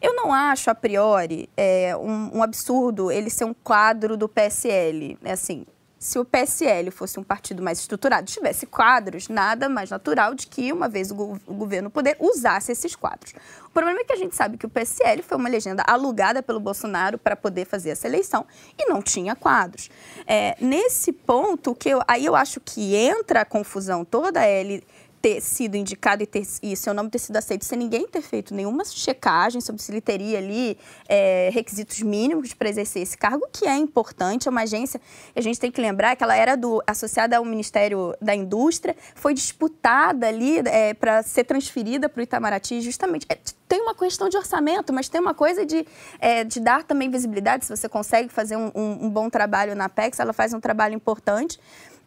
Eu 0.01 0.15
não 0.15 0.33
acho, 0.33 0.71
a 0.71 0.75
priori, 0.77 1.51
é, 1.57 1.97
um, 1.97 2.39
um 2.39 2.43
absurdo 2.43 3.11
ele 3.11 3.29
ser 3.29 3.45
um 3.45 3.55
quadro 3.55 4.17
do 4.17 4.29
PSL. 4.29 5.19
É 5.25 5.33
assim, 5.33 5.67
se 5.99 6.19
o 6.19 6.25
PSL 6.25 6.91
fosse 6.91 7.19
um 7.19 7.25
partido 7.25 7.63
mais 7.63 7.79
estruturado, 7.81 8.27
tivesse 8.27 8.67
quadros, 8.67 9.29
nada 9.29 9.69
mais 9.69 9.91
natural 9.91 10.35
de 10.35 10.47
que, 10.47 10.73
uma 10.73 10.89
vez 10.89 11.11
o, 11.11 11.15
go- 11.15 11.41
o 11.47 11.55
governo 11.55 11.91
poder, 11.91 12.17
usasse 12.21 12.71
esses 12.71 12.95
quadros. 12.95 13.35
O 13.67 13.71
problema 13.71 14.01
é 14.01 14.05
que 14.05 14.13
a 14.13 14.17
gente 14.17 14.35
sabe 14.37 14.57
que 14.57 14.65
o 14.67 14.69
PSL 14.69 15.23
foi 15.23 15.37
uma 15.37 15.49
legenda 15.49 15.83
alugada 15.87 16.43
pelo 16.43 16.61
Bolsonaro 16.61 17.19
para 17.19 17.35
poder 17.37 17.65
fazer 17.67 17.91
essa 17.91 18.07
eleição 18.07 18.47
e 18.79 18.87
não 18.87 19.03
tinha 19.03 19.35
quadros. 19.35 19.91
É, 20.27 20.57
nesse 20.61 21.13
ponto, 21.13 21.75
que 21.75 21.89
eu- 21.91 22.03
aí 22.07 22.25
eu 22.25 22.35
acho 22.37 22.61
que 22.61 22.95
entra 22.95 23.41
a 23.41 23.45
confusão 23.45 24.05
toda, 24.05 24.47
ele 24.47 24.85
ter 25.21 25.41
sido 25.41 25.77
indicado 25.77 26.23
e, 26.23 26.27
ter, 26.27 26.47
e 26.63 26.77
seu 26.77 26.95
nome 26.95 27.11
ter 27.11 27.19
sido 27.19 27.37
aceito 27.37 27.65
sem 27.65 27.79
ninguém 27.79 28.07
ter 28.07 28.23
feito 28.23 28.55
nenhuma 28.55 28.85
checagem 28.85 29.61
sobre 29.61 29.83
se 29.83 29.91
ele 29.91 30.01
teria 30.01 30.39
ali 30.39 30.79
é, 31.09 31.51
requisitos 31.53 32.01
mínimos 32.03 32.55
para 32.55 32.69
exercer 32.69 33.03
esse 33.03 33.17
cargo, 33.17 33.47
que 33.53 33.67
é 33.67 33.77
importante, 33.77 34.49
é 34.49 34.51
uma 34.51 34.63
agência, 34.63 35.01
a 35.35 35.41
gente 35.41 35.59
tem 35.59 35.71
que 35.71 35.81
lembrar 35.81 36.15
que 36.17 36.23
ela 36.23 36.37
era 36.37 36.57
do, 36.57 36.83
associada 36.87 37.37
ao 37.37 37.45
Ministério 37.45 38.15
da 38.23 38.35
Indústria, 38.35 38.97
foi 39.15 39.35
disputada 39.35 40.27
ali 40.29 40.63
para 40.99 41.23
ser 41.23 41.45
transferida 41.45 42.09
para 42.09 42.21
o 42.21 42.23
Itamaraty, 42.23 42.81
justamente. 42.81 43.27
É, 43.29 43.37
tem 43.69 43.83
uma 43.83 43.95
questão 43.95 44.29
de 44.29 44.37
orçamento, 44.37 44.93
mas 44.93 45.09
tem 45.09 45.21
uma 45.21 45.35
coisa 45.35 45.67
de, 45.67 45.87
é, 46.21 46.45
de 46.45 46.61
dar 46.61 46.85
também 46.85 47.11
visibilidade, 47.11 47.67
se 47.67 47.77
você 47.77 47.89
consegue 47.89 48.29
fazer 48.29 48.57
um, 48.57 48.71
um- 48.75 49.07
um 49.07 49.11
bom 49.11 49.29
trabalho 49.29 49.75
na 49.75 49.87
Apex, 49.87 50.19
ela 50.21 50.33
faz 50.33 50.55
um 50.55 50.61
trabalho 50.61 50.95
importante. 50.95 51.59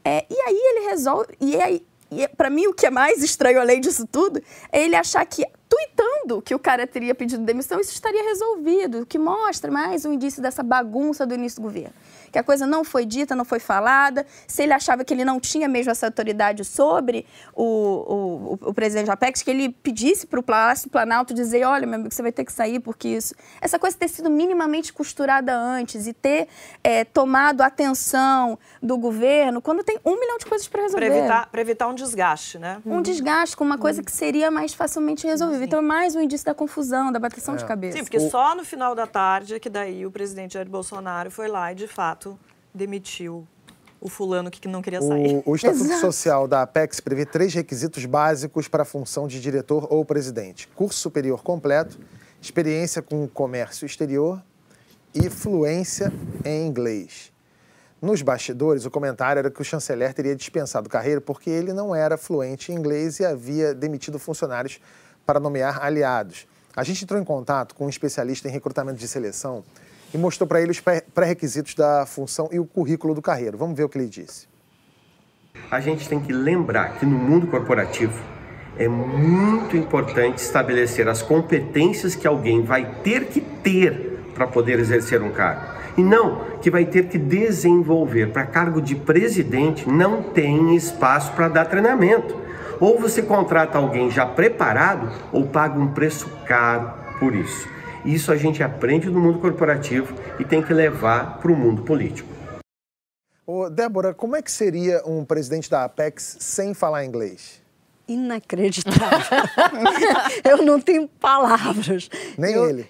É, 0.03 0.25
e 0.29 0.33
aí 0.41 0.55
ele 0.55 0.89
resolve. 0.89 1.35
E 1.39 1.55
aí, 1.61 1.85
e 2.11 2.27
para 2.27 2.49
mim, 2.49 2.67
o 2.67 2.73
que 2.73 2.85
é 2.85 2.89
mais 2.89 3.23
estranho 3.23 3.59
além 3.59 3.79
disso 3.79 4.05
tudo 4.05 4.41
é 4.71 4.83
ele 4.83 4.95
achar 4.95 5.25
que, 5.25 5.45
tuitando 5.75 6.41
que 6.41 6.53
o 6.53 6.59
cara 6.59 6.85
teria 6.85 7.15
pedido 7.15 7.43
demissão, 7.45 7.79
isso 7.79 7.93
estaria 7.93 8.23
resolvido, 8.23 8.99
o 9.01 9.05
que 9.05 9.17
mostra 9.17 9.71
mais 9.71 10.03
um 10.03 10.11
indício 10.11 10.41
dessa 10.41 10.61
bagunça 10.61 11.25
do 11.25 11.33
início 11.33 11.61
do 11.61 11.63
governo. 11.63 11.93
Que 12.29 12.37
a 12.39 12.43
coisa 12.43 12.65
não 12.67 12.83
foi 12.83 13.05
dita, 13.05 13.35
não 13.35 13.43
foi 13.45 13.59
falada. 13.59 14.25
Se 14.47 14.63
ele 14.63 14.73
achava 14.73 15.03
que 15.03 15.13
ele 15.13 15.23
não 15.25 15.39
tinha 15.39 15.67
mesmo 15.67 15.91
essa 15.91 16.05
autoridade 16.07 16.63
sobre 16.65 17.25
o, 17.53 17.63
o, 17.63 18.53
o- 18.53 18.69
o 18.69 18.73
presidente 18.73 19.07
da 19.07 19.13
Apex, 19.13 19.41
que 19.41 19.49
ele 19.51 19.69
pedisse 19.69 20.25
para 20.27 20.39
o 20.39 20.43
Palácio 20.43 20.89
Planalto 20.89 21.33
dizer: 21.33 21.65
olha, 21.65 21.85
meu 21.87 21.95
amigo, 21.99 22.13
você 22.13 22.21
vai 22.21 22.31
ter 22.31 22.45
que 22.45 22.53
sair 22.53 22.79
porque 22.79 23.07
isso. 23.09 23.33
Essa 23.61 23.77
coisa 23.79 23.97
ter 23.97 24.07
sido 24.07 24.29
minimamente 24.29 24.93
costurada 24.93 25.53
antes 25.57 26.07
e 26.07 26.13
ter 26.13 26.47
eh, 26.83 27.03
tomado 27.05 27.61
a 27.61 27.65
atenção 27.67 28.57
do 28.81 28.97
governo 28.97 29.61
quando 29.61 29.83
tem 29.83 29.97
um 30.05 30.17
milhão 30.19 30.37
de 30.37 30.45
coisas 30.45 30.67
para 30.67 30.83
resolver 30.83 31.05
Para 31.07 31.17
evitar, 31.17 31.49
evitar 31.57 31.87
um 31.89 31.93
desgaste, 31.95 32.57
né? 32.59 32.81
um 32.85 33.01
desgaste 33.01 33.57
com 33.57 33.63
uma 33.65 33.77
coisa 33.77 34.01
que 34.01 34.11
seria 34.11 34.49
mais 34.49 34.73
facilmente 34.73 35.27
resolvível. 35.27 35.60
Então, 35.63 35.79
é 35.79 35.81
mais 35.81 36.15
um 36.15 36.21
indício 36.21 36.45
da 36.45 36.53
confusão, 36.53 37.11
da 37.11 37.19
bateção 37.19 37.55
de 37.55 37.65
cabeça. 37.65 37.97
Sim, 37.97 38.03
porque 38.03 38.19
só 38.19 38.55
no 38.55 38.63
final 38.63 38.95
da 38.95 39.05
tarde 39.05 39.55
é 39.55 39.59
que 39.59 39.69
daí 39.69 40.05
o 40.05 40.11
presidente 40.11 40.55
Jair 40.55 40.69
Bolsonaro 40.69 41.29
foi 41.29 41.47
lá 41.47 41.71
e, 41.71 41.75
de 41.75 41.87
fato, 41.87 42.37
demitiu 42.73 43.47
o 44.01 44.09
fulano 44.09 44.49
que 44.49 44.67
não 44.67 44.81
queria 44.81 45.01
sair. 45.01 45.43
O, 45.45 45.51
o 45.51 45.55
Estatuto 45.55 45.85
Exato. 45.85 46.01
Social 46.01 46.47
da 46.47 46.63
Apex 46.63 46.99
prevê 46.99 47.25
três 47.25 47.53
requisitos 47.53 48.03
básicos 48.05 48.67
para 48.67 48.81
a 48.81 48.85
função 48.85 49.27
de 49.27 49.39
diretor 49.39 49.87
ou 49.91 50.03
presidente: 50.03 50.67
curso 50.69 50.99
superior 50.99 51.43
completo, 51.43 51.99
experiência 52.41 53.01
com 53.01 53.23
o 53.23 53.27
comércio 53.27 53.85
exterior 53.85 54.41
e 55.13 55.29
fluência 55.29 56.11
em 56.43 56.65
inglês. 56.65 57.31
Nos 58.01 58.23
bastidores, 58.23 58.83
o 58.83 58.89
comentário 58.89 59.37
era 59.37 59.51
que 59.51 59.61
o 59.61 59.63
chanceler 59.63 60.11
teria 60.11 60.35
dispensado 60.35 60.89
Carreiro 60.89 61.21
porque 61.21 61.51
ele 61.51 61.71
não 61.71 61.93
era 61.93 62.17
fluente 62.17 62.71
em 62.71 62.75
inglês 62.75 63.19
e 63.19 63.25
havia 63.25 63.75
demitido 63.75 64.17
funcionários 64.17 64.79
para 65.25 65.39
nomear 65.39 65.83
aliados. 65.83 66.47
A 66.75 66.83
gente 66.83 67.03
entrou 67.03 67.19
em 67.19 67.23
contato 67.23 67.75
com 67.75 67.85
um 67.85 67.89
especialista 67.89 68.47
em 68.47 68.51
recrutamento 68.51 68.97
de 68.97 69.07
seleção 69.07 69.63
e 70.13 70.17
mostrou 70.17 70.47
para 70.47 70.61
ele 70.61 70.71
os 70.71 70.79
pré- 70.79 71.03
pré-requisitos 71.13 71.75
da 71.75 72.05
função 72.05 72.49
e 72.51 72.59
o 72.59 72.65
currículo 72.65 73.13
do 73.13 73.21
Carreiro. 73.21 73.57
Vamos 73.57 73.75
ver 73.75 73.83
o 73.83 73.89
que 73.89 73.97
ele 73.97 74.07
disse. 74.07 74.47
A 75.69 75.79
gente 75.79 76.07
tem 76.07 76.19
que 76.19 76.31
lembrar 76.31 76.97
que 76.97 77.05
no 77.05 77.17
mundo 77.17 77.47
corporativo 77.47 78.21
é 78.77 78.87
muito 78.87 79.75
importante 79.75 80.37
estabelecer 80.37 81.07
as 81.07 81.21
competências 81.21 82.15
que 82.15 82.25
alguém 82.25 82.63
vai 82.63 83.01
ter 83.03 83.27
que 83.27 83.41
ter 83.41 84.19
para 84.33 84.47
poder 84.47 84.79
exercer 84.79 85.21
um 85.21 85.31
cargo. 85.31 85.81
E 85.97 86.01
não 86.01 86.57
que 86.61 86.71
vai 86.71 86.85
ter 86.85 87.09
que 87.09 87.17
desenvolver. 87.17 88.31
Para 88.31 88.45
cargo 88.45 88.81
de 88.81 88.95
presidente 88.95 89.87
não 89.89 90.23
tem 90.23 90.73
espaço 90.73 91.33
para 91.33 91.49
dar 91.49 91.65
treinamento. 91.65 92.39
Ou 92.81 92.99
você 92.99 93.21
contrata 93.21 93.77
alguém 93.77 94.09
já 94.09 94.25
preparado 94.25 95.11
ou 95.31 95.45
paga 95.45 95.79
um 95.79 95.93
preço 95.93 96.27
caro 96.47 96.91
por 97.19 97.35
isso. 97.35 97.69
Isso 98.03 98.31
a 98.31 98.35
gente 98.35 98.63
aprende 98.63 99.07
no 99.07 99.19
mundo 99.19 99.37
corporativo 99.37 100.15
e 100.39 100.43
tem 100.43 100.63
que 100.63 100.73
levar 100.73 101.37
para 101.37 101.51
o 101.51 101.55
mundo 101.55 101.83
político. 101.83 102.27
Ô, 103.45 103.69
Débora, 103.69 104.15
como 104.15 104.35
é 104.35 104.41
que 104.41 104.51
seria 104.51 105.03
um 105.05 105.23
presidente 105.23 105.69
da 105.69 105.83
Apex 105.83 106.37
sem 106.39 106.73
falar 106.73 107.05
inglês? 107.05 107.60
Inacreditável. 108.13 109.37
eu 110.43 110.57
não 110.63 110.79
tenho 110.79 111.07
palavras. 111.07 112.09
Nem 112.37 112.53
eu 112.53 112.69
ele. 112.69 112.89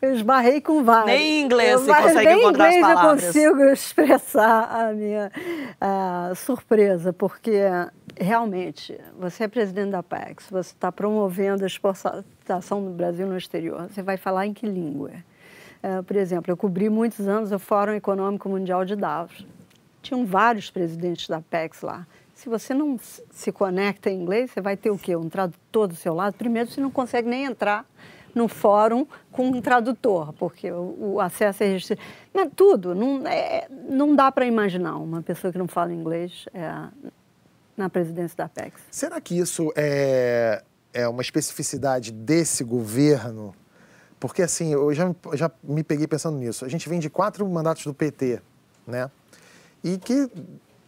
eu 0.00 0.14
esbarrei 0.14 0.60
com 0.60 0.82
vários. 0.84 1.06
Nem 1.06 1.40
em 1.40 1.44
inglês 1.44 1.72
Eu- 1.72 1.78
você 1.80 1.94
consegue 1.94 2.24
nem 2.26 2.36
em 2.36 2.40
encontrar 2.40 2.68
as 2.68 2.74
inglês 2.74 2.94
palavras. 2.94 3.36
eu 3.36 3.50
consigo 3.52 3.64
expressar 3.72 4.64
a 4.64 4.92
minha 4.92 5.32
ah, 5.80 6.32
surpresa, 6.36 7.12
porque 7.12 7.60
realmente 8.18 8.98
você 9.18 9.44
é 9.44 9.48
presidente 9.48 9.90
da 9.90 10.02
PEX, 10.02 10.46
você 10.50 10.72
está 10.72 10.90
promovendo 10.90 11.64
a 11.64 11.66
exportação 11.66 12.84
do 12.84 12.90
Brasil 12.90 13.26
no 13.26 13.36
exterior. 13.36 13.88
Você 13.90 14.02
vai 14.02 14.16
falar 14.16 14.46
em 14.46 14.52
que 14.52 14.66
língua? 14.66 15.10
Ah, 15.82 16.02
por 16.02 16.16
exemplo, 16.16 16.50
eu 16.52 16.56
cobri 16.56 16.88
muitos 16.88 17.28
anos 17.28 17.52
o 17.52 17.58
Fórum 17.58 17.92
Econômico 17.92 18.48
Mundial 18.48 18.84
de 18.84 18.96
Davos. 18.96 19.46
Tinham 20.02 20.24
vários 20.24 20.70
presidentes 20.70 21.28
da 21.28 21.40
PEX 21.40 21.82
lá. 21.82 22.06
Se 22.34 22.48
você 22.48 22.72
não 22.72 22.98
se 23.32 23.50
conecta 23.50 24.08
em 24.08 24.20
inglês, 24.20 24.50
você 24.52 24.60
vai 24.60 24.76
ter 24.76 24.90
o 24.90 24.98
quê? 24.98 25.16
Um 25.16 25.28
tradutor 25.28 25.88
do 25.88 25.96
seu 25.96 26.14
lado? 26.14 26.34
Primeiro, 26.34 26.70
você 26.70 26.80
não 26.80 26.90
consegue 26.90 27.28
nem 27.28 27.44
entrar 27.44 27.84
no 28.34 28.46
fórum 28.46 29.06
com 29.32 29.48
um 29.48 29.60
tradutor, 29.60 30.32
porque 30.34 30.70
o, 30.70 31.20
acesso 31.20 31.64
é 31.64 31.72
restrito. 31.72 32.00
Mas 32.32 32.48
tudo, 32.54 32.94
não, 32.94 33.26
é, 33.26 33.66
não 33.88 34.14
dá 34.14 34.30
para 34.30 34.46
imaginar 34.46 34.96
uma 34.96 35.20
pessoa 35.22 35.52
que 35.52 35.58
não 35.58 35.66
fala 35.66 35.92
inglês 35.92 36.46
é, 36.54 36.70
na 37.76 37.88
presidência 37.88 38.36
da 38.36 38.44
Apex. 38.44 38.80
Será 38.90 39.20
que 39.20 39.36
isso 39.36 39.72
é, 39.76 40.62
é 40.92 41.08
uma 41.08 41.22
especificidade 41.22 42.12
desse 42.12 42.62
governo? 42.62 43.54
Porque, 44.20 44.42
assim, 44.42 44.72
eu 44.72 44.92
já, 44.94 45.14
já 45.34 45.50
me 45.62 45.82
peguei 45.82 46.06
pensando 46.06 46.38
nisso. 46.38 46.64
A 46.64 46.68
gente 46.68 46.88
vem 46.88 46.98
de 46.98 47.08
quatro 47.08 47.48
mandatos 47.48 47.84
do 47.84 47.94
PT, 47.94 48.40
né? 48.86 49.10
E 49.82 49.98
que 49.98 50.30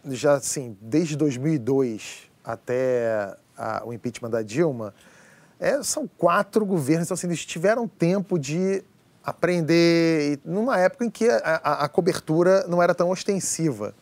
já, 0.05 0.33
assim, 0.33 0.77
desde 0.81 1.15
2002 1.15 2.29
até 2.43 3.35
a, 3.57 3.83
o 3.85 3.93
impeachment 3.93 4.29
da 4.29 4.41
Dilma, 4.41 4.93
é, 5.59 5.81
são 5.83 6.09
quatro 6.17 6.65
governos, 6.65 7.07
então, 7.07 7.13
assim, 7.13 7.27
eles 7.27 7.45
tiveram 7.45 7.87
tempo 7.87 8.39
de 8.39 8.83
aprender, 9.23 10.39
numa 10.43 10.79
época 10.79 11.05
em 11.05 11.09
que 11.09 11.29
a, 11.29 11.37
a, 11.37 11.85
a 11.85 11.89
cobertura 11.89 12.65
não 12.67 12.81
era 12.81 12.95
tão 12.95 13.09
ostensiva. 13.11 13.93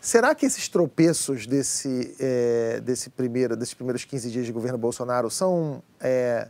Será 0.00 0.34
que 0.34 0.44
esses 0.44 0.68
tropeços 0.68 1.46
desse, 1.46 2.16
é, 2.18 2.80
desse 2.80 3.08
primeiro, 3.08 3.56
desses 3.56 3.74
primeiros 3.74 4.04
15 4.04 4.30
dias 4.32 4.46
de 4.46 4.50
governo 4.50 4.76
Bolsonaro 4.76 5.30
são 5.30 5.80
é, 6.00 6.48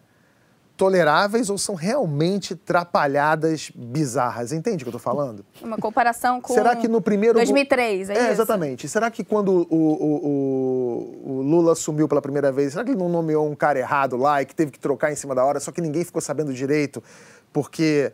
toleráveis 0.83 1.49
ou 1.49 1.57
são 1.57 1.77
realmente 1.77 2.57
trapalhadas 2.57 3.71
bizarras? 3.73 4.53
Entende 4.53 4.83
o 4.83 4.87
que 4.87 4.89
eu 4.89 4.99
estou 4.99 5.01
falando? 5.01 5.47
Uma 5.63 5.79
comparação 5.79 6.41
com 6.41 6.53
Será 6.53 6.75
que 6.75 6.89
no 6.89 7.01
primeiro 7.01 7.35
2003, 7.35 8.11
é, 8.11 8.13
é 8.13 8.17
isso? 8.17 8.31
exatamente. 8.33 8.89
Será 8.89 9.09
que 9.09 9.23
quando 9.23 9.65
o, 9.71 9.77
o, 9.77 10.27
o, 10.27 11.39
o, 11.39 11.43
Lula 11.43 11.75
assumiu 11.75 12.09
pela 12.09 12.21
primeira 12.21 12.51
vez, 12.51 12.73
será 12.73 12.85
que 12.85 12.91
ele 12.91 12.99
não 12.99 13.09
nomeou 13.09 13.49
um 13.49 13.55
cara 13.55 13.79
errado 13.79 14.17
lá 14.17 14.43
e 14.43 14.45
que 14.45 14.57
teve 14.57 14.73
que 14.73 14.79
trocar 14.81 15.13
em 15.13 15.15
cima 15.15 15.37
da 15.37 15.45
hora, 15.45 15.61
só 15.61 15.71
que 15.71 15.81
ninguém 15.81 16.05
ficou 16.05 16.21
sabendo 16.21 16.53
direito, 16.53 17.01
porque 17.53 18.13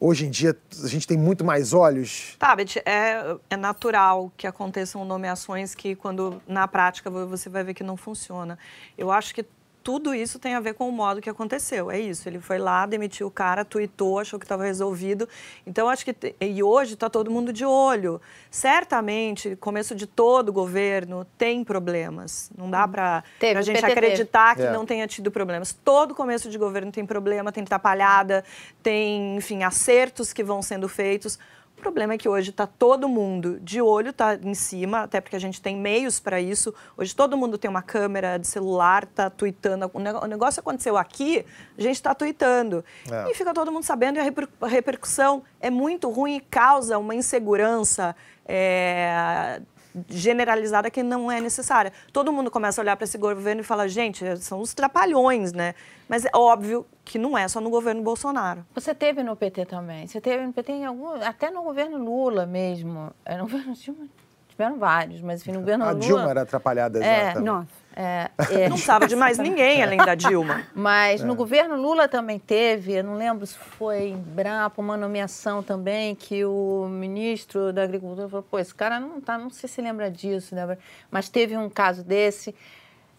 hoje 0.00 0.24
em 0.24 0.30
dia 0.30 0.56
a 0.82 0.88
gente 0.88 1.06
tem 1.06 1.18
muito 1.18 1.44
mais 1.44 1.74
olhos. 1.74 2.34
Tá, 2.38 2.56
Beth, 2.56 2.78
é, 2.86 3.36
é 3.50 3.56
natural 3.58 4.32
que 4.38 4.46
aconteçam 4.46 5.04
nomeações 5.04 5.74
que, 5.74 5.94
quando 5.94 6.40
na 6.48 6.66
prática 6.66 7.10
você 7.10 7.50
vai 7.50 7.62
ver 7.62 7.74
que 7.74 7.84
não 7.84 7.96
funciona. 7.96 8.58
Eu 8.96 9.12
acho 9.12 9.34
que 9.34 9.44
tudo 9.86 10.12
isso 10.12 10.40
tem 10.40 10.56
a 10.56 10.58
ver 10.58 10.74
com 10.74 10.88
o 10.88 10.90
modo 10.90 11.20
que 11.20 11.30
aconteceu. 11.30 11.92
É 11.92 12.00
isso. 12.00 12.28
Ele 12.28 12.40
foi 12.40 12.58
lá, 12.58 12.86
demitiu 12.86 13.28
o 13.28 13.30
cara, 13.30 13.64
tuitou, 13.64 14.18
achou 14.18 14.36
que 14.36 14.44
estava 14.44 14.64
resolvido. 14.64 15.28
Então, 15.64 15.88
acho 15.88 16.04
que. 16.04 16.34
E 16.40 16.60
hoje 16.60 16.94
está 16.94 17.08
todo 17.08 17.30
mundo 17.30 17.52
de 17.52 17.64
olho. 17.64 18.20
Certamente, 18.50 19.54
começo 19.54 19.94
de 19.94 20.04
todo 20.04 20.48
o 20.48 20.52
governo 20.52 21.24
tem 21.38 21.62
problemas. 21.62 22.50
Não 22.58 22.68
dá 22.68 22.88
para 22.88 23.22
a 23.40 23.62
gente 23.62 23.80
PTT. 23.80 23.92
acreditar 23.92 24.56
que 24.56 24.62
é. 24.62 24.72
não 24.72 24.84
tenha 24.84 25.06
tido 25.06 25.30
problemas. 25.30 25.72
Todo 25.72 26.16
começo 26.16 26.50
de 26.50 26.58
governo 26.58 26.90
tem 26.90 27.06
problema, 27.06 27.52
tem 27.52 27.62
atrapalhada, 27.62 28.44
tem, 28.82 29.36
enfim, 29.36 29.62
acertos 29.62 30.32
que 30.32 30.42
vão 30.42 30.62
sendo 30.62 30.88
feitos. 30.88 31.38
O 31.78 31.80
problema 31.80 32.14
é 32.14 32.18
que 32.18 32.28
hoje 32.28 32.50
está 32.50 32.66
todo 32.66 33.08
mundo 33.08 33.60
de 33.60 33.80
olho, 33.80 34.10
está 34.10 34.34
em 34.34 34.54
cima, 34.54 35.02
até 35.02 35.20
porque 35.20 35.36
a 35.36 35.38
gente 35.38 35.60
tem 35.60 35.76
meios 35.76 36.18
para 36.18 36.40
isso. 36.40 36.74
Hoje 36.96 37.14
todo 37.14 37.36
mundo 37.36 37.58
tem 37.58 37.70
uma 37.70 37.82
câmera 37.82 38.38
de 38.38 38.46
celular, 38.46 39.04
está 39.04 39.28
tweetando. 39.28 39.90
O 39.92 40.26
negócio 40.26 40.60
aconteceu 40.60 40.96
aqui, 40.96 41.44
a 41.76 41.80
gente 41.80 41.96
está 41.96 42.14
tweetando. 42.14 42.84
É. 43.10 43.30
E 43.30 43.34
fica 43.34 43.52
todo 43.52 43.70
mundo 43.70 43.84
sabendo 43.84 44.16
e 44.16 44.20
a, 44.20 44.22
reper 44.22 44.48
a 44.60 44.66
repercussão 44.66 45.42
é 45.60 45.70
muito 45.70 46.08
ruim 46.10 46.36
e 46.36 46.40
causa 46.40 46.98
uma 46.98 47.14
insegurança. 47.14 48.16
É, 48.48 49.60
generalizada 50.08 50.90
que 50.90 51.02
não 51.02 51.30
é 51.30 51.40
necessária. 51.40 51.92
Todo 52.12 52.32
mundo 52.32 52.50
começa 52.50 52.80
a 52.80 52.82
olhar 52.82 52.96
para 52.96 53.04
esse 53.04 53.16
governo 53.18 53.60
e 53.60 53.64
fala, 53.64 53.88
gente, 53.88 54.24
são 54.38 54.60
os 54.60 54.74
trapalhões, 54.74 55.52
né? 55.52 55.74
Mas 56.08 56.24
é 56.24 56.30
óbvio 56.34 56.86
que 57.04 57.18
não 57.18 57.36
é 57.36 57.46
só 57.48 57.60
no 57.60 57.70
governo 57.70 58.02
Bolsonaro. 58.02 58.64
Você 58.74 58.94
teve 58.94 59.22
no 59.22 59.34
PT 59.36 59.66
também. 59.66 60.06
Você 60.06 60.20
teve 60.20 60.46
no 60.46 60.52
PT 60.52 60.72
em 60.72 60.84
algum, 60.84 61.08
até 61.22 61.50
no 61.50 61.62
governo 61.62 61.98
Lula 61.98 62.46
mesmo. 62.46 63.12
É, 63.24 63.36
no 63.36 63.44
governo 63.44 63.74
Dilma 63.74 64.06
tiveram 64.48 64.78
vários, 64.78 65.20
mas 65.20 65.42
enfim, 65.42 65.52
no 65.52 65.60
governo 65.60 65.84
a 65.84 65.90
Lula. 65.90 66.04
A 66.04 66.06
Dilma 66.06 66.30
era 66.30 66.42
atrapalhada, 66.42 67.04
é, 67.04 67.34
Nossa. 67.38 67.85
É, 67.98 68.30
é. 68.52 68.68
Não 68.68 68.76
precisava 68.76 69.08
de 69.08 69.16
mais 69.16 69.38
ninguém 69.38 69.82
além 69.82 69.96
da 69.96 70.14
Dilma. 70.14 70.66
Mas 70.74 71.22
no 71.22 71.32
é. 71.32 71.36
governo 71.36 71.80
Lula 71.80 72.06
também 72.06 72.38
teve, 72.38 72.92
eu 72.92 73.02
não 73.02 73.16
lembro 73.16 73.46
se 73.46 73.56
foi 73.56 74.08
em 74.08 74.16
Brapa, 74.18 74.82
uma 74.82 74.98
nomeação 74.98 75.62
também, 75.62 76.14
que 76.14 76.44
o 76.44 76.86
ministro 76.90 77.72
da 77.72 77.82
Agricultura 77.82 78.28
falou, 78.28 78.46
pô, 78.48 78.58
esse 78.58 78.74
cara 78.74 79.00
não 79.00 79.18
tá, 79.18 79.38
não 79.38 79.48
sei 79.48 79.66
se 79.66 79.80
lembra 79.80 80.10
disso, 80.10 80.54
né? 80.54 80.76
mas 81.10 81.30
teve 81.30 81.56
um 81.56 81.70
caso 81.70 82.04
desse. 82.04 82.54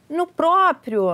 No 0.10 0.26
próprio, 0.26 1.10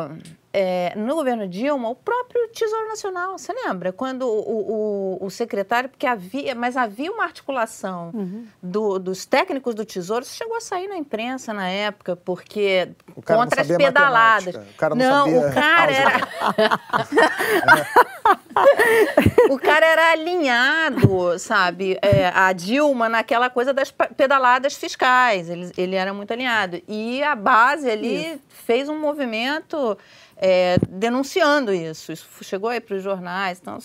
é, 0.52 0.94
no 0.96 1.16
governo 1.16 1.48
Dilma, 1.48 1.90
o 1.90 1.96
próprio 1.96 2.48
Tesouro 2.50 2.88
Nacional, 2.88 3.38
você 3.38 3.52
lembra? 3.52 3.92
Quando 3.92 4.28
o, 4.28 5.18
o, 5.20 5.26
o 5.26 5.30
secretário, 5.32 5.90
porque 5.90 6.06
havia, 6.06 6.54
mas 6.54 6.78
havia 6.78 7.12
uma 7.12 7.24
articulação 7.24 8.12
uhum. 8.14 8.46
do, 8.62 9.00
dos 9.00 9.26
técnicos 9.26 9.74
do 9.74 9.84
Tesouro, 9.84 10.24
isso 10.24 10.36
chegou 10.36 10.56
a 10.56 10.62
sair 10.62 10.88
na 10.88 10.96
imprensa 10.96 11.54
na 11.54 11.68
época, 11.68 12.16
porque 12.16 12.90
contra 13.26 13.62
as 13.62 13.68
pedaladas. 13.68 14.56
O 14.56 14.78
cara 14.78 14.94
não, 14.94 15.28
não 15.28 15.50
o 15.50 15.54
cara 15.54 15.92
era. 15.92 16.30
o 19.50 19.58
cara 19.60 19.86
era 19.86 20.12
alinhado, 20.12 21.38
sabe? 21.40 21.98
É, 22.02 22.28
a 22.28 22.52
Dilma 22.54 23.10
naquela 23.10 23.50
coisa 23.50 23.74
das 23.74 23.92
pedaladas 23.92 24.76
fiscais. 24.76 25.50
Ele, 25.50 25.72
ele 25.78 25.96
era 25.96 26.14
muito 26.14 26.32
alinhado. 26.32 26.82
E 26.88 27.24
a 27.24 27.36
base 27.36 27.90
ali 27.90 28.28
Isso. 28.28 28.40
fez 28.66 28.90
um 28.90 29.00
movimento 29.00 29.98
é, 30.38 30.78
denunciando 30.90 31.74
isso. 31.74 32.12
Isso 32.12 32.28
chegou 32.42 32.70
aí 32.70 32.82
para 32.82 32.98
os 32.98 33.04
jornais. 33.04 33.60
Então... 33.62 33.78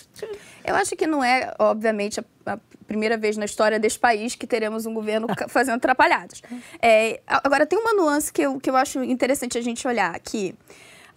Eu 0.65 0.75
acho 0.75 0.97
que 0.97 1.07
não 1.07 1.23
é, 1.23 1.55
obviamente, 1.59 2.21
a, 2.21 2.25
a, 2.53 2.59
primeira 2.87 3.17
vez 3.17 3.37
na 3.37 3.45
história 3.45 3.79
desse 3.79 3.99
país 3.99 4.35
que 4.35 4.47
teremos 4.47 4.87
um 4.87 4.95
governo 4.95 5.29
fazendo 5.49 5.77
atrapalhadas. 5.77 6.43
É, 6.83 7.21
agora, 7.27 7.67
tem 7.67 7.79
uma 7.79 7.95
nuance 7.95 8.33
que 8.33 8.43
eu, 8.43 8.59
que 8.59 8.69
eu 8.69 8.77
acho 8.77 9.03
interessante 9.05 9.57
a 9.57 9.61
gente 9.61 9.87
olhar 9.87 10.15
aqui. 10.15 10.55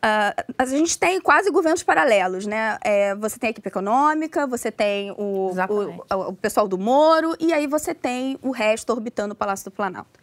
Uh, 0.04 0.54
a 0.58 0.66
gente 0.66 0.98
tem 0.98 1.22
quase 1.22 1.52
governos 1.52 1.84
paralelos, 1.84 2.48
né? 2.48 2.80
É, 2.84 3.14
você 3.14 3.38
tem 3.38 3.50
a 3.50 3.52
equipe 3.52 3.68
econômica, 3.68 4.48
você 4.48 4.72
tem 4.72 5.12
o, 5.12 5.52
o, 5.52 6.30
o, 6.30 6.34
pessoal 6.34 6.68
do 6.68 6.76
Moro 6.76 7.36
e 7.40 7.54
aí 7.54 7.68
você 7.68 7.94
tem 7.94 8.36
o 8.42 8.50
resto 8.50 8.90
orbitando 8.92 9.34
o 9.34 9.36
Palácio 9.36 9.66
do 9.66 9.72
Planalto. 9.72 10.20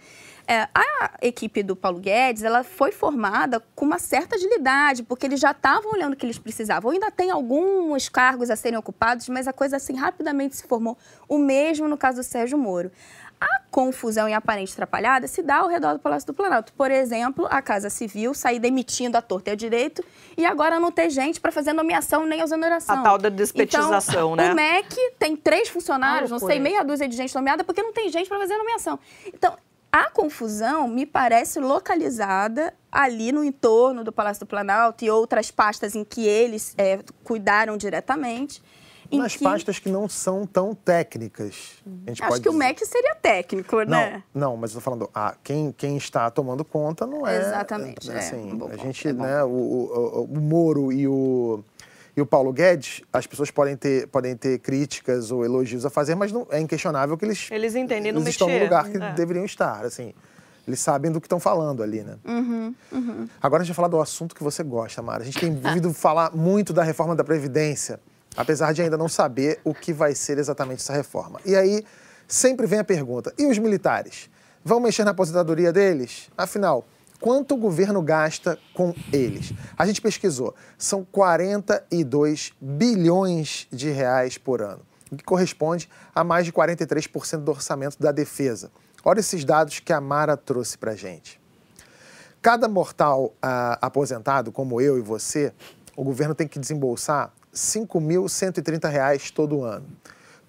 É, 0.51 0.67
a 0.75 1.11
equipe 1.21 1.63
do 1.63 1.77
Paulo 1.77 2.01
Guedes, 2.01 2.43
ela 2.43 2.65
foi 2.65 2.91
formada 2.91 3.63
com 3.77 3.85
uma 3.85 3.99
certa 3.99 4.35
agilidade, 4.35 5.03
porque 5.03 5.27
eles 5.27 5.39
já 5.39 5.51
estavam 5.51 5.93
olhando 5.93 6.15
o 6.15 6.17
que 6.17 6.25
eles 6.25 6.39
precisavam. 6.39 6.91
Ainda 6.91 7.11
tem 7.11 7.31
alguns 7.31 8.09
cargos 8.09 8.51
a 8.51 8.57
serem 8.57 8.79
ocupados, 8.79 9.29
mas 9.29 9.47
a 9.47 9.53
coisa 9.53 9.77
assim 9.77 9.95
rapidamente 9.95 10.57
se 10.57 10.67
formou. 10.67 10.97
O 11.29 11.37
mesmo 11.37 11.87
no 11.87 11.99
caso 11.99 12.23
do 12.23 12.25
Sérgio 12.25 12.57
Moro. 12.57 12.91
A 13.41 13.61
confusão 13.71 14.29
e 14.29 14.33
aparente 14.33 14.73
atrapalhada 14.73 15.29
se 15.29 15.43
dá 15.43 15.59
ao 15.59 15.69
redor 15.69 15.95
do 15.95 15.99
Palácio 16.01 16.27
do 16.27 16.35
Planalto. 16.35 16.73
Por 16.73 16.91
exemplo, 16.91 17.47
a 17.51 17.63
Casa 17.63 17.89
Civil 17.89 18.35
sair 18.35 18.59
demitindo 18.59 19.17
a 19.17 19.23
torta 19.23 19.51
e 19.51 19.53
o 19.53 19.57
direito 19.57 20.05
e 20.37 20.45
agora 20.45 20.81
não 20.81 20.91
ter 20.91 21.11
gente 21.11 21.41
para 21.41 21.53
fazer 21.53 21.73
nomeação 21.73 22.27
nem 22.27 22.41
exoneração. 22.41 22.99
A 22.99 23.03
tal 23.03 23.19
da 23.19 23.29
despetização, 23.29 24.35
então, 24.35 24.37
né? 24.37 24.53
O 24.53 24.55
MEC 24.55 24.97
tem 25.19 25.37
três 25.37 25.69
funcionários, 25.69 26.31
não 26.31 26.39
sei, 26.39 26.59
meia 26.59 26.83
dúzia 26.83 27.09
de 27.09 27.17
gente 27.17 27.35
nomeada, 27.35 27.63
porque 27.63 27.83
não 27.83 27.93
tem 27.93 28.09
gente 28.11 28.29
para 28.29 28.39
fazer 28.39 28.57
nomeação. 28.57 28.99
Então, 29.33 29.57
a 29.91 30.11
confusão 30.11 30.87
me 30.87 31.07
parece 31.07 31.59
localizada 31.59 32.75
ali 32.93 33.33
no 33.33 33.43
entorno 33.43 34.05
do 34.05 34.13
Palácio 34.13 34.41
do 34.45 34.47
Planalto 34.47 35.05
e 35.05 35.11
outras 35.11 35.51
pastas 35.51 35.95
em 35.95 36.05
que 36.05 36.27
eles 36.27 36.75
é, 36.77 37.01
cuidaram 37.25 37.77
diretamente. 37.77 38.63
Nas 39.11 39.37
que... 39.37 39.43
pastas 39.43 39.79
que 39.79 39.89
não 39.89 40.09
são 40.09 40.47
tão 40.47 40.75
técnicas. 40.75 41.83
Acho 42.07 42.23
que 42.23 42.39
dizer. 42.39 42.49
o 42.51 42.53
MEC 42.53 42.85
seria 42.85 43.15
técnico, 43.15 43.81
né? 43.83 44.23
Não, 44.35 44.57
mas 44.57 44.73
eu 44.73 44.79
estou 44.79 44.83
falando, 44.83 45.11
ah, 45.15 45.35
quem, 45.43 45.73
quem 45.73 45.97
está 45.97 46.31
tomando 46.31 46.65
conta 46.65 47.07
não 47.07 47.27
é. 47.27 47.39
Exatamente. 47.39 48.11
É, 48.11 48.19
assim, 48.19 48.51
é, 48.51 48.55
um 48.55 48.67
a 48.69 48.77
gente, 48.77 49.09
é 49.09 49.13
né, 49.13 49.45
o, 49.45 49.49
o, 49.49 50.25
o 50.25 50.41
Moro 50.41 50.93
e 50.93 51.09
o 51.09 51.63
e 52.19 52.21
o 52.21 52.27
Paulo 52.27 52.53
Guedes, 52.53 53.01
as 53.13 53.29
pessoas 53.29 53.49
podem 53.49 53.77
ter, 53.77 54.09
podem 54.09 54.37
ter 54.37 54.59
críticas 54.59 55.31
ou 55.31 55.45
elogios 55.45 55.87
a 55.87 55.91
fazer, 55.91 56.17
mas 56.17 56.33
não, 56.33 56.49
é 56.51 56.59
inquestionável 56.59 57.17
que 57.17 57.25
eles, 57.25 57.49
eles 57.49 57.77
entendem 57.77 58.09
eles 58.11 58.25
no 58.25 58.29
estão 58.29 58.49
no 58.49 58.59
lugar 58.59 58.89
que 58.89 58.97
é. 58.97 59.13
deveriam 59.13 59.45
estar, 59.45 59.85
assim. 59.85 60.13
Eles 60.67 60.81
sabem 60.81 61.13
do 61.13 61.21
que 61.21 61.27
estão 61.27 61.39
falando 61.39 61.81
ali, 61.81 62.03
né? 62.03 62.17
Uhum, 62.25 62.75
uhum. 62.91 63.29
Agora 63.41 63.63
a 63.63 63.65
gente 63.65 63.73
vai 63.73 63.77
falar 63.77 63.89
do 63.89 64.01
assunto 64.01 64.35
que 64.35 64.43
você 64.43 64.65
gosta, 64.65 65.01
Mara. 65.01 65.23
A 65.23 65.25
gente 65.25 65.39
tem 65.39 65.49
ouvido 65.65 65.95
falar 65.95 66.35
muito 66.35 66.73
da 66.73 66.83
reforma 66.83 67.15
da 67.15 67.23
Previdência, 67.23 68.01
apesar 68.39 68.73
de 68.73 68.81
ainda 68.81 68.97
não 68.97 69.09
saber 69.09 69.59
o 69.65 69.75
que 69.75 69.93
vai 69.93 70.15
ser 70.15 70.39
exatamente 70.39 70.81
essa 70.81 70.93
reforma. 70.93 71.41
E 71.45 71.57
aí 71.57 71.85
sempre 72.29 72.69
vem 72.69 72.79
a 72.79 72.85
pergunta: 72.85 73.35
e 73.37 73.47
os 73.47 73.59
militares? 73.59 74.31
Vão 74.65 74.79
mexer 74.79 75.03
na 75.03 75.11
aposentadoria 75.11 75.73
deles? 75.73 76.31
Afinal, 76.37 76.87
quanto 77.21 77.55
o 77.55 77.57
governo 77.57 78.01
gasta 78.01 78.57
com 78.75 78.95
eles. 79.13 79.53
A 79.77 79.85
gente 79.87 80.01
pesquisou, 80.01 80.55
são 80.77 81.05
42 81.11 82.53
bilhões 82.61 83.67
de 83.73 83.91
reais 83.91 84.39
por 84.39 84.63
ano, 84.63 84.83
o 85.11 85.17
que 85.17 85.25
corresponde 85.25 85.89
a 86.15 86.23
mais 86.23 86.45
de 86.45 86.53
43% 86.53 87.39
do 87.39 87.51
orçamento 87.51 87.97
da 87.99 88.13
defesa. 88.13 88.71
Olha 89.05 89.21
esses 89.21 89.45
dados 89.45 89.81
que 89.81 89.93
a 89.93 90.01
Mara 90.01 90.37
trouxe 90.37 90.77
para 90.77 90.95
gente. 90.95 91.41
Cada 92.43 92.69
mortal 92.69 93.33
ah, 93.43 93.79
aposentado, 93.81 94.53
como 94.53 94.81
eu 94.81 94.99
e 94.99 95.01
você, 95.01 95.53
o 95.97 96.05
governo 96.05 96.35
tem 96.35 96.47
que 96.47 96.59
desembolsar 96.59 97.33
R$ 97.53 97.59
5.130 97.59 99.33
todo 99.33 99.65
ano. 99.65 99.87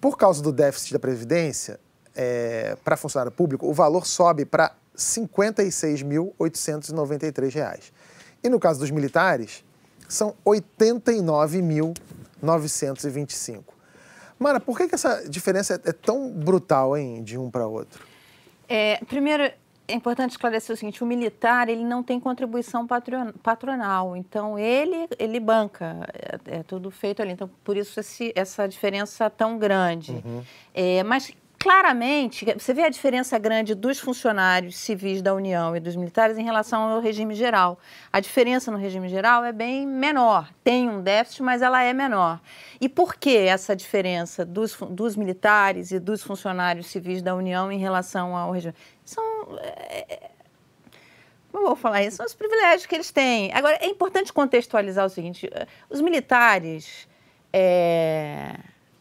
Por 0.00 0.16
causa 0.16 0.40
do 0.42 0.52
déficit 0.52 0.92
da 0.92 0.98
Previdência, 0.98 1.80
é, 2.14 2.76
para 2.84 2.96
funcionário 2.96 3.32
público, 3.32 3.68
o 3.68 3.74
valor 3.74 4.06
sobe 4.06 4.44
para 4.44 4.66
R$ 4.66 4.72
56.893. 4.96 7.92
E 8.42 8.48
no 8.48 8.58
caso 8.58 8.80
dos 8.80 8.90
militares, 8.90 9.62
são 10.08 10.34
R$ 10.46 10.62
89.925. 10.78 13.62
Mara, 14.38 14.58
por 14.58 14.78
que, 14.78 14.88
que 14.88 14.94
essa 14.94 15.28
diferença 15.28 15.78
é 15.84 15.92
tão 15.92 16.30
brutal 16.30 16.96
hein, 16.96 17.22
de 17.22 17.36
um 17.36 17.50
para 17.50 17.66
outro? 17.66 18.02
É, 18.66 18.98
primeiro, 19.04 19.52
é 19.90 19.94
importante 19.94 20.30
esclarecer 20.30 20.74
o 20.74 20.76
seguinte: 20.76 21.02
o 21.02 21.06
militar 21.06 21.68
ele 21.68 21.84
não 21.84 22.02
tem 22.02 22.18
contribuição 22.20 22.86
patronal, 23.42 24.16
então 24.16 24.58
ele 24.58 25.08
ele 25.18 25.40
banca, 25.40 26.06
é, 26.46 26.58
é 26.58 26.62
tudo 26.62 26.90
feito 26.90 27.20
ali. 27.20 27.32
Então 27.32 27.50
por 27.64 27.76
isso 27.76 27.98
esse, 28.00 28.32
essa 28.34 28.66
diferença 28.66 29.28
tão 29.28 29.58
grande. 29.58 30.22
Uhum. 30.24 30.42
É, 30.74 31.02
mas 31.02 31.32
claramente, 31.60 32.46
você 32.58 32.72
vê 32.72 32.84
a 32.84 32.88
diferença 32.88 33.38
grande 33.38 33.74
dos 33.74 34.00
funcionários 34.00 34.78
civis 34.78 35.20
da 35.20 35.34
União 35.34 35.76
e 35.76 35.80
dos 35.80 35.94
militares 35.94 36.38
em 36.38 36.42
relação 36.42 36.80
ao 36.80 37.00
regime 37.00 37.34
geral. 37.34 37.78
A 38.10 38.18
diferença 38.18 38.70
no 38.70 38.78
regime 38.78 39.10
geral 39.10 39.44
é 39.44 39.52
bem 39.52 39.86
menor. 39.86 40.48
Tem 40.64 40.88
um 40.88 41.02
déficit, 41.02 41.42
mas 41.42 41.60
ela 41.60 41.82
é 41.82 41.92
menor. 41.92 42.40
E 42.80 42.88
por 42.88 43.14
que 43.14 43.36
essa 43.36 43.76
diferença 43.76 44.42
dos, 44.42 44.74
dos 44.88 45.16
militares 45.16 45.90
e 45.90 46.00
dos 46.00 46.22
funcionários 46.22 46.86
civis 46.86 47.20
da 47.20 47.34
União 47.34 47.70
em 47.70 47.78
relação 47.78 48.34
ao 48.34 48.52
regime? 48.52 48.74
São. 49.10 49.58
É, 49.58 50.30
como 51.50 51.64
eu 51.64 51.68
vou 51.68 51.76
falar 51.76 52.02
isso? 52.02 52.18
São 52.18 52.26
os 52.26 52.34
privilégios 52.34 52.86
que 52.86 52.94
eles 52.94 53.10
têm. 53.10 53.52
Agora, 53.52 53.76
é 53.80 53.86
importante 53.86 54.32
contextualizar 54.32 55.04
o 55.04 55.08
seguinte: 55.08 55.50
os 55.88 56.00
militares. 56.00 57.08
É, 57.52 58.54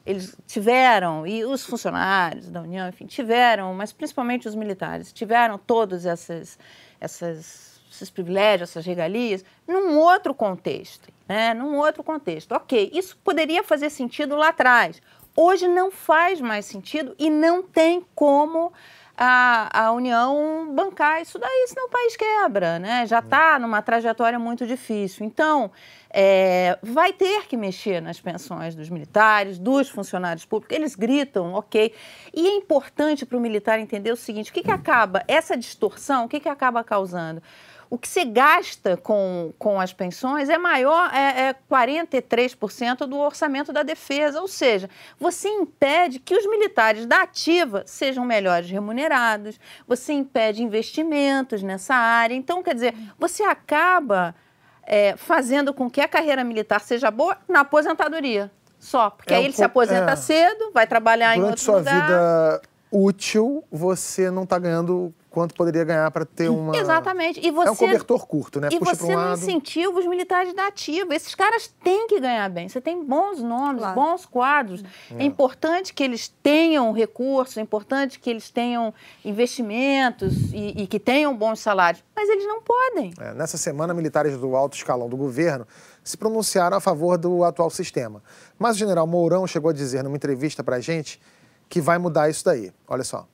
eles 0.06 0.36
tiveram, 0.48 1.28
e 1.28 1.46
os 1.46 1.64
funcionários 1.64 2.50
da 2.50 2.62
União, 2.62 2.90
enfim, 2.90 3.06
tiveram, 3.06 3.76
mas 3.76 3.94
principalmente 3.94 4.48
os 4.48 4.56
militares, 4.56 5.14
tiveram 5.14 5.56
todos 5.60 6.04
essas, 6.04 6.58
esses 7.00 8.10
privilégios, 8.10 8.72
essas 8.72 8.88
regalias, 8.88 9.46
num 9.68 10.00
outro 10.00 10.34
contexto, 10.34 11.14
né? 11.28 11.54
num 11.54 11.78
outro 11.78 12.04
contexto. 12.04 12.54
Ok, 12.54 12.90
isso 12.92 13.16
poderia 13.24 13.64
fazer 13.64 13.92
sentido 13.92 14.36
lá 14.36 14.50
atrás. 14.50 15.00
Hoje 15.36 15.68
não 15.68 15.92
faz 15.92 16.42
mais 16.42 16.66
sentido 16.66 17.16
e 17.20 17.30
não 17.30 17.62
tem 17.62 18.04
como 18.16 18.74
a, 19.22 19.88
a 19.88 19.92
União 19.92 20.74
bancar 20.74 21.22
isso 21.22 21.38
daí, 21.38 21.66
senão 21.68 21.88
o 21.88 21.90
país 21.90 22.16
quebra, 22.16 22.80
né? 22.80 23.06
Já 23.06 23.20
está 23.20 23.60
numa 23.60 23.82
trajetória 23.82 24.40
muito 24.40 24.66
difícil. 24.66 25.26
Então, 25.26 25.70
é, 26.10 26.80
vai 26.82 27.12
ter 27.12 27.46
que 27.46 27.58
mexer 27.58 28.02
nas 28.02 28.22
pensões 28.22 28.76
dos 28.76 28.90
militares, 28.90 29.60
dos 29.60 29.90
funcionários 29.90 30.46
públicos. 30.46 30.74
Eles 30.74 30.96
gritam, 30.96 31.54
ok. 31.54 31.94
E 32.34 32.48
é 32.48 32.56
importante 32.56 33.26
para 33.26 33.38
o 33.38 33.42
militar 33.42 33.78
entender 33.78 34.14
o 34.14 34.16
seguinte: 34.16 34.52
o 34.52 34.54
que, 34.54 34.64
que 34.64 34.72
acaba, 34.72 35.22
essa 35.28 35.58
distorção, 35.58 36.24
o 36.24 36.30
que, 36.30 36.40
que 36.40 36.48
acaba 36.48 36.82
causando? 36.82 37.44
O 37.90 37.98
que 37.98 38.08
se 38.08 38.24
gasta 38.24 38.96
com, 38.98 39.52
com 39.58 39.80
as 39.80 39.92
pensões 39.92 40.48
é 40.48 40.58
maior, 40.58 41.12
é, 41.14 41.50
é 41.50 41.56
43% 41.70 43.08
do 43.08 43.18
orçamento 43.18 43.74
da 43.74 43.82
defesa. 43.82 44.40
Ou 44.40 44.48
seja, 44.48 44.90
você 45.20 45.50
impede 45.50 46.20
que 46.20 46.36
os 46.36 46.46
militares 46.46 47.06
da 47.08 47.24
ativa 47.24 47.84
sejam 47.88 48.24
melhores 48.24 48.70
remunerados, 48.70 49.60
você 49.88 50.14
impede 50.14 50.62
investimentos 50.62 51.64
nessa 51.64 51.96
área. 51.96 52.36
Então, 52.36 52.62
quer 52.62 52.76
dizer, 52.76 52.94
você 53.18 53.42
acaba 53.42 54.36
é, 54.84 55.18
fazendo 55.18 55.74
com 55.74 55.90
que 55.90 56.00
a 56.00 56.08
carreira 56.08 56.44
militar 56.44 56.82
seja 56.82 57.10
boa 57.10 57.38
na 57.48 57.62
aposentadoria. 57.62 58.52
Só. 58.80 59.10
Porque 59.10 59.34
é 59.34 59.38
aí 59.38 59.44
um 59.44 59.46
ele 59.46 59.54
se 59.54 59.64
aposenta 59.64 60.12
é. 60.12 60.16
cedo, 60.16 60.72
vai 60.74 60.86
trabalhar 60.86 61.36
em 61.36 61.42
outro 61.42 61.60
sua 61.60 61.80
lugar. 61.80 62.02
vida 62.02 62.62
útil, 62.92 63.64
você 63.72 64.32
não 64.32 64.44
está 64.44 64.58
ganhando 64.58 65.14
quanto 65.30 65.54
poderia 65.54 65.84
ganhar 65.84 66.10
para 66.12 66.26
ter 66.26 66.50
uma. 66.50 66.76
Exatamente. 66.76 67.40
E 67.46 67.52
você, 67.52 67.70
é 67.70 67.72
um 67.72 67.76
cobertor 67.76 68.26
curto, 68.26 68.60
né? 68.60 68.70
E 68.72 68.80
Puxa 68.80 68.96
você 68.96 69.16
um 69.16 69.20
não 69.20 69.34
incentiva 69.34 70.00
os 70.00 70.06
militares 70.06 70.54
da 70.54 70.68
ativa. 70.68 71.16
Esses 71.16 71.36
caras 71.36 71.68
têm 71.84 72.08
que 72.08 72.20
ganhar 72.20 72.50
bem. 72.50 72.68
Você 72.68 72.82
tem 72.82 73.04
bons 73.04 73.42
nomes, 73.42 73.82
claro. 73.82 73.96
bons 73.96 74.26
quadros. 74.26 74.84
É. 75.12 75.22
é. 75.22 75.24
importante 75.24 75.94
que 75.94 76.04
eles 76.04 76.28
tenham 76.42 76.92
recursos, 76.92 77.58
é 77.58 77.62
importante 77.62 78.20
que 78.20 78.30
eles 78.30 78.50
tenham 78.50 78.94
investimentos 79.24 80.52
e, 80.52 80.84
e 80.84 80.88
que 80.88 81.00
tenham 81.00 81.36
bons 81.36 81.60
salários. 81.60 82.04
Mas 82.16 82.28
eles 82.28 82.46
não 82.46 82.62
podem. 82.62 83.14
É, 83.20 83.34
nessa 83.34 83.58
semana, 83.58 83.94
militares 83.94 84.38
do 84.38 84.56
alto 84.56 84.76
escalão 84.76 85.08
do 85.08 85.16
governo 85.18 85.68
se 86.04 86.18
pronunciaram 86.18 86.78
a 86.78 86.80
favor 86.80 87.18
do 87.18 87.44
atual 87.44 87.70
sistema. 87.70 88.24
Mas 88.58 88.76
o 88.76 88.80
general 88.80 89.06
Mourão 89.06 89.46
chegou 89.46 89.70
a 89.70 89.74
dizer 89.74 90.04
numa 90.04 90.16
entrevista 90.16 90.64
para 90.64 90.78
a 90.78 90.80
gente 90.80 91.22
que 91.70 91.80
vai 91.80 92.00
mudar 92.00 92.30
isso 92.30 92.44
daí. 92.44 92.74
Olha 92.88 93.04
só. 93.04 93.28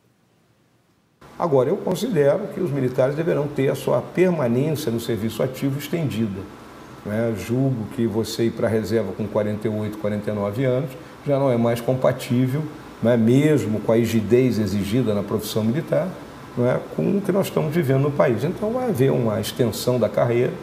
Agora, 1.38 1.70
eu 1.70 1.76
considero 1.76 2.48
que 2.54 2.62
os 2.62 2.72
militares 2.72 3.14
deverão 3.14 3.46
ter 3.48 3.70
a 3.70 3.76
sua 3.76 4.02
permanência 4.02 4.90
no 4.90 5.02
serviço 5.02 5.44
ativo 5.44 5.78
estendida. 5.78 6.40
Né? 7.06 7.34
Julgo 7.38 7.88
que 7.94 8.08
você 8.08 8.46
ir 8.46 8.52
para 8.52 8.68
a 8.68 8.70
reserva 8.70 9.12
com 9.12 9.28
48, 9.28 9.98
49 9.98 10.64
anos 10.64 10.90
já 11.28 11.38
não 11.38 11.52
é 11.52 11.58
mais 11.58 11.82
compatível, 11.82 12.64
né? 13.04 13.18
mesmo 13.18 13.82
com 13.82 13.92
a 13.92 13.96
rigidez 13.96 14.58
exigida 14.60 15.14
na 15.14 15.24
profissão 15.24 15.64
militar, 15.64 16.08
né? 16.58 16.80
com 16.96 17.18
o 17.18 17.22
que 17.22 17.34
nós 17.34 17.48
estamos 17.48 17.74
vivendo 17.76 18.04
no 18.04 18.12
país. 18.12 18.44
Então, 18.46 18.72
vai 18.72 18.90
haver 18.90 19.12
uma 19.12 19.40
extensão 19.42 20.00
da 20.00 20.08
carreira. 20.08 20.54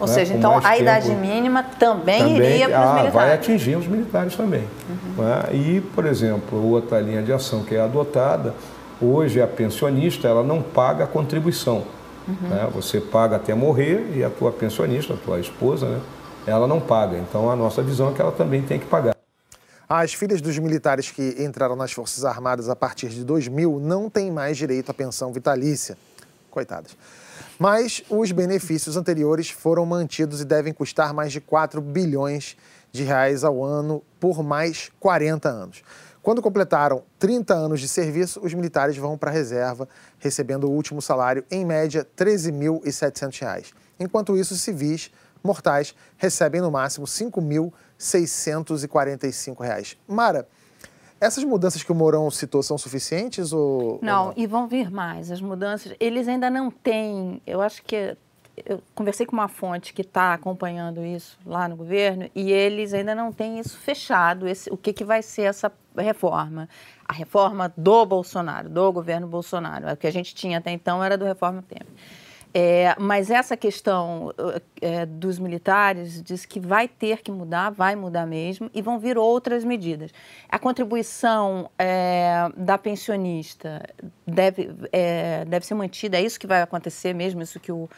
Ou 0.00 0.06
né? 0.06 0.14
seja, 0.14 0.32
então 0.32 0.56
a 0.56 0.62
tempo. 0.62 0.80
idade 0.80 1.14
mínima 1.14 1.62
também, 1.62 2.20
também 2.20 2.36
iria 2.36 2.68
para 2.70 2.80
os 2.80 2.86
ah, 2.86 2.94
militares? 2.94 3.14
Vai 3.14 3.34
atingir 3.34 3.76
os 3.76 3.86
militares 3.86 4.34
também. 4.34 4.64
Uhum. 4.88 5.24
Né? 5.24 5.42
E, 5.52 5.80
por 5.94 6.06
exemplo, 6.06 6.70
outra 6.70 6.98
linha 7.00 7.22
de 7.22 7.32
ação 7.32 7.62
que 7.62 7.74
é 7.74 7.80
adotada 7.80 8.54
Hoje 9.02 9.42
a 9.42 9.48
pensionista 9.48 10.28
ela 10.28 10.44
não 10.44 10.62
paga 10.62 11.04
a 11.04 11.06
contribuição. 11.08 11.84
Uhum. 12.28 12.48
Né? 12.48 12.70
Você 12.72 13.00
paga 13.00 13.34
até 13.34 13.52
morrer 13.52 14.12
e 14.14 14.22
a 14.22 14.30
tua 14.30 14.52
pensionista, 14.52 15.14
a 15.14 15.16
tua 15.16 15.40
esposa, 15.40 15.86
né? 15.86 16.00
ela 16.46 16.68
não 16.68 16.80
paga. 16.80 17.18
Então 17.18 17.50
a 17.50 17.56
nossa 17.56 17.82
visão 17.82 18.10
é 18.10 18.14
que 18.14 18.20
ela 18.20 18.30
também 18.30 18.62
tem 18.62 18.78
que 18.78 18.86
pagar. 18.86 19.16
As 19.88 20.14
filhas 20.14 20.40
dos 20.40 20.56
militares 20.58 21.10
que 21.10 21.36
entraram 21.38 21.74
nas 21.74 21.92
Forças 21.92 22.24
Armadas 22.24 22.68
a 22.68 22.76
partir 22.76 23.08
de 23.08 23.24
2000 23.24 23.80
não 23.80 24.08
têm 24.08 24.30
mais 24.30 24.56
direito 24.56 24.90
à 24.90 24.94
pensão 24.94 25.32
vitalícia. 25.32 25.98
Coitadas. 26.48 26.96
Mas 27.58 28.02
os 28.08 28.30
benefícios 28.30 28.96
anteriores 28.96 29.50
foram 29.50 29.84
mantidos 29.84 30.40
e 30.40 30.44
devem 30.44 30.72
custar 30.72 31.12
mais 31.12 31.32
de 31.32 31.40
4 31.40 31.80
bilhões 31.80 32.56
de 32.92 33.02
reais 33.02 33.42
ao 33.42 33.64
ano 33.64 34.02
por 34.20 34.42
mais 34.42 34.90
40 35.00 35.48
anos. 35.48 35.82
Quando 36.22 36.40
completaram 36.40 37.02
30 37.18 37.52
anos 37.52 37.80
de 37.80 37.88
serviço, 37.88 38.40
os 38.42 38.54
militares 38.54 38.96
vão 38.96 39.18
para 39.18 39.30
a 39.30 39.32
reserva, 39.32 39.88
recebendo 40.18 40.68
o 40.68 40.70
último 40.70 41.02
salário, 41.02 41.44
em 41.50 41.64
média, 41.64 42.06
R$ 42.16 42.24
13.700. 42.24 43.72
Enquanto 43.98 44.36
isso, 44.36 44.56
civis 44.56 45.10
mortais 45.42 45.96
recebem 46.16 46.60
no 46.60 46.70
máximo 46.70 47.06
R$ 47.06 47.10
5.645. 47.10 49.96
Mara, 50.06 50.46
essas 51.20 51.42
mudanças 51.42 51.82
que 51.82 51.90
o 51.90 51.94
Mourão 51.94 52.30
citou 52.30 52.62
são 52.62 52.78
suficientes 52.78 53.52
ou 53.52 53.98
não, 54.00 54.20
ou 54.20 54.26
não? 54.28 54.34
E 54.36 54.46
vão 54.46 54.68
vir 54.68 54.88
mais. 54.90 55.30
As 55.30 55.40
mudanças, 55.40 55.94
eles 55.98 56.28
ainda 56.28 56.48
não 56.48 56.70
têm. 56.70 57.42
Eu 57.44 57.60
acho 57.60 57.82
que 57.82 58.16
eu 58.56 58.82
conversei 58.94 59.24
com 59.24 59.32
uma 59.32 59.48
fonte 59.48 59.92
que 59.94 60.02
está 60.02 60.34
acompanhando 60.34 61.04
isso 61.04 61.38
lá 61.44 61.66
no 61.66 61.76
governo 61.76 62.28
e 62.34 62.52
eles 62.52 62.92
ainda 62.92 63.14
não 63.14 63.32
têm 63.32 63.58
isso 63.58 63.78
fechado, 63.78 64.46
esse, 64.46 64.70
o 64.70 64.76
que, 64.76 64.92
que 64.92 65.04
vai 65.04 65.22
ser 65.22 65.42
essa 65.42 65.72
reforma. 65.96 66.68
A 67.06 67.12
reforma 67.12 67.72
do 67.76 68.06
Bolsonaro, 68.06 68.68
do 68.68 68.92
governo 68.92 69.26
Bolsonaro. 69.26 69.90
O 69.90 69.96
que 69.96 70.06
a 70.06 70.12
gente 70.12 70.34
tinha 70.34 70.58
até 70.58 70.70
então 70.70 71.02
era 71.02 71.16
do 71.16 71.24
Reforma 71.24 71.62
Temer. 71.62 71.86
É, 72.54 72.94
mas 72.98 73.30
essa 73.30 73.56
questão 73.56 74.32
é, 74.80 75.06
dos 75.06 75.38
militares 75.38 76.22
diz 76.22 76.44
que 76.44 76.60
vai 76.60 76.86
ter 76.86 77.22
que 77.22 77.30
mudar, 77.30 77.70
vai 77.70 77.96
mudar 77.96 78.26
mesmo, 78.26 78.70
e 78.74 78.82
vão 78.82 78.98
vir 78.98 79.16
outras 79.16 79.64
medidas. 79.64 80.10
A 80.50 80.58
contribuição 80.58 81.70
é, 81.78 82.50
da 82.54 82.76
pensionista 82.76 83.82
deve, 84.26 84.70
é, 84.92 85.46
deve 85.46 85.64
ser 85.64 85.74
mantida, 85.74 86.18
é 86.18 86.22
isso 86.22 86.38
que 86.38 86.46
vai 86.46 86.60
acontecer 86.60 87.14
mesmo, 87.14 87.40
isso 87.40 87.58
que 87.58 87.72
o 87.72 87.88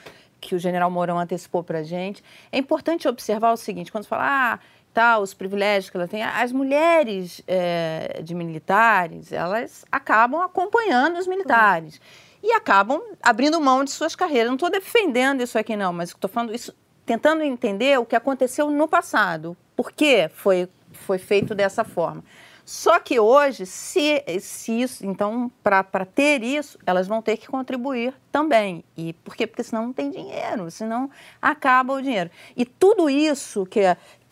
que 0.44 0.54
o 0.54 0.58
general 0.58 0.90
Mourão 0.90 1.18
antecipou 1.18 1.64
para 1.64 1.78
a 1.78 1.82
gente. 1.82 2.22
É 2.52 2.58
importante 2.58 3.08
observar 3.08 3.52
o 3.52 3.56
seguinte: 3.56 3.90
quando 3.90 4.06
fala, 4.06 4.24
ah, 4.26 4.58
tá, 4.92 5.18
os 5.18 5.34
privilégios 5.34 5.90
que 5.90 5.96
ela 5.96 6.06
tem, 6.06 6.22
as 6.22 6.52
mulheres 6.52 7.42
é, 7.46 8.20
de 8.22 8.34
militares, 8.34 9.32
elas 9.32 9.84
acabam 9.90 10.40
acompanhando 10.42 11.18
os 11.18 11.26
militares. 11.26 12.00
E 12.42 12.52
acabam 12.52 13.00
abrindo 13.22 13.58
mão 13.58 13.82
de 13.82 13.90
suas 13.90 14.14
carreiras. 14.14 14.48
Não 14.48 14.56
estou 14.56 14.70
defendendo 14.70 15.42
isso 15.42 15.58
aqui, 15.58 15.74
não, 15.74 15.94
mas 15.94 16.10
estou 16.10 16.28
falando 16.28 16.54
isso, 16.54 16.74
tentando 17.06 17.42
entender 17.42 17.98
o 17.98 18.04
que 18.04 18.14
aconteceu 18.14 18.70
no 18.70 18.86
passado. 18.86 19.56
Por 19.74 19.90
que 19.90 20.28
foi, 20.28 20.68
foi 20.92 21.16
feito 21.16 21.54
dessa 21.54 21.84
forma? 21.84 22.22
Só 22.64 22.98
que 22.98 23.20
hoje, 23.20 23.66
se, 23.66 24.24
se 24.40 24.80
isso, 24.80 25.04
então, 25.04 25.50
para 25.62 26.06
ter 26.06 26.42
isso, 26.42 26.78
elas 26.86 27.06
vão 27.06 27.20
ter 27.20 27.36
que 27.36 27.46
contribuir 27.46 28.14
também. 28.32 28.82
E 28.96 29.12
por 29.12 29.36
quê? 29.36 29.46
Porque 29.46 29.62
senão 29.62 29.86
não 29.86 29.92
tem 29.92 30.10
dinheiro, 30.10 30.70
senão 30.70 31.10
acaba 31.42 31.92
o 31.92 32.00
dinheiro. 32.00 32.30
E 32.56 32.64
tudo 32.64 33.10
isso 33.10 33.66
que, 33.66 33.80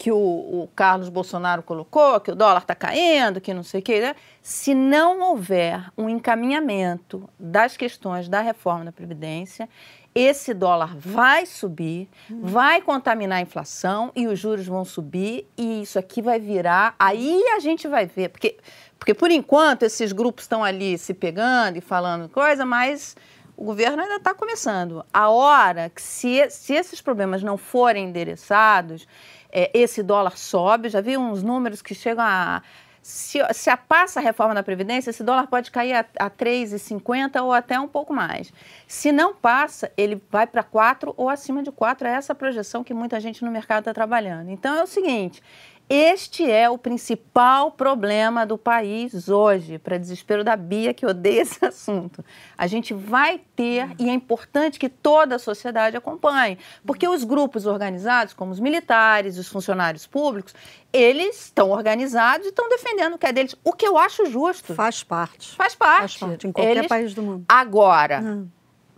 que 0.03 0.11
o, 0.11 0.17
o 0.17 0.69
Carlos 0.75 1.09
Bolsonaro 1.09 1.63
colocou, 1.63 2.19
que 2.19 2.33
o 2.33 2.35
dólar 2.35 2.63
está 2.63 2.75
caindo, 2.75 3.41
que 3.41 3.55
não 3.55 3.63
sei 3.63 3.79
o 3.79 3.83
quê, 3.85 4.01
né? 4.01 4.17
se 4.43 4.75
não 4.75 5.21
houver 5.21 5.93
um 5.97 6.09
encaminhamento 6.09 7.31
das 7.39 7.77
questões 7.77 8.29
da 8.29 8.41
reforma 8.41 8.87
da 8.87 8.91
Previdência, 8.91 9.69
esse 10.13 10.53
dólar 10.53 10.97
vai 10.97 11.47
subir, 11.47 12.09
vai 12.29 12.83
contaminar 12.83 13.39
a 13.39 13.43
inflação 13.43 14.11
e 14.17 14.27
os 14.27 14.41
juros 14.41 14.67
vão 14.67 14.85
subir 14.85 15.47
e 15.57 15.83
isso 15.83 16.01
aqui 16.01 16.21
vai 16.21 16.41
virar. 16.41 16.97
Aí 16.99 17.41
a 17.55 17.61
gente 17.61 17.87
vai 17.87 18.05
ver, 18.05 18.31
porque, 18.31 18.59
porque 18.99 19.15
por 19.15 19.31
enquanto 19.31 19.85
esses 19.85 20.11
grupos 20.11 20.43
estão 20.43 20.65
ali 20.65 20.99
se 20.99 21.15
pegando 21.15 21.79
e 21.79 21.81
falando 21.81 22.29
coisa, 22.29 22.67
mas 22.67 23.15
o 23.57 23.65
governo 23.65 24.03
ainda 24.03 24.17
está 24.17 24.35
começando. 24.35 25.05
A 25.13 25.31
hora 25.31 25.89
que, 25.89 26.03
se, 26.03 26.51
se 26.51 26.75
esses 26.75 27.01
problemas 27.01 27.41
não 27.43 27.57
forem 27.57 28.07
endereçados, 28.07 29.07
é, 29.53 29.71
esse 29.75 30.03
dólar 30.03 30.37
sobe. 30.37 30.89
Já 30.89 31.01
vi 31.01 31.17
uns 31.17 31.43
números 31.43 31.83
que 31.83 31.95
chegam 31.95 32.25
a 32.25 32.63
se, 33.03 33.41
se 33.53 33.69
a 33.69 33.77
passa 33.77 34.21
a 34.21 34.23
reforma 34.23 34.55
da 34.55 34.63
Previdência, 34.63 35.11
esse 35.11 35.25
dólar 35.25 35.49
pode 35.49 35.73
cair 35.73 35.93
a, 35.95 36.07
a 36.21 36.31
3,50 36.31 37.43
ou 37.43 37.53
até 37.53 37.79
um 37.79 37.89
pouco 37.89 38.15
mais. 38.15 38.53
Se 38.87 39.11
não 39.11 39.35
passa, 39.35 39.91
ele 39.97 40.23
vai 40.31 40.47
para 40.47 40.63
4 40.63 41.13
ou 41.17 41.29
acima 41.29 41.65
de 41.65 41.73
4. 41.73 42.07
É 42.07 42.13
essa 42.13 42.33
projeção 42.33 42.85
que 42.85 42.95
muita 42.95 43.19
gente 43.19 43.45
no 43.45 43.51
mercado 43.51 43.81
está 43.81 43.93
trabalhando. 43.93 44.51
Então 44.51 44.77
é 44.77 44.85
o 44.85 44.87
seguinte: 44.87 45.43
este 45.89 46.51
é 46.51 46.71
o 46.71 46.79
principal 46.79 47.71
problema 47.71 48.47
do 48.47 48.57
país 48.57 49.29
hoje, 49.29 49.79
para 49.79 49.99
desespero 49.99 50.43
da 50.43 50.57
Bia, 50.57 50.95
que 50.95 51.05
odeia 51.05 51.43
esse 51.43 51.63
assunto. 51.67 52.25
A 52.57 52.67
gente 52.67 52.95
vai 52.95 53.41
ter, 53.55 53.91
e 53.99 54.09
é 54.09 54.13
importante 54.13 54.79
que 54.79 54.89
toda 54.89 55.37
a 55.37 55.39
sociedade 55.39 55.97
acompanhe, 55.97 56.59
porque 56.87 57.07
os 57.07 57.25
grupos 57.25 57.67
organizados, 57.67 58.33
como 58.33 58.53
os 58.53 58.61
militares, 58.61 59.37
os 59.37 59.49
funcionários 59.49 60.07
públicos, 60.07 60.55
eles 60.93 61.45
estão 61.45 61.71
organizados 61.71 62.47
e 62.47 62.51
estão 62.51 62.69
defendendo 62.69 63.15
o 63.15 63.19
que 63.19 63.27
é 63.27 63.33
deles, 63.33 63.55
o 63.63 63.73
que 63.73 63.87
eu 63.87 63.99
acho 63.99 64.27
justo. 64.27 64.75
Faz 64.75 65.03
parte. 65.03 65.55
Faz 65.57 65.75
parte. 65.75 66.01
Faz 66.01 66.17
parte, 66.17 66.47
em 66.47 66.53
qualquer 66.53 66.77
eles... 66.77 66.89
país 66.89 67.15
do 67.15 67.23
mundo. 67.23 67.45
Agora. 67.49 68.21
Hum 68.21 68.49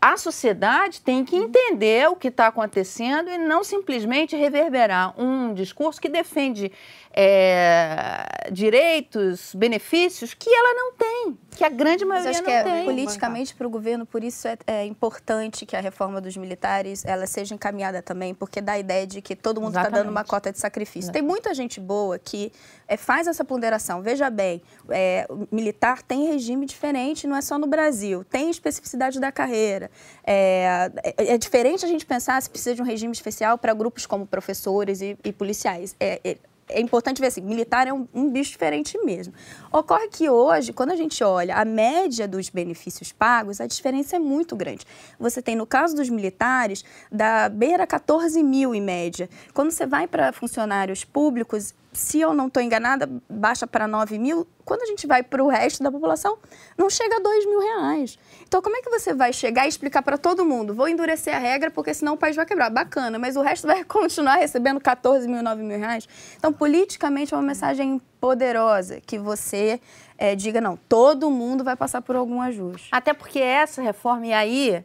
a 0.05 0.19
sociedade 0.19 1.01
tem 1.01 1.25
que 1.25 1.35
entender 1.35 2.11
o 2.11 2.15
que 2.15 2.29
está 2.29 2.49
acontecendo 2.49 3.31
e 3.31 3.39
não 3.39 3.65
simplesmente 3.65 4.37
reverberar 4.37 5.19
um 5.19 5.55
discurso 5.55 5.99
que 5.99 6.11
defende 6.11 6.71
é, 7.17 8.27
direitos, 8.51 9.55
benefícios 9.55 10.35
que 10.35 10.51
ela 10.51 10.75
não 10.75 10.93
tem, 10.95 11.39
que 11.53 11.63
a 11.63 11.69
grande 11.69 12.05
maioria 12.05 12.33
Mas 12.33 12.41
acho 12.41 12.45
não 12.45 12.51
que 12.51 12.69
é, 12.71 12.75
tem. 12.75 12.85
politicamente 12.85 13.55
para 13.55 13.67
o 13.67 13.71
governo, 13.71 14.05
por 14.05 14.25
isso 14.25 14.49
é, 14.49 14.59
é, 14.67 14.85
importante 14.85 15.65
que 15.65 15.77
a 15.77 15.81
reforma 15.81 16.21
dos 16.21 16.37
militares 16.37 17.05
ela 17.05 17.27
seja 17.29 17.55
encaminhada 17.55 18.03
também, 18.03 18.35
porque 18.35 18.61
dá 18.61 18.73
a 18.73 18.79
ideia 18.81 19.07
de 19.07 19.23
que 19.23 19.37
todo 19.37 19.61
mundo 19.61 19.77
está 19.77 19.89
dando 19.89 20.11
uma 20.11 20.25
cota 20.25 20.51
de 20.51 20.59
sacrifício. 20.59 21.13
Tem 21.13 21.23
muita 21.23 21.55
gente 21.55 21.79
boa 21.79 22.19
que 22.19 22.51
é, 22.89 22.97
faz 22.97 23.29
essa 23.29 23.45
ponderação. 23.45 24.03
Veja 24.03 24.29
bem, 24.29 24.61
é, 24.89 25.25
o 25.31 25.47
militar 25.55 26.03
tem 26.03 26.27
regime 26.27 26.67
diferente, 26.67 27.29
não 27.29 27.37
é 27.37 27.43
só 27.43 27.57
no 27.59 27.69
Brasil, 27.69 28.25
tem 28.25 28.51
especificidade 28.51 29.21
da 29.21 29.31
carreira. 29.31 29.89
É, 30.27 30.91
é, 31.17 31.35
é 31.35 31.39
diferente 31.39 31.85
a 31.85 31.89
gente 31.89 32.05
pensar 32.05 32.43
se 32.43 32.51
precisa 32.51 32.75
de 32.75 32.83
um 32.83 32.85
regime 32.85 33.13
especial 33.13 33.57
para 33.57 33.73
grupos 33.73 34.05
como 34.05 34.27
professores 34.27 35.01
e, 35.01 35.17
e 35.25 35.33
policiais. 35.33 35.95
É, 36.01 36.39
é 36.69 36.81
importante 36.81 37.21
ver 37.21 37.29
assim, 37.29 37.41
militar 37.41 37.87
é 37.87 37.93
um, 37.93 38.07
um, 38.15 38.31
bicho 38.31 38.51
diferente 38.51 38.99
mesmo. 39.05 39.33
Ocorre 39.73 40.09
que 40.09 40.29
hoje, 40.29 40.73
quando 40.73 40.91
a 40.91 40.97
gente 40.97 41.23
olha 41.23 41.57
a 41.57 41.65
média 41.65 42.27
dos 42.27 42.49
benefícios 42.49 43.13
pagos, 43.13 43.61
a 43.61 43.67
diferença 43.67 44.17
é 44.17 44.19
muito 44.19 44.57
grande. 44.57 44.87
Você 45.19 45.43
tem, 45.43 45.55
no 45.57 45.67
caso 45.67 45.95
dos 45.95 46.09
militares, 46.09 46.85
da 47.11 47.49
beira 47.49 47.87
14 47.87 48.43
mil 48.43 48.75
em 48.75 48.81
média. 48.81 49.29
Quando 49.53 49.71
você 49.71 49.87
vai 49.87 50.07
para 50.07 50.33
funcionários 50.33 51.05
públicos, 51.05 51.75
se 51.95 52.21
eu 52.21 52.35
não 52.35 52.49
estou 52.49 52.63
enganada, 52.63 53.09
baixa 53.29 53.67
para 53.67 53.87
9 53.87 54.19
mil. 54.19 54.47
Quando 54.65 54.83
a 54.83 54.87
gente 54.87 55.07
vai 55.07 55.23
para 55.23 55.43
o 55.43 55.49
resto 55.49 55.83
da 55.83 55.91
população, 55.91 56.39
não 56.77 56.91
chega 56.91 57.17
a 57.17 57.21
2 57.21 57.47
mil 57.47 57.61
reais. 57.61 58.19
Então, 58.47 58.61
como 58.61 58.77
é 58.77 58.83
que 58.83 58.91
você 58.91 59.13
vai 59.13 59.33
chegar 59.33 59.67
e 59.67 59.69
explicar 59.69 60.03
para 60.03 60.19
todo 60.19 60.45
mundo? 60.45 60.75
Vou 60.75 60.89
endurecer 60.89 61.35
a 61.35 61.39
regra 61.39 61.71
porque 61.71 61.93
senão 61.95 62.15
o 62.15 62.17
país 62.17 62.37
vai 62.37 62.47
quebrar. 62.47 62.71
Bacana, 62.71 63.19
mas 63.19 63.37
o 63.37 63.43
resto 63.43 63.67
vai 63.67 63.83
continuar 63.85 64.37
recebendo 64.37 64.81
14 64.81 65.29
mil, 65.29 65.43
9 65.43 65.63
mil 65.63 65.79
reais? 65.79 66.09
Então, 66.37 66.53
politicamente, 66.53 67.35
é 67.35 67.37
uma 67.37 67.43
mensagem 67.43 68.01
poderosa 68.21 69.01
que 69.01 69.19
você 69.19 69.81
é, 70.17 70.35
diga, 70.35 70.61
não, 70.61 70.77
todo 70.77 71.31
mundo 71.31 71.63
vai 71.63 71.77
passar 71.77 72.01
por 72.03 72.17
algum 72.17 72.41
ajuste. 72.41 72.89
Até 72.91 73.13
porque 73.13 73.39
essa 73.39 73.83
reforma, 73.83 74.27
e 74.27 74.33
aí 74.33 74.85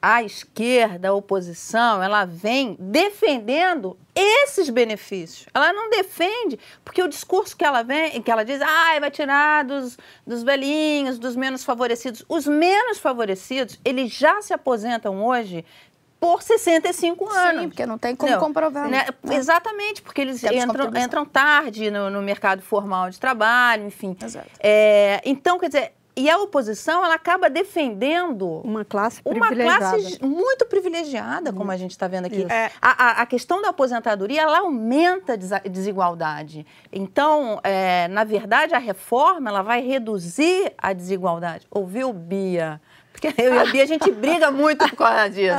a 0.00 0.22
esquerda, 0.22 1.08
a 1.08 1.12
oposição, 1.12 2.02
ela 2.02 2.24
vem 2.24 2.76
defendendo 2.78 3.98
esses 4.14 4.70
benefícios. 4.70 5.46
Ela 5.52 5.72
não 5.72 5.90
defende, 5.90 6.58
porque 6.84 7.02
o 7.02 7.08
discurso 7.08 7.56
que 7.56 7.64
ela 7.64 7.82
vem, 7.82 8.22
que 8.22 8.30
ela 8.30 8.44
diz, 8.44 8.60
ah, 8.62 8.98
vai 9.00 9.10
tirar 9.10 9.64
dos, 9.64 9.98
dos 10.26 10.42
velhinhos, 10.42 11.18
dos 11.18 11.34
menos 11.34 11.64
favorecidos. 11.64 12.24
Os 12.28 12.46
menos 12.46 12.98
favorecidos, 12.98 13.78
eles 13.84 14.12
já 14.12 14.40
se 14.40 14.52
aposentam 14.52 15.24
hoje 15.24 15.64
por 16.20 16.42
65 16.42 17.28
anos. 17.30 17.62
Sim, 17.62 17.68
porque 17.68 17.86
não 17.86 17.98
tem 17.98 18.14
como 18.14 18.32
não, 18.32 18.40
comprovar. 18.40 18.88
Né? 18.88 19.06
Exatamente, 19.30 20.02
porque 20.02 20.20
eles 20.20 20.42
entram, 20.44 20.90
entram 20.96 21.24
tarde 21.24 21.90
no, 21.90 22.10
no, 22.10 22.20
mercado 22.22 22.60
formal 22.62 23.10
de 23.10 23.18
trabalho, 23.18 23.86
enfim. 23.86 24.16
Exato. 24.22 24.48
É, 24.60 25.20
então, 25.24 25.58
quer 25.58 25.68
dizer, 25.68 25.92
e 26.18 26.28
a 26.28 26.36
oposição, 26.36 27.04
ela 27.04 27.14
acaba 27.14 27.48
defendendo 27.48 28.60
uma 28.64 28.84
classe 28.84 29.22
privilegiada. 29.22 29.62
Uma 29.62 29.78
classe 29.78 30.24
muito 30.24 30.66
privilegiada, 30.66 31.52
como 31.52 31.70
a 31.70 31.76
gente 31.76 31.92
está 31.92 32.08
vendo 32.08 32.26
aqui. 32.26 32.44
É. 32.50 32.72
A, 32.82 33.04
a, 33.04 33.22
a, 33.22 33.26
questão 33.26 33.62
da 33.62 33.68
aposentadoria, 33.68 34.42
ela 34.42 34.58
aumenta 34.58 35.34
a 35.34 35.68
desigualdade. 35.68 36.66
Então, 36.92 37.60
é, 37.62 38.08
na 38.08 38.24
verdade, 38.24 38.74
a 38.74 38.78
reforma, 38.78 39.48
ela 39.48 39.62
vai 39.62 39.80
reduzir 39.80 40.72
a 40.76 40.92
desigualdade. 40.92 41.68
Ouviu, 41.70 42.12
Bia? 42.12 42.80
Porque 43.12 43.32
eu 43.40 43.54
e 43.54 43.58
a 43.58 43.66
Bia, 43.66 43.84
a 43.84 43.86
gente 43.86 44.10
briga 44.10 44.50
muito 44.50 44.88
por 44.88 44.96
causa 44.96 45.30
disso. 45.30 45.54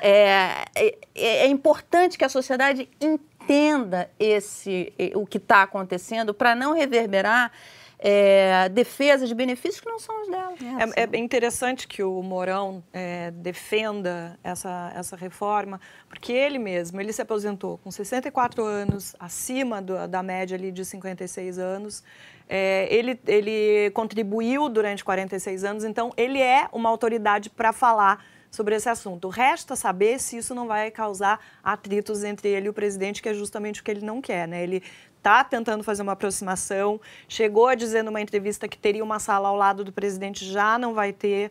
É, 0.00 0.64
é, 0.76 0.98
é 1.16 1.46
importante 1.48 2.16
que 2.16 2.24
a 2.24 2.28
sociedade 2.28 2.88
entenda 3.00 4.08
esse, 4.16 4.92
o 5.16 5.26
que 5.26 5.38
está 5.38 5.62
acontecendo 5.62 6.32
para 6.32 6.54
não 6.54 6.72
reverberar 6.72 7.50
é, 7.98 8.68
defesa 8.68 9.26
de 9.26 9.34
benefícios 9.34 9.80
que 9.80 9.88
não 9.88 9.98
são 9.98 10.22
os 10.22 10.28
dela. 10.28 10.54
É, 10.94 11.02
é, 11.02 11.08
é 11.12 11.18
interessante 11.18 11.88
que 11.88 12.02
o 12.02 12.22
Mourão 12.22 12.82
é, 12.92 13.30
defenda 13.32 14.38
essa, 14.42 14.92
essa 14.94 15.16
reforma, 15.16 15.80
porque 16.08 16.32
ele 16.32 16.58
mesmo, 16.58 17.00
ele 17.00 17.12
se 17.12 17.20
aposentou 17.20 17.78
com 17.78 17.90
64 17.90 18.64
anos, 18.64 19.16
acima 19.18 19.82
do, 19.82 20.06
da 20.06 20.22
média 20.22 20.56
ali 20.56 20.70
de 20.70 20.84
56 20.84 21.58
anos, 21.58 22.04
é, 22.48 22.88
ele, 22.90 23.20
ele 23.26 23.90
contribuiu 23.90 24.68
durante 24.68 25.04
46 25.04 25.64
anos, 25.64 25.84
então 25.84 26.12
ele 26.16 26.40
é 26.40 26.68
uma 26.72 26.88
autoridade 26.88 27.50
para 27.50 27.72
falar 27.72 28.24
sobre 28.50 28.74
esse 28.74 28.88
assunto. 28.88 29.28
Resta 29.28 29.76
saber 29.76 30.18
se 30.18 30.36
isso 30.36 30.54
não 30.54 30.66
vai 30.66 30.90
causar 30.90 31.40
atritos 31.62 32.24
entre 32.24 32.48
ele 32.48 32.66
e 32.66 32.68
o 32.68 32.74
presidente, 32.74 33.22
que 33.22 33.28
é 33.28 33.34
justamente 33.34 33.80
o 33.80 33.84
que 33.84 33.90
ele 33.90 34.04
não 34.04 34.20
quer. 34.20 34.48
Né? 34.48 34.62
Ele 34.62 34.82
está 35.16 35.44
tentando 35.44 35.84
fazer 35.84 36.02
uma 36.02 36.12
aproximação, 36.12 37.00
chegou 37.28 37.66
a 37.66 37.74
dizer 37.74 38.02
numa 38.02 38.20
entrevista 38.20 38.66
que 38.68 38.78
teria 38.78 39.04
uma 39.04 39.18
sala 39.18 39.48
ao 39.48 39.56
lado 39.56 39.84
do 39.84 39.92
presidente, 39.92 40.44
já 40.44 40.78
não 40.78 40.94
vai 40.94 41.12
ter. 41.12 41.50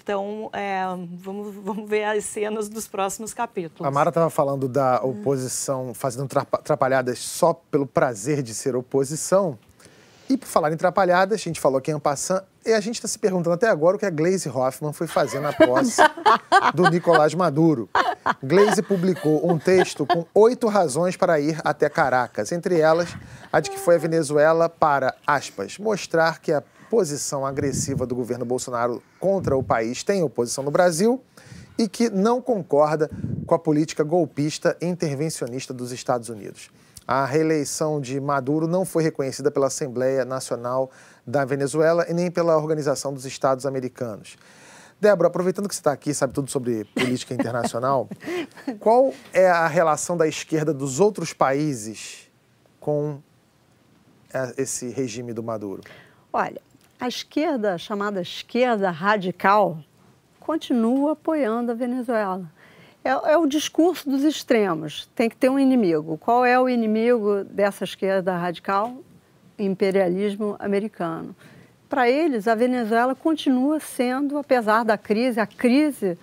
Então, 0.00 0.48
é, 0.52 0.84
vamos, 1.16 1.54
vamos 1.54 1.88
ver 1.88 2.04
as 2.04 2.24
cenas 2.24 2.68
dos 2.68 2.86
próximos 2.86 3.34
capítulos. 3.34 3.86
A 3.86 3.90
Mara 3.90 4.08
estava 4.10 4.30
falando 4.30 4.68
da 4.68 5.02
oposição 5.02 5.92
fazendo 5.92 6.28
atrapalhadas 6.52 7.18
só 7.18 7.52
pelo 7.52 7.86
prazer 7.86 8.42
de 8.42 8.54
ser 8.54 8.76
oposição. 8.76 9.58
E 10.28 10.36
por 10.36 10.46
falar 10.46 10.70
em 10.70 10.74
atrapalhadas, 10.74 11.40
a 11.40 11.42
gente 11.42 11.58
falou 11.58 11.78
aqui 11.78 11.90
em 11.90 11.98
passant, 11.98 12.42
e 12.64 12.72
a 12.72 12.80
gente 12.80 12.96
está 12.96 13.08
se 13.08 13.18
perguntando 13.18 13.54
até 13.54 13.66
agora 13.66 13.96
o 13.96 13.98
que 13.98 14.04
a 14.04 14.10
Glaze 14.10 14.46
Hoffman 14.46 14.92
foi 14.92 15.06
fazer 15.06 15.40
na 15.40 15.54
posse 15.54 16.02
do 16.74 16.90
Nicolás 16.90 17.34
Maduro. 17.34 17.88
Glaze 18.42 18.82
publicou 18.82 19.50
um 19.50 19.58
texto 19.58 20.06
com 20.06 20.26
oito 20.34 20.68
razões 20.68 21.16
para 21.16 21.40
ir 21.40 21.58
até 21.64 21.88
Caracas, 21.88 22.52
entre 22.52 22.78
elas 22.78 23.16
a 23.50 23.58
de 23.58 23.70
que 23.70 23.78
foi 23.78 23.94
a 23.94 23.98
Venezuela 23.98 24.68
para, 24.68 25.14
aspas, 25.26 25.78
mostrar 25.78 26.40
que 26.40 26.52
a 26.52 26.62
posição 26.90 27.46
agressiva 27.46 28.06
do 28.06 28.14
governo 28.14 28.44
Bolsonaro 28.44 29.02
contra 29.18 29.56
o 29.56 29.62
país 29.62 30.02
tem 30.02 30.22
oposição 30.22 30.62
no 30.62 30.70
Brasil 30.70 31.22
e 31.78 31.88
que 31.88 32.10
não 32.10 32.42
concorda 32.42 33.10
com 33.46 33.54
a 33.54 33.58
política 33.58 34.04
golpista 34.04 34.76
e 34.80 34.86
intervencionista 34.86 35.72
dos 35.72 35.90
Estados 35.90 36.28
Unidos. 36.28 36.70
A 37.08 37.24
reeleição 37.24 38.02
de 38.02 38.20
Maduro 38.20 38.66
não 38.68 38.84
foi 38.84 39.02
reconhecida 39.02 39.50
pela 39.50 39.68
Assembleia 39.68 40.26
Nacional 40.26 40.90
da 41.26 41.42
Venezuela 41.42 42.04
e 42.06 42.12
nem 42.12 42.30
pela 42.30 42.54
Organização 42.54 43.14
dos 43.14 43.24
Estados 43.24 43.64
Americanos. 43.64 44.36
Débora, 45.00 45.28
aproveitando 45.28 45.66
que 45.66 45.74
você 45.74 45.80
está 45.80 45.90
aqui, 45.90 46.12
sabe 46.12 46.34
tudo 46.34 46.50
sobre 46.50 46.84
política 46.84 47.32
internacional, 47.32 48.10
qual 48.78 49.14
é 49.32 49.48
a 49.48 49.66
relação 49.66 50.18
da 50.18 50.28
esquerda 50.28 50.74
dos 50.74 51.00
outros 51.00 51.32
países 51.32 52.30
com 52.78 53.22
é, 54.30 54.52
esse 54.58 54.90
regime 54.90 55.32
do 55.32 55.42
Maduro? 55.42 55.80
Olha, 56.30 56.60
a 57.00 57.08
esquerda, 57.08 57.78
chamada 57.78 58.20
esquerda 58.20 58.90
radical, 58.90 59.78
continua 60.38 61.12
apoiando 61.12 61.72
a 61.72 61.74
Venezuela. 61.74 62.52
É, 63.04 63.10
é, 63.10 63.36
o 63.36 63.46
discurso 63.46 64.08
dos 64.08 64.24
extremos. 64.24 65.08
Tem 65.14 65.28
que 65.28 65.36
ter 65.36 65.48
um 65.48 65.58
inimigo. 65.58 66.18
Qual 66.18 66.44
é 66.44 66.58
o 66.58 66.68
inimigo 66.68 67.44
dessa 67.44 67.84
esquerda 67.84 68.36
radical? 68.36 68.96
Imperialismo 69.58 70.56
americano. 70.58 71.34
Para 71.88 72.08
eles, 72.08 72.46
a 72.46 72.54
Venezuela 72.54 73.14
continua 73.14 73.80
sendo, 73.80 74.36
apesar 74.36 74.84
da 74.84 74.98
crise, 74.98 75.40
a 75.40 75.46
crise 75.46 76.18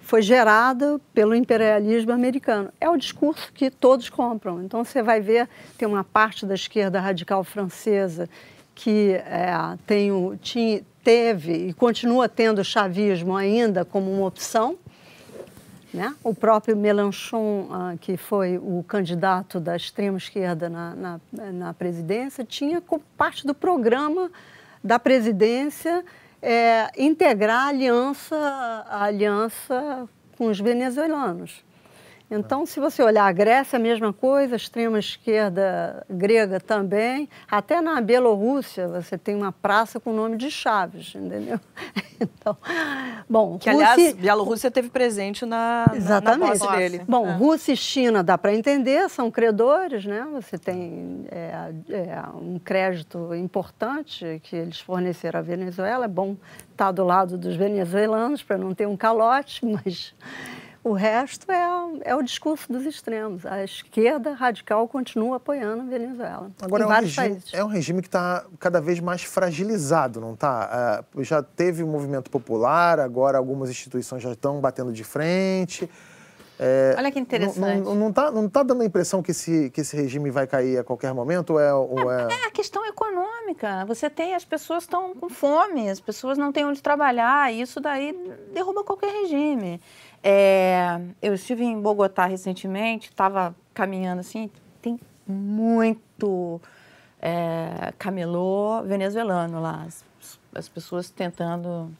foi 0.00 0.22
gerada 0.22 0.98
pelo 1.12 1.34
imperialismo 1.34 2.12
americano. 2.12 2.72
É 2.80 2.88
o 2.88 2.96
discurso 2.96 3.52
que 3.52 3.70
todos 3.70 4.08
compram. 4.08 4.62
Então 4.62 4.82
você 4.82 5.02
vai 5.02 5.20
ver, 5.20 5.48
tem 5.76 5.86
uma 5.86 6.02
parte 6.02 6.46
da 6.46 6.54
esquerda 6.54 6.98
radical 6.98 7.44
francesa 7.44 8.28
que 8.74 9.12
é, 9.12 9.52
tem, 9.86 10.10
tinha, 10.40 10.82
teve 11.04 11.68
e 11.68 11.72
continua 11.74 12.28
tendo 12.28 12.60
o 12.60 12.64
chavismo 12.64 13.36
ainda 13.36 13.84
como 13.84 14.10
uma 14.10 14.26
opção. 14.26 14.78
Né? 15.92 16.14
O 16.22 16.34
próprio 16.34 16.76
Mélenchon, 16.76 17.68
ah, 17.70 17.94
que 17.98 18.16
foi 18.16 18.58
o 18.58 18.84
candidato 18.86 19.58
da 19.58 19.74
extrema 19.74 20.18
esquerda 20.18 20.68
na, 20.68 20.94
na, 20.94 21.20
na 21.52 21.74
presidência, 21.74 22.44
tinha 22.44 22.80
como 22.80 23.02
parte 23.16 23.46
do 23.46 23.54
programa 23.54 24.30
da 24.84 24.98
presidência 24.98 26.04
é, 26.42 26.90
integrar 26.96 27.66
a 27.66 27.68
aliança, 27.68 28.36
a 28.88 29.04
aliança 29.04 30.08
com 30.36 30.46
os 30.46 30.60
venezuelanos. 30.60 31.64
Então, 32.30 32.66
se 32.66 32.78
você 32.78 33.02
olhar 33.02 33.24
a 33.24 33.32
Grécia, 33.32 33.78
a 33.78 33.80
mesma 33.80 34.12
coisa, 34.12 34.54
a 34.54 34.56
extrema-esquerda 34.56 36.04
grega 36.10 36.60
também. 36.60 37.26
Até 37.50 37.80
na 37.80 37.98
Bielorrússia, 38.02 38.86
você 38.86 39.16
tem 39.16 39.34
uma 39.34 39.50
praça 39.50 39.98
com 39.98 40.10
o 40.10 40.14
nome 40.14 40.36
de 40.36 40.50
Chaves, 40.50 41.14
entendeu? 41.14 41.58
Então, 42.20 42.56
bom... 43.30 43.58
Que, 43.58 43.70
Rússia... 43.70 43.92
aliás, 43.92 44.12
Bielorrússia 44.14 44.72
teve 44.72 44.88
presente 44.88 45.46
na, 45.46 45.88
Exatamente. 45.94 46.58
na 46.58 46.76
dele. 46.76 47.02
Bom, 47.06 47.28
é. 47.28 47.32
Rússia 47.34 47.74
e 47.74 47.76
China, 47.76 48.24
dá 48.24 48.36
para 48.36 48.52
entender, 48.52 49.08
são 49.08 49.30
credores, 49.30 50.04
né? 50.04 50.26
Você 50.32 50.58
tem 50.58 51.26
é, 51.30 51.72
é, 51.90 52.20
um 52.34 52.58
crédito 52.58 53.32
importante 53.36 54.40
que 54.42 54.56
eles 54.56 54.80
forneceram 54.80 55.38
à 55.38 55.42
Venezuela. 55.44 56.06
É 56.06 56.08
bom 56.08 56.36
estar 56.72 56.90
do 56.90 57.04
lado 57.04 57.38
dos 57.38 57.54
venezuelanos 57.54 58.42
para 58.42 58.58
não 58.58 58.74
ter 58.74 58.88
um 58.88 58.96
calote, 58.96 59.60
mas... 59.64 60.12
O 60.88 60.94
resto 60.94 61.52
é, 61.52 62.10
é 62.10 62.16
o 62.16 62.22
discurso 62.22 62.72
dos 62.72 62.86
extremos. 62.86 63.44
A 63.44 63.62
esquerda 63.62 64.32
radical 64.32 64.88
continua 64.88 65.36
apoiando 65.36 65.82
a 65.82 65.84
Venezuela. 65.84 66.50
Agora, 66.62 66.84
é 66.84 66.86
um, 66.86 66.90
regime, 66.90 67.42
é 67.52 67.64
um, 67.64 67.68
regime, 67.68 68.00
que 68.00 68.08
está 68.08 68.46
cada 68.58 68.80
vez 68.80 68.98
mais 68.98 69.22
fragilizado, 69.22 70.18
não 70.18 70.32
está? 70.32 71.04
É, 71.14 71.22
já 71.22 71.42
teve 71.42 71.82
o 71.82 71.86
um 71.86 71.90
movimento 71.90 72.30
popular, 72.30 72.98
agora 73.00 73.36
algumas 73.36 73.68
instituições 73.68 74.22
já 74.22 74.32
estão 74.32 74.60
batendo 74.60 74.90
de 74.90 75.04
frente. 75.04 75.90
É, 76.58 76.94
Olha 76.98 77.12
que 77.12 77.20
interessante. 77.20 77.84
Não 77.84 78.08
está 78.08 78.30
não 78.32 78.48
tá 78.48 78.62
dando 78.64 78.82
a 78.82 78.84
impressão 78.84 79.22
que 79.22 79.30
esse, 79.30 79.70
que 79.70 79.80
esse 79.80 79.94
regime 79.94 80.28
vai 80.28 80.46
cair 80.46 80.78
a 80.78 80.84
qualquer 80.84 81.14
momento? 81.14 81.50
Ou 81.50 81.60
é, 81.60 81.72
ou 81.72 82.12
é... 82.12 82.22
é 82.22 82.46
a 82.46 82.50
questão 82.50 82.84
econômica. 82.84 83.84
Você 83.86 84.10
tem, 84.10 84.34
as 84.34 84.44
pessoas 84.44 84.82
estão 84.82 85.14
com 85.14 85.28
fome, 85.28 85.88
as 85.88 86.00
pessoas 86.00 86.36
não 86.36 86.50
têm 86.50 86.64
onde 86.64 86.82
trabalhar, 86.82 87.52
e 87.52 87.60
isso 87.60 87.78
daí 87.80 88.12
derruba 88.52 88.82
qualquer 88.82 89.12
regime. 89.22 89.80
É, 90.22 91.00
eu 91.22 91.34
estive 91.34 91.64
em 91.64 91.80
Bogotá 91.80 92.26
recentemente, 92.26 93.08
estava 93.08 93.54
caminhando 93.72 94.20
assim, 94.20 94.50
tem 94.82 94.98
muito 95.26 96.60
é, 97.20 97.92
camelô 97.98 98.82
venezuelano 98.82 99.60
lá, 99.60 99.84
as, 99.86 100.04
as 100.54 100.68
pessoas 100.68 101.10
tentando 101.10 101.90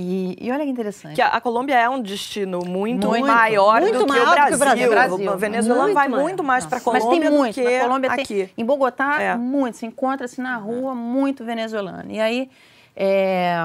e, 0.00 0.36
e, 0.40 0.52
olha 0.52 0.64
que 0.64 0.70
interessante. 0.70 1.16
Que 1.16 1.20
a, 1.20 1.26
a, 1.26 1.40
Colômbia 1.40 1.74
é 1.74 1.88
um 1.88 2.00
destino 2.00 2.60
muito, 2.64 3.08
muito 3.08 3.26
maior 3.26 3.80
muito 3.80 3.98
do 3.98 4.06
que, 4.06 4.12
o 4.12 4.58
Brasil. 4.58 4.86
o 4.86 4.90
Brasil. 4.90 5.32
O 5.32 5.36
Venezuela 5.36 5.82
muito 5.82 5.94
vai 5.94 6.06
maior. 6.06 6.22
muito 6.22 6.44
mais 6.44 6.64
para 6.64 6.78
a 6.78 6.80
Colômbia 6.80 7.08
Mas 7.08 7.18
tem 7.20 7.30
muito. 7.30 7.60
do 7.60 7.66
que 7.66 7.80
Colômbia 7.80 8.12
aqui. 8.12 8.24
Tem, 8.24 8.50
em 8.56 8.64
Bogotá, 8.64 9.20
é. 9.20 9.34
muito. 9.34 9.76
Se 9.76 9.86
encontra-se 9.86 10.40
na 10.40 10.56
rua 10.56 10.94
muito 10.94 11.44
venezuelano. 11.44 12.12
E 12.12 12.20
aí, 12.20 12.48
é, 12.94 13.56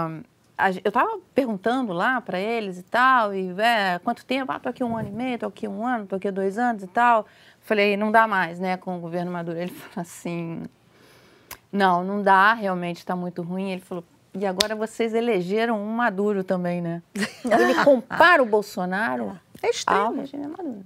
eu 0.83 0.89
estava 0.89 1.19
perguntando 1.33 1.93
lá 1.93 2.21
para 2.21 2.39
eles 2.39 2.79
e 2.79 2.83
tal, 2.83 3.33
e 3.33 3.49
é, 3.59 3.99
quanto 3.99 4.25
tempo? 4.25 4.51
Ah, 4.51 4.59
tô 4.59 4.69
aqui 4.69 4.83
um 4.83 4.95
ano 4.95 5.09
e 5.09 5.11
meio, 5.11 5.39
tô 5.39 5.47
aqui 5.47 5.67
um 5.67 5.85
ano, 5.85 6.05
tô 6.05 6.15
aqui 6.15 6.29
dois 6.31 6.57
anos 6.57 6.83
e 6.83 6.87
tal. 6.87 7.25
Falei, 7.61 7.97
não 7.97 8.11
dá 8.11 8.27
mais, 8.27 8.59
né, 8.59 8.77
com 8.77 8.97
o 8.97 8.99
governo 8.99 9.31
Maduro. 9.31 9.57
Ele 9.57 9.71
falou 9.73 10.01
assim, 10.01 10.63
não, 11.71 12.03
não 12.03 12.21
dá, 12.21 12.53
realmente 12.53 12.97
está 12.97 13.15
muito 13.15 13.41
ruim. 13.41 13.71
Ele 13.71 13.81
falou, 13.81 14.03
e 14.33 14.45
agora 14.45 14.75
vocês 14.75 15.13
elegeram 15.13 15.79
um 15.79 15.89
Maduro 15.89 16.43
também, 16.43 16.81
né? 16.81 17.01
Ele 17.45 17.83
compara 17.83 18.41
o 18.41 18.45
Bolsonaro 18.45 19.39
é 19.61 19.93
ao 19.93 20.13
regime 20.13 20.47
Maduro. 20.47 20.85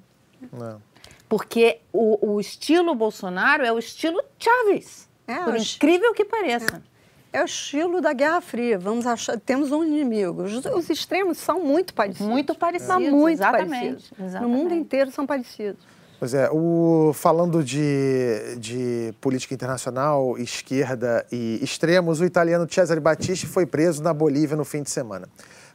Não. 0.52 0.82
Porque 1.30 1.80
o, 1.92 2.34
o, 2.34 2.40
estilo 2.40 2.94
Bolsonaro 2.94 3.66
é 3.66 3.72
o 3.72 3.80
estilo 3.80 4.22
Chávez, 4.38 5.10
é, 5.28 5.44
por 5.44 5.56
incrível 5.58 6.14
que 6.14 6.24
pareça. 6.24 6.78
É. 6.78 6.97
É 7.38 7.42
o 7.44 7.46
estilo 7.46 8.02
da 8.02 8.14
Guerra 8.14 8.42
Fria. 8.42 8.80
Vamos 8.80 9.06
achar, 9.06 9.40
temos 9.40 9.72
um 9.72 9.84
inimigo. 9.84 10.42
Os, 10.42 10.66
os 10.66 10.90
extremos 10.90 11.38
são 11.38 11.64
muito 11.64 11.94
parecidos. 11.94 12.28
Muito 12.28 12.56
parecidos, 12.56 12.88
são 12.88 13.00
muito 13.00 13.38
exatamente, 13.38 13.70
parecidos. 13.70 14.12
Exatamente. 14.20 14.42
No 14.42 14.50
mundo 14.50 14.74
inteiro 14.74 15.12
são 15.12 15.28
parecidos. 15.28 15.86
Pois 16.18 16.34
é, 16.34 16.50
o, 16.52 17.12
falando 17.14 17.64
de, 17.64 18.56
de 18.58 19.14
política 19.22 19.54
internacional, 19.54 20.36
esquerda 20.40 21.24
e 21.32 21.60
extremos, 21.62 22.20
o 22.22 22.26
italiano 22.26 22.68
Cesare 22.68 23.00
Battisti 23.00 23.46
foi 23.46 23.68
preso 23.68 24.02
na 24.02 24.16
Bolívia 24.16 24.58
no 24.58 24.66
fim 24.66 24.82
de 24.82 24.90
semana. 24.90 25.30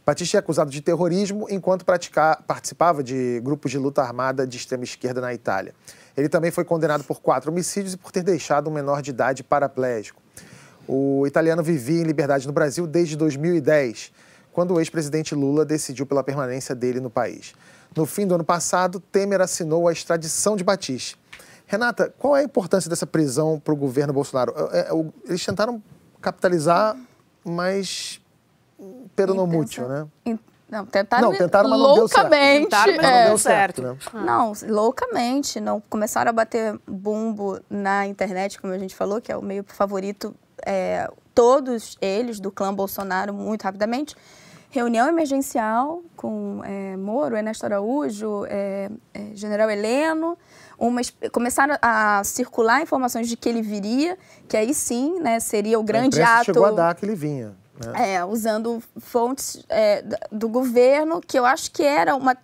Battisti 0.04 0.34
é 0.34 0.40
acusado 0.40 0.68
de 0.68 0.80
terrorismo 0.80 1.46
enquanto 1.48 1.84
praticar, 1.84 2.42
participava 2.42 3.04
de 3.04 3.38
grupos 3.38 3.70
de 3.70 3.78
luta 3.78 4.02
armada 4.02 4.44
de 4.44 4.56
extrema 4.56 4.82
esquerda 4.82 5.20
na 5.20 5.32
Itália. 5.32 5.72
Ele 6.16 6.28
também 6.28 6.50
foi 6.50 6.64
condenado 6.64 7.04
por 7.04 7.20
quatro 7.20 7.52
homicídios 7.52 7.94
e 7.94 7.96
por 7.96 8.10
ter 8.10 8.24
deixado 8.24 8.68
um 8.68 8.72
menor 8.72 9.00
de 9.00 9.10
idade 9.10 9.44
paraplégico. 9.44 10.21
O 10.86 11.26
italiano 11.26 11.62
vivia 11.62 12.00
em 12.00 12.04
liberdade 12.04 12.46
no 12.46 12.52
Brasil 12.52 12.86
desde 12.86 13.16
2010, 13.16 14.12
quando 14.52 14.74
o 14.74 14.80
ex-presidente 14.80 15.34
Lula 15.34 15.64
decidiu 15.64 16.04
pela 16.06 16.22
permanência 16.22 16.74
dele 16.74 17.00
no 17.00 17.10
país. 17.10 17.54
No 17.96 18.06
fim 18.06 18.26
do 18.26 18.34
ano 18.34 18.44
passado, 18.44 19.00
Temer 19.00 19.40
assinou 19.40 19.86
a 19.86 19.92
extradição 19.92 20.56
de 20.56 20.64
Batiste. 20.64 21.18
Renata, 21.66 22.12
qual 22.18 22.36
é 22.36 22.40
a 22.40 22.42
importância 22.42 22.90
dessa 22.90 23.06
prisão 23.06 23.58
para 23.58 23.72
o 23.72 23.76
governo 23.76 24.12
Bolsonaro? 24.12 24.54
É, 24.72 24.80
é, 24.80 24.88
eles 25.26 25.44
tentaram 25.44 25.82
capitalizar, 26.20 26.96
mas 27.44 28.20
pero 29.14 29.34
no 29.34 29.46
mútil, 29.46 29.88
né? 29.88 30.06
Não, 30.68 30.86
tentaram, 30.86 31.30
não, 31.30 31.38
tentaram 31.38 31.68
mas 31.68 31.78
não 31.78 31.86
loucamente. 31.86 32.70
Deu 32.70 32.70
certo. 32.70 32.86
Tentaram, 32.86 33.02
mas 33.02 33.12
não 33.12 33.26
deu 33.26 33.38
certo. 33.38 33.82
Né? 33.82 33.96
Não, 34.14 34.52
loucamente. 34.68 35.60
Não, 35.60 35.82
começaram 35.82 36.30
a 36.30 36.32
bater 36.32 36.80
bumbo 36.86 37.60
na 37.68 38.06
internet, 38.06 38.58
como 38.58 38.72
a 38.72 38.78
gente 38.78 38.96
falou, 38.96 39.20
que 39.20 39.30
é 39.30 39.36
o 39.36 39.42
meio 39.42 39.64
favorito 39.68 40.34
é, 40.66 41.10
todos 41.34 41.96
eles 42.00 42.40
do 42.40 42.50
clã 42.50 42.72
Bolsonaro 42.72 43.32
muito 43.32 43.62
rapidamente. 43.62 44.16
Reunião 44.70 45.06
emergencial 45.06 46.02
com 46.16 46.62
é, 46.64 46.96
Moro, 46.96 47.36
Ernesto 47.36 47.66
Araújo, 47.66 48.46
é, 48.46 48.90
é, 49.12 49.26
General 49.34 49.70
Heleno. 49.70 50.36
Uma, 50.78 51.02
começaram 51.30 51.76
a 51.82 52.24
circular 52.24 52.80
informações 52.80 53.28
de 53.28 53.36
que 53.36 53.48
ele 53.48 53.60
viria, 53.60 54.18
que 54.48 54.56
aí 54.56 54.72
sim 54.72 55.20
né, 55.20 55.40
seria 55.40 55.78
o 55.78 55.82
grande 55.82 56.22
a 56.22 56.36
ato. 56.36 56.46
chegou 56.46 56.64
a 56.64 56.70
dar 56.70 56.94
que 56.94 57.04
ele 57.04 57.14
vinha. 57.14 57.54
Né? 57.84 58.14
É, 58.14 58.24
usando 58.24 58.82
fontes 58.98 59.62
é, 59.68 60.02
do 60.30 60.48
governo, 60.48 61.20
que 61.20 61.38
eu 61.38 61.44
acho 61.44 61.70
que 61.70 61.82
era 61.82 62.16
uma 62.16 62.34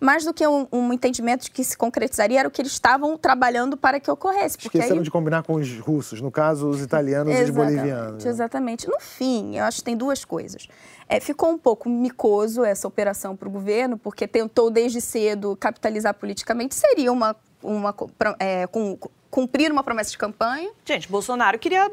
mais 0.00 0.24
do 0.24 0.32
que 0.32 0.46
um, 0.46 0.66
um, 0.72 0.92
entendimento 0.92 1.44
de 1.44 1.50
que 1.50 1.64
se 1.64 1.76
concretizaria, 1.76 2.40
era 2.40 2.48
o 2.48 2.50
que 2.50 2.62
eles 2.62 2.72
estavam 2.72 3.16
trabalhando 3.16 3.76
para 3.76 3.98
que 4.00 4.10
ocorresse. 4.10 4.58
Esqueceram 4.58 4.98
aí... 4.98 5.02
de 5.02 5.10
combinar 5.10 5.42
com 5.42 5.54
os 5.54 5.78
russos, 5.78 6.20
no 6.20 6.30
caso, 6.30 6.68
os 6.68 6.80
italianos 6.80 7.34
e 7.34 7.42
os 7.42 7.50
bolivianos. 7.50 8.24
Né? 8.24 8.30
Exatamente. 8.30 8.88
No 8.88 9.00
fim, 9.00 9.56
eu 9.56 9.64
acho 9.64 9.78
que 9.78 9.84
tem 9.84 9.96
duas 9.96 10.24
coisas. 10.24 10.68
É, 11.08 11.20
ficou 11.20 11.50
um 11.50 11.58
pouco 11.58 11.88
micoso 11.88 12.64
essa 12.64 12.88
operação 12.88 13.36
para 13.36 13.48
o 13.48 13.50
governo, 13.50 13.96
porque 13.96 14.26
tentou 14.26 14.70
desde 14.70 15.00
cedo 15.00 15.56
capitalizar 15.56 16.14
politicamente. 16.14 16.74
Seria 16.74 17.12
uma, 17.12 17.36
uma 17.66 17.94
é, 18.38 18.66
com, 18.66 18.98
cumprir 19.30 19.70
uma 19.70 19.82
promessa 19.82 20.10
de 20.10 20.18
campanha. 20.18 20.70
Gente, 20.84 21.08
Bolsonaro 21.10 21.58
queria 21.58 21.90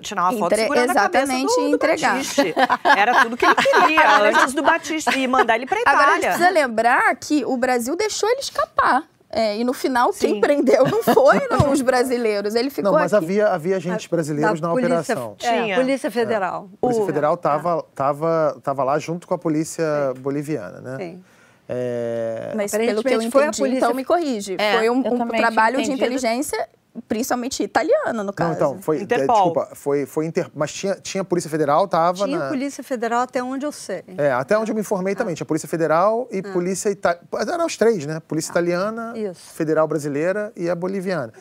tirar 0.00 0.22
uma 0.22 0.32
foto 0.32 0.52
Entre... 0.52 0.62
segurando 0.62 0.90
Exatamente, 0.90 0.96
a 0.96 1.28
cabeça 1.30 1.60
do, 1.60 1.68
do 1.68 1.74
entregar. 1.74 2.12
Batiste. 2.14 2.54
Era 2.96 3.22
tudo 3.22 3.36
que 3.36 3.44
ele 3.44 3.54
queria 3.56 4.18
antes 4.22 4.54
do 4.54 4.62
Batista 4.62 5.16
e 5.16 5.26
mandar 5.26 5.56
ele 5.56 5.66
para 5.66 5.80
Itália. 5.80 6.00
Agora 6.00 6.12
a 6.12 6.14
gente 6.14 6.26
precisa 6.26 6.50
lembrar 6.50 7.14
que 7.16 7.44
o 7.44 7.56
Brasil 7.56 7.94
deixou 7.96 8.28
ele 8.30 8.40
escapar. 8.40 9.04
É, 9.32 9.56
e 9.58 9.62
no 9.62 9.72
final, 9.72 10.12
Sim. 10.12 10.26
quem 10.26 10.40
prendeu 10.40 10.84
não 10.84 11.04
foi 11.04 11.46
não, 11.48 11.70
os 11.70 11.80
brasileiros. 11.80 12.56
Ele 12.56 12.68
ficou. 12.68 12.90
Não, 12.90 12.98
mas 12.98 13.14
aqui. 13.14 13.26
havia, 13.26 13.48
havia 13.48 13.76
agentes 13.76 14.08
brasileiros 14.08 14.60
na 14.60 14.70
polícia, 14.70 14.98
operação. 14.98 15.34
Tinha. 15.38 15.74
É, 15.74 15.76
polícia 15.76 16.10
Federal. 16.10 16.68
É. 16.72 16.74
A 16.74 16.78
Polícia 16.80 17.06
Federal 17.06 17.34
estava 17.34 17.78
é. 17.78 17.84
tava, 17.94 18.58
tava 18.60 18.82
lá 18.82 18.98
junto 18.98 19.28
com 19.28 19.34
a 19.34 19.38
polícia 19.38 19.84
Sim. 20.16 20.20
boliviana, 20.20 20.80
né? 20.80 20.96
Sim. 20.96 21.24
É... 21.72 22.52
Mas 22.56 22.72
pelo 22.72 23.02
que 23.02 23.14
eu 23.14 23.22
entendi, 23.22 23.30
polícia... 23.30 23.76
então 23.76 23.94
me 23.94 24.04
corrige. 24.04 24.56
É, 24.58 24.78
foi 24.78 24.90
um, 24.90 24.98
um 24.98 25.28
trabalho 25.28 25.80
de 25.82 25.92
inteligência 25.92 26.68
principalmente 27.06 27.62
italiana, 27.62 28.24
no 28.24 28.32
caso. 28.32 28.50
Não, 28.50 28.56
então, 28.56 28.82
foi. 28.82 28.98
é, 28.98 29.02
Interpol. 29.02 29.36
desculpa, 29.36 29.68
foi, 29.74 30.06
foi 30.06 30.26
inter... 30.26 30.50
Mas 30.52 30.72
tinha, 30.72 30.96
tinha 30.96 31.22
Polícia 31.22 31.48
Federal, 31.48 31.86
tava 31.86 32.24
Tinha 32.24 32.38
na. 32.38 32.48
Polícia 32.48 32.82
Federal 32.82 33.20
até 33.20 33.40
onde 33.42 33.64
eu 33.64 33.70
sei. 33.70 34.02
É, 34.18 34.32
até 34.32 34.58
onde 34.58 34.72
eu 34.72 34.74
me 34.74 34.80
informei 34.80 35.14
também. 35.14 35.34
Tinha 35.34 35.46
Polícia 35.46 35.68
Federal 35.68 36.26
e 36.30 36.42
Polícia 36.42 36.90
Italiana. 36.90 37.52
Eram 37.52 37.66
os 37.66 37.76
três, 37.76 38.06
né? 38.06 38.20
Polícia 38.20 38.50
Italiana, 38.50 39.12
Isso. 39.16 39.52
Federal 39.54 39.86
Brasileira 39.86 40.52
e 40.56 40.68
a 40.68 40.74
Boliviana. 40.74 41.32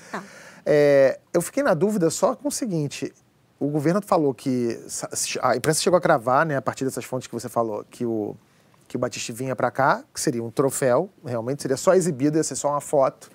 É, 0.65 1.19
eu 1.33 1.41
fiquei 1.41 1.63
na 1.63 1.73
dúvida 1.73 2.11
só 2.11 2.35
com 2.35 2.49
o 2.49 2.51
seguinte: 2.51 3.11
o 3.59 3.67
governo 3.67 4.01
falou 4.01 4.33
que. 4.33 4.79
A 5.41 5.55
imprensa 5.55 5.81
chegou 5.81 5.97
a 5.97 6.01
cravar, 6.01 6.45
né, 6.45 6.55
a 6.55 6.61
partir 6.61 6.85
dessas 6.85 7.05
fontes 7.05 7.27
que 7.27 7.33
você 7.33 7.49
falou, 7.49 7.83
que 7.89 8.05
o, 8.05 8.35
que 8.89 8.97
o 8.97 8.99
Batiste 8.99 9.31
vinha 9.31 9.55
para 9.55 9.69
cá, 9.69 10.03
que 10.11 10.19
seria 10.19 10.43
um 10.43 10.49
troféu, 10.49 11.11
realmente, 11.23 11.61
seria 11.61 11.77
só 11.77 11.93
exibido, 11.93 12.37
ia 12.37 12.43
ser 12.43 12.55
só 12.55 12.69
uma 12.69 12.81
foto. 12.81 13.29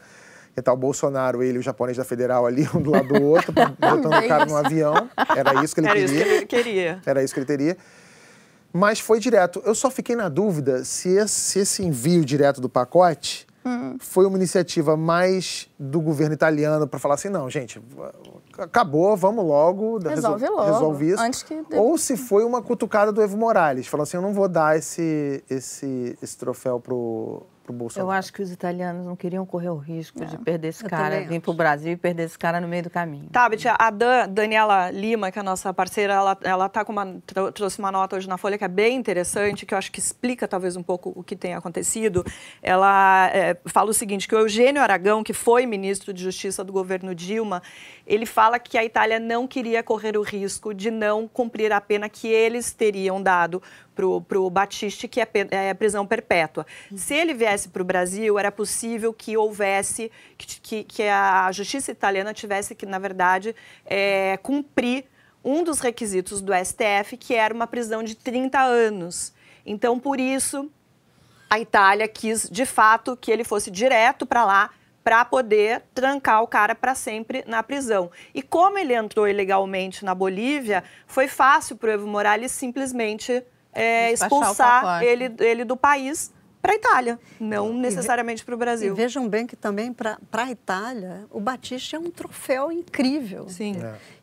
E 0.57 0.61
tá 0.61 0.73
o 0.73 0.77
Bolsonaro, 0.77 1.43
ele 1.45 1.57
e 1.57 1.59
o 1.61 1.63
japonês 1.63 1.97
da 1.97 2.05
Federal 2.05 2.45
ali, 2.45 2.69
um 2.75 2.83
do 2.83 2.91
lado 2.91 3.09
do 3.09 3.23
outro, 3.23 3.53
botando 3.79 4.07
o 4.07 4.29
cara 4.29 4.45
no 4.47 4.57
avião. 4.57 5.09
Era 5.37 5.63
isso 5.63 5.75
que 5.75 5.81
ele 5.81 5.89
Era 5.89 5.99
queria. 6.01 6.05
isso 6.07 6.25
que 6.25 6.33
ele 6.35 6.47
queria. 6.47 7.03
Era 7.07 7.23
isso 7.23 7.33
que 7.35 7.41
ele 7.41 7.47
teria. 7.47 7.77
Mas 8.73 8.99
foi 8.99 9.21
direto. 9.21 9.63
Eu 9.65 9.75
só 9.77 9.91
fiquei 9.91 10.17
na 10.17 10.29
dúvida 10.29 10.85
se 10.85 11.11
esse, 11.11 11.35
se 11.35 11.59
esse 11.61 11.85
envio 11.85 12.25
direto 12.25 12.61
do 12.61 12.69
pacote 12.69 13.47
foi 13.99 14.27
uma 14.27 14.37
iniciativa 14.37 14.97
mais 14.97 15.69
do 15.79 16.01
governo 16.01 16.35
italiano 16.35 16.87
para 16.87 16.99
falar 16.99 17.15
assim, 17.15 17.29
não, 17.29 17.49
gente, 17.49 17.81
acabou, 18.59 19.17
vamos 19.17 19.45
logo, 19.45 19.99
Resolve 19.99 20.41
resol- 20.43 20.57
logo, 20.57 20.71
resolve 20.73 21.09
isso. 21.11 21.23
antes 21.23 21.43
que 21.43 21.55
Ou 21.73 21.97
se 21.99 22.17
foi 22.17 22.45
uma 22.45 22.61
cutucada 22.63 23.11
do 23.13 23.23
Evo 23.23 23.37
Morales, 23.37 23.87
falando 23.87 24.05
assim, 24.05 24.17
eu 24.17 24.23
não 24.23 24.33
vou 24.33 24.49
dar 24.49 24.77
esse, 24.77 25.43
esse, 25.49 26.17
esse 26.23 26.37
troféu 26.37 26.79
pro, 26.79 27.43
pro 27.65 27.75
Eu 27.75 27.79
Bolsonaro. 27.79 28.11
acho 28.19 28.33
que 28.33 28.43
os 28.43 28.53
italianos 28.53 29.05
não 29.07 29.17
queriam 29.17 29.45
correr 29.47 29.71
o 29.71 29.77
risco 29.79 30.25
de 30.25 30.37
perder 30.39 30.69
esse 30.69 30.85
eu 30.85 30.89
cara, 30.91 31.21
vir 31.23 31.31
acho. 31.31 31.41
pro 31.41 31.53
Brasil 31.55 31.93
e 31.93 31.97
perder 31.97 32.25
esse 32.25 32.39
cara 32.39 32.61
no 32.61 32.69
meio 32.69 32.83
do 32.85 32.91
caminho. 32.91 33.29
Tabet, 33.33 33.65
a 33.67 33.91
Dan- 33.91 34.29
Daniela 34.29 34.91
Lima, 34.91 35.33
que 35.33 35.39
é 35.39 35.41
a 35.41 35.45
nossa 35.45 35.73
parceira, 35.75 36.13
ela, 36.13 36.39
ela 36.43 36.69
tá 36.69 36.85
com 36.85 36.93
uma, 36.93 37.17
trou- 37.27 37.51
trouxe 37.51 37.79
uma 37.79 37.91
nota 37.91 38.17
hoje 38.17 38.29
na 38.29 38.37
Folha 38.37 38.59
que 38.59 38.65
é 38.65 38.69
bem 38.69 38.97
interessante, 38.97 39.65
que 39.67 39.73
eu 39.75 39.79
acho 39.79 39.91
que 39.91 39.99
explica 39.99 40.47
talvez 40.47 40.77
um 40.77 40.83
pouco 40.83 41.13
o 41.17 41.23
que 41.25 41.35
tem 41.35 41.55
acontecido. 41.55 42.25
Ela 42.63 43.31
é, 43.33 43.57
fala 43.67 43.91
o 43.91 43.95
seguinte, 43.95 44.29
que 44.29 44.35
o 44.35 44.39
Eugênio 44.39 44.83
Aragão, 44.83 45.23
que 45.25 45.33
foi 45.33 45.67
ministro 45.67 46.13
de 46.13 46.23
Justiça 46.23 46.63
do 46.63 46.73
governo 46.73 47.15
Dilma, 47.15 47.63
ele 48.07 48.27
fala 48.27 48.59
que 48.59 48.77
a 48.77 48.85
Itália 48.85 49.19
não 49.19 49.47
queria 49.47 49.83
correr 49.83 50.17
o 50.19 50.23
risco 50.23 50.75
de 50.75 50.91
não 50.91 51.27
cumprir 51.27 51.73
a 51.73 51.81
pena 51.81 52.09
que 52.09 52.29
eles 52.29 52.73
teriam 52.73 53.23
dado 53.23 53.63
para 53.95 54.39
o 54.39 54.51
Batiste, 54.51 55.07
que 55.07 55.21
é, 55.21 55.29
é 55.53 55.73
prisão 55.73 56.05
perpétua. 56.05 56.67
Se 56.97 57.15
ele 57.15 57.33
viesse 57.55 57.69
para 57.69 57.83
o 57.83 57.85
Brasil, 57.85 58.39
era 58.39 58.51
possível 58.51 59.13
que 59.13 59.37
houvesse, 59.37 60.11
que, 60.37 60.61
que, 60.61 60.85
que 60.85 61.03
a 61.05 61.51
justiça 61.53 61.93
italiana 61.93 62.35
tivesse 62.35 62.75
que, 62.75 62.85
na 62.85 62.99
verdade, 62.99 63.55
é, 63.87 64.37
cumprir 64.43 65.05
um 65.43 65.63
dos 65.63 65.81
requisitos 65.81 66.41
do 66.41 66.53
STF, 66.53 67.17
que 67.17 67.35
era 67.35 67.55
uma 67.55 67.67
prisão 67.67 68.03
de 68.03 68.15
30 68.15 68.61
anos. 68.61 69.33
Então, 69.65 69.99
por 69.99 70.19
isso, 70.19 70.71
a 71.49 71.61
Itália 71.61 72.09
quis, 72.09 72.49
de 72.51 72.67
fato, 72.67 73.17
que 73.17 73.31
ele 73.31 73.45
fosse 73.45 73.71
direto 73.71 74.27
para 74.27 74.45
lá 74.45 74.71
para 75.03 75.23
poder 75.23 75.83
trancar 75.95 76.43
o 76.43 76.47
cara 76.47 76.75
para 76.75 76.95
sempre 76.95 77.45
na 77.47 77.63
prisão. 77.63 78.11
E 78.35 78.41
como 78.41 78.79
ele 78.79 78.95
entrou 78.95 79.29
ilegalmente 79.29 80.03
na 80.03 80.15
Bolívia, 80.15 80.83
foi 81.07 81.29
fácil 81.29 81.77
para 81.77 81.91
o 81.91 81.93
Evo 81.93 82.07
Morales 82.07 82.53
simplesmente 82.53 83.45
é, 83.71 84.13
expulsar 84.13 85.03
ele, 85.03 85.35
ele 85.41 85.63
do 85.63 85.77
país 85.77 86.33
para 86.65 86.73
a 86.73 86.77
Itália, 86.77 87.19
não 87.39 87.75
necessariamente 87.75 88.43
para 88.43 88.55
o 88.55 88.57
E 88.57 88.59
Brasil. 88.59 88.95
vejam 88.95 89.29
bem 89.29 89.47
que 89.47 89.55
também 89.55 89.93
para 89.93 90.17
a 90.33 90.51
Itália, 90.51 91.27
o 91.31 91.39
Batista 91.39 91.97
é 91.97 91.99
um 91.99 92.11
troféu 92.11 92.73
incrível. 92.73 93.47
Sim. 93.51 93.77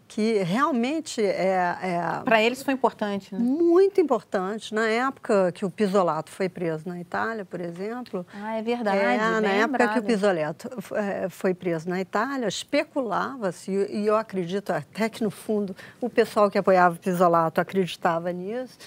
Que 0.07 0.39
realmente 0.39 1.23
é, 1.23 1.77
é 1.83 2.21
Para 2.25 2.41
eles 2.41 2.63
foi 2.63 2.73
importante, 2.73 3.33
né? 3.33 3.39
muito 3.39 4.01
importante. 4.01 4.73
Na 4.73 4.87
época 4.87 5.51
que 5.53 5.63
o 5.63 5.69
Pisolato 5.69 6.31
foi 6.31 6.49
preso 6.49 6.89
na 6.89 6.99
Itália, 6.99 7.45
por 7.45 7.61
exemplo. 7.61 8.25
Ah, 8.33 8.57
é 8.57 8.61
verdade. 8.63 8.97
É, 8.97 9.17
na 9.17 9.39
bem 9.39 9.51
época 9.61 9.77
que 9.77 9.83
o 9.83 10.01
lembrado. 10.01 10.05
Pisolato 10.05 10.69
eh, 10.95 11.27
foi 11.29 11.53
preso 11.53 11.87
na 11.87 12.01
Itália, 12.01 12.47
especulava-se, 12.47 13.71
e 13.71 14.05
eu 14.07 14.15
acredito 14.17 14.71
até 14.71 15.07
que, 15.07 15.23
no 15.23 15.29
fundo, 15.31 15.73
o 16.01 16.09
pessoal 16.09 16.49
que 16.49 16.57
apoiava 16.57 16.95
o 16.95 16.99
Pisolato 16.99 17.61
acreditava 17.61 18.33
nisso, 18.33 18.77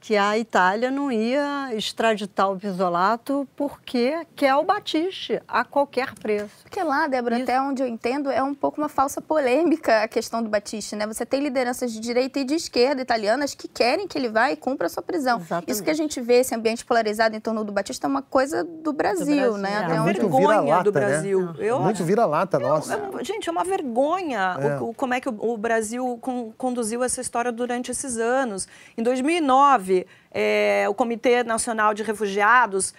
que 0.00 0.16
a 0.16 0.38
Itália 0.38 0.90
não 0.90 1.10
ia 1.10 1.70
extraditar 1.74 2.50
o 2.50 2.56
Pisolato 2.58 3.46
porque 3.56 4.26
quer 4.36 4.54
o 4.54 4.62
Batiste 4.62 5.42
a 5.48 5.64
qualquer 5.64 6.14
preço. 6.14 6.50
Porque 6.62 6.82
lá, 6.82 7.06
Débora, 7.08 7.34
Isso. 7.34 7.42
até 7.44 7.60
onde 7.60 7.82
eu 7.82 7.86
entendo, 7.86 8.30
é 8.30 8.42
um 8.42 8.54
pouco 8.54 8.80
uma 8.80 8.88
falsa 8.88 9.20
polêmica 9.20 10.02
a 10.04 10.08
questão 10.08 10.42
do 10.42 10.48
Batiste, 10.48 10.94
né? 10.94 11.06
Você 11.06 11.26
tem 11.26 11.40
lideranças 11.40 11.92
de 11.92 11.98
direita 12.00 12.38
e 12.38 12.44
de 12.44 12.54
esquerda 12.54 13.02
italianas 13.02 13.54
que 13.54 13.66
querem 13.66 14.06
que 14.06 14.16
ele 14.16 14.28
vá 14.28 14.50
e 14.52 14.56
cumpra 14.56 14.86
a 14.86 14.90
sua 14.90 15.02
prisão. 15.02 15.38
Exatamente. 15.40 15.70
Isso 15.72 15.82
que 15.82 15.90
a 15.90 15.94
gente 15.94 16.20
vê, 16.20 16.40
esse 16.40 16.54
ambiente 16.54 16.84
polarizado 16.84 17.34
em 17.36 17.40
torno 17.40 17.64
do 17.64 17.72
Batista, 17.72 18.06
é 18.06 18.08
uma 18.08 18.22
coisa 18.22 18.62
do 18.62 18.92
Brasil, 18.92 19.26
Brasil, 19.26 19.56
né? 19.58 19.72
é. 19.72 19.76
Até 19.84 19.96
É 19.96 20.00
onde 20.00 20.20
eu... 20.20 20.28
vergonha 20.28 20.48
vira-lata, 20.60 20.84
do 20.84 20.92
né? 20.92 21.06
Brasil. 21.06 21.48
Eu 21.58 21.80
Muito 21.80 22.04
vira-lata, 22.04 22.58
nossa. 22.58 22.94
É 22.94 22.96
um- 23.16 23.24
gente, 23.24 23.48
é 23.48 23.52
uma 23.52 23.64
vergonha 23.64 24.56
É. 24.60 24.80
o- 24.80 24.90
o- 24.90 24.94
como 24.94 25.12
é 25.14 25.20
que 25.20 25.28
o, 25.28 25.34
o 25.38 25.56
Brasil 25.56 26.18
con- 26.20 26.52
conduziu 26.56 27.02
essa 27.02 27.20
história 27.20 27.50
durante 27.50 27.90
esses 27.90 28.16
anos. 28.16 28.68
Em 28.96 29.02
2009, 29.02 29.97
é, 30.30 30.86
o 30.88 30.94
Comitê 30.94 31.42
Nacional 31.42 31.94
de 31.94 32.02
Refugiados 32.02 32.94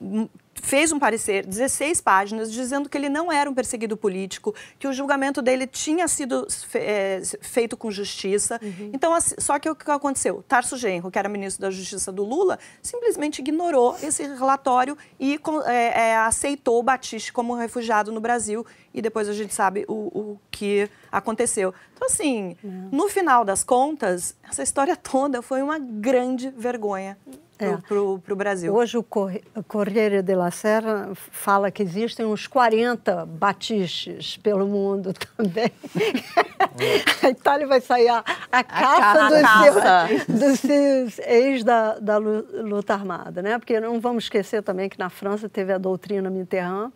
hum, 0.00 0.28
fez 0.62 0.92
um 0.92 0.98
parecer, 0.98 1.46
16 1.46 2.00
páginas, 2.00 2.52
dizendo 2.52 2.88
que 2.88 2.96
ele 2.96 3.08
não 3.08 3.32
era 3.32 3.48
um 3.48 3.54
perseguido 3.54 3.96
político, 3.96 4.54
que 4.78 4.86
o 4.86 4.92
julgamento 4.92 5.42
dele 5.42 5.66
tinha 5.66 6.06
sido 6.08 6.46
é, 6.74 7.22
feito 7.40 7.76
com 7.76 7.90
justiça. 7.90 8.60
Então, 8.92 9.14
assim, 9.14 9.34
só 9.38 9.58
que 9.58 9.68
o 9.68 9.74
que 9.74 9.90
aconteceu? 9.90 10.42
Tarso 10.46 10.76
Genro, 10.76 11.10
que 11.10 11.18
era 11.18 11.28
ministro 11.28 11.62
da 11.62 11.70
Justiça 11.70 12.12
do 12.12 12.24
Lula, 12.24 12.58
simplesmente 12.82 13.40
ignorou 13.40 13.96
esse 14.02 14.22
relatório 14.22 14.96
e 15.18 15.38
é, 15.66 16.10
é, 16.10 16.16
aceitou 16.16 16.78
o 16.78 16.82
Batiste 16.82 17.32
como 17.32 17.54
refugiado 17.54 18.12
no 18.12 18.20
Brasil. 18.20 18.64
E 18.92 19.00
depois 19.00 19.28
a 19.28 19.32
gente 19.32 19.54
sabe 19.54 19.84
o, 19.86 19.94
o 19.94 20.40
que 20.50 20.88
aconteceu. 21.12 21.72
Então, 21.94 22.08
assim, 22.08 22.56
no 22.90 23.08
final 23.08 23.44
das 23.44 23.62
contas, 23.62 24.34
essa 24.42 24.62
história 24.62 24.96
toda 24.96 25.42
foi 25.42 25.62
uma 25.62 25.78
grande 25.78 26.50
vergonha 26.50 27.16
É. 27.64 27.76
para 27.76 28.00
o 28.00 28.36
Brasil. 28.36 28.74
Hoje 28.74 28.96
o 28.98 29.02
Corre- 29.02 29.42
o 29.54 29.62
Corriere 29.62 30.22
della 30.22 30.50
Sera 30.50 31.10
fala 31.14 31.70
que 31.70 31.82
existem 31.82 32.24
uns 32.26 32.46
40 32.46 33.26
batistes 33.26 34.36
pelo 34.36 34.66
mundo 34.66 35.12
também. 35.36 35.70
a 37.22 37.28
Itália 37.30 37.66
vai 37.66 37.80
sair 37.80 38.08
a, 38.08 38.24
a 38.50 38.64
caça, 38.64 39.28
dos, 39.28 39.40
Caça. 39.42 40.08
seus, 40.08 40.26
dos 40.40 40.60
seus 40.60 41.18
ex 41.20 41.64
da, 41.64 41.98
da 41.98 42.16
lu- 42.16 42.46
luta 42.62 42.94
armada, 42.94 43.42
né? 43.42 43.58
Porque 43.58 43.78
não 43.80 44.00
vamos 44.00 44.24
esquecer 44.24 44.62
também 44.62 44.88
que 44.88 44.98
na 44.98 45.10
França 45.10 45.48
teve 45.48 45.72
a 45.72 45.78
doutrina 45.78 46.30
Mitterrand, 46.30 46.90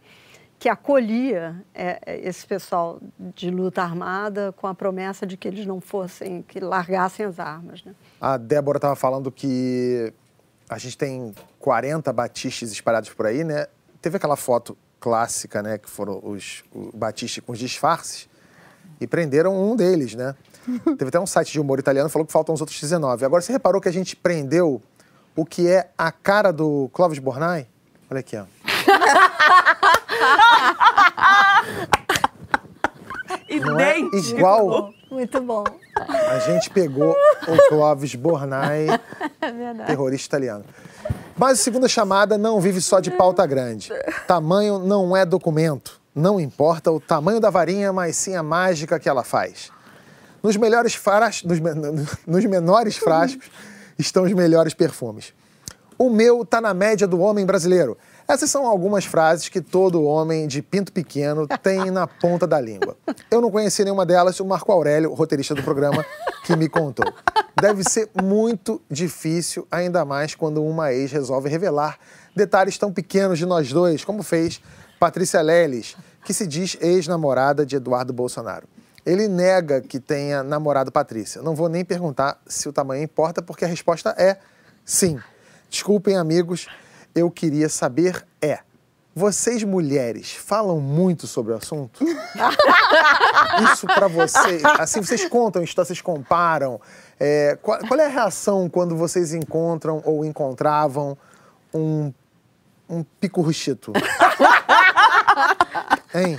que 0.59 0.69
acolhia 0.69 1.57
é, 1.75 1.99
é, 2.07 2.29
esse 2.29 2.47
pessoal 2.47 2.99
de 3.19 3.51
luta 3.51 3.83
armada 3.83 4.53
com 4.57 4.67
a 4.67 4.75
promessa 4.75 5.27
de 5.27 5.37
que 5.37 5.47
eles 5.49 5.67
não 5.67 5.81
fossem, 5.81 6.43
que 6.43 6.61
largassem 6.61 7.27
as 7.27 7.39
armas, 7.39 7.85
né? 7.85 7.93
A 8.21 8.37
Débora 8.37 8.79
estava 8.79 8.97
falando 8.97 9.31
que 9.31 10.13
a 10.75 10.79
gente 10.79 10.99
tem 10.99 11.33
40 11.61 12.13
batistes 12.13 12.73
espalhados 12.73 13.09
por 13.11 13.27
aí, 13.27 13.45
né? 13.45 13.69
Teve 14.03 14.17
aquela 14.17 14.35
foto 14.35 14.77
clássica, 14.99 15.63
né? 15.63 15.79
Que 15.79 15.89
foram 15.89 16.21
os 16.21 16.65
o 16.75 16.91
Batiste 16.97 17.41
com 17.41 17.53
os 17.53 17.61
disfarces 17.61 18.29
e 19.01 19.07
prenderam 19.07 19.55
um 19.57 19.77
deles, 19.77 20.17
né? 20.17 20.35
Teve 20.99 21.11
até 21.11 21.21
um 21.21 21.29
site 21.29 21.53
de 21.53 21.61
humor 21.61 21.79
italiano 21.79 22.09
que 22.09 22.13
falou 22.13 22.27
que 22.27 22.33
faltam 22.33 22.53
os 22.53 22.61
outros 22.61 22.81
19. 22.81 23.25
Agora, 23.25 23.41
você 23.41 23.53
reparou 23.53 23.81
que 23.81 23.89
a 23.89 23.93
gente 23.93 24.17
prendeu 24.17 24.83
o 25.37 25.47
que 25.47 25.69
é 25.69 25.91
a 25.97 26.11
cara 26.11 26.53
do 26.53 26.91
Clóvis 26.93 27.21
Bornai? 27.21 27.69
Olha 28.11 28.19
aqui, 28.19 28.37
ó. 28.37 28.45
Não 33.65 33.79
é 33.79 34.01
Idêntico. 34.01 34.39
igual 34.39 34.93
Muito 35.15 35.41
bom. 35.41 35.63
a 36.29 36.39
gente 36.41 36.69
pegou 36.71 37.15
o 37.47 37.69
Clóvis 37.69 38.17
Bornai, 38.17 38.87
terrorista 39.87 40.27
italiano. 40.27 40.65
Mas 41.37 41.61
a 41.61 41.63
segunda 41.63 41.87
chamada 41.87 42.37
não 42.37 42.61
vive 42.61 42.81
só 42.81 42.99
de 42.99 43.13
pauta 43.13 43.47
grande. 43.47 43.93
Tamanho 44.27 44.79
não 44.81 45.17
é 45.17 45.25
documento. 45.25 46.01
Não 46.13 46.41
importa 46.41 46.91
o 46.91 46.99
tamanho 47.01 47.39
da 47.39 47.49
varinha, 47.49 47.93
mas 47.93 48.17
sim 48.17 48.35
a 48.35 48.43
mágica 48.43 48.99
que 48.99 49.09
ela 49.09 49.23
faz. 49.23 49.71
Nos 50.43 50.57
melhores 50.57 50.95
frascos, 50.97 51.49
nos, 51.49 51.61
men- 51.61 52.07
nos 52.27 52.45
menores 52.45 52.97
frascos 52.97 53.49
estão 53.97 54.25
os 54.25 54.33
melhores 54.33 54.75
perfumes. 54.75 55.33
O 55.97 56.11
meu 56.11 56.45
tá 56.45 56.61
na 56.61 56.75
média 56.75 57.07
do 57.07 57.21
homem 57.21 57.47
brasileiro. 57.47 57.97
Essas 58.27 58.51
são 58.51 58.67
algumas 58.67 59.05
frases 59.05 59.49
que 59.51 59.61
todo 59.61 60.03
homem 60.03 60.47
de 60.47 60.63
pinto 60.63 60.91
pequeno 60.91 61.47
tem 61.63 61.91
na 61.91 62.07
ponta 62.07 62.47
da 62.47 62.59
língua. 62.59 62.97
Eu 63.31 63.41
não 63.41 63.51
conheci 63.51 63.85
nenhuma 63.85 64.07
delas, 64.07 64.41
o 64.41 64.45
Marco 64.47 64.73
Aurélio, 64.73 65.13
roteirista 65.13 65.55
do 65.55 65.63
programa, 65.63 66.05
que 66.45 66.57
me 66.57 66.69
contou. 66.69 67.05
Deve 67.61 67.85
ser 67.85 68.09
muito 68.23 68.81
difícil, 68.91 69.67
ainda 69.71 70.05
mais 70.05 70.35
quando 70.35 70.65
uma 70.65 70.93
ex 70.93 71.13
resolve 71.13 71.51
revelar 71.51 71.99
detalhes 72.35 72.79
tão 72.79 72.93
pequenos 72.93 73.39
de 73.39 73.45
nós 73.45 73.71
dois, 73.71 74.05
como 74.05 74.23
fez 74.23 74.61
Patrícia 74.99 75.43
Leles, 75.43 75.95
que 76.25 76.33
se 76.33 76.47
diz 76.47 76.79
ex-namorada 76.81 77.67
de 77.67 77.77
Eduardo 77.77 78.13
Bolsonaro. 78.13 78.67
Ele 79.05 79.29
nega 79.29 79.83
que 79.83 80.01
tenha 80.01 80.43
namorado 80.43 80.91
Patrícia. 80.91 81.43
Não 81.43 81.55
vou 81.55 81.69
nem 81.69 81.85
perguntar 81.85 82.41
se 82.47 82.67
o 82.69 82.73
tamanho 82.73 83.03
importa, 83.03 83.43
porque 83.43 83.67
a 83.67 83.69
resposta 83.69 84.15
é 84.17 84.39
sim. 84.83 85.21
Desculpem, 85.69 86.17
amigos, 86.17 86.67
eu 87.15 87.31
queria 87.31 87.69
saber 87.69 88.27
é. 88.43 88.59
Vocês 89.17 89.63
mulheres 89.63 90.33
falam 90.33 90.81
muito 90.81 91.29
sobre 91.29 91.53
o 91.53 91.57
assunto? 91.57 92.05
Isso 93.73 93.87
para 93.87 94.09
vocês, 94.09 94.65
assim, 94.65 95.01
vocês 95.01 95.29
contam 95.29 95.63
histórias, 95.63 95.89
vocês 95.89 96.01
comparam. 96.01 96.81
É, 97.21 97.57
qual, 97.63 97.79
qual, 97.87 98.01
é 98.01 98.07
a 98.07 98.09
reação 98.09 98.69
quando 98.69 98.97
vocês 98.97 99.33
encontram 99.33 100.03
ou 100.05 100.25
encontravam 100.25 101.17
um, 101.73 102.13
um 102.91 103.05
pico 103.21 103.41
ruchito? 103.41 103.93
hein? 106.13 106.37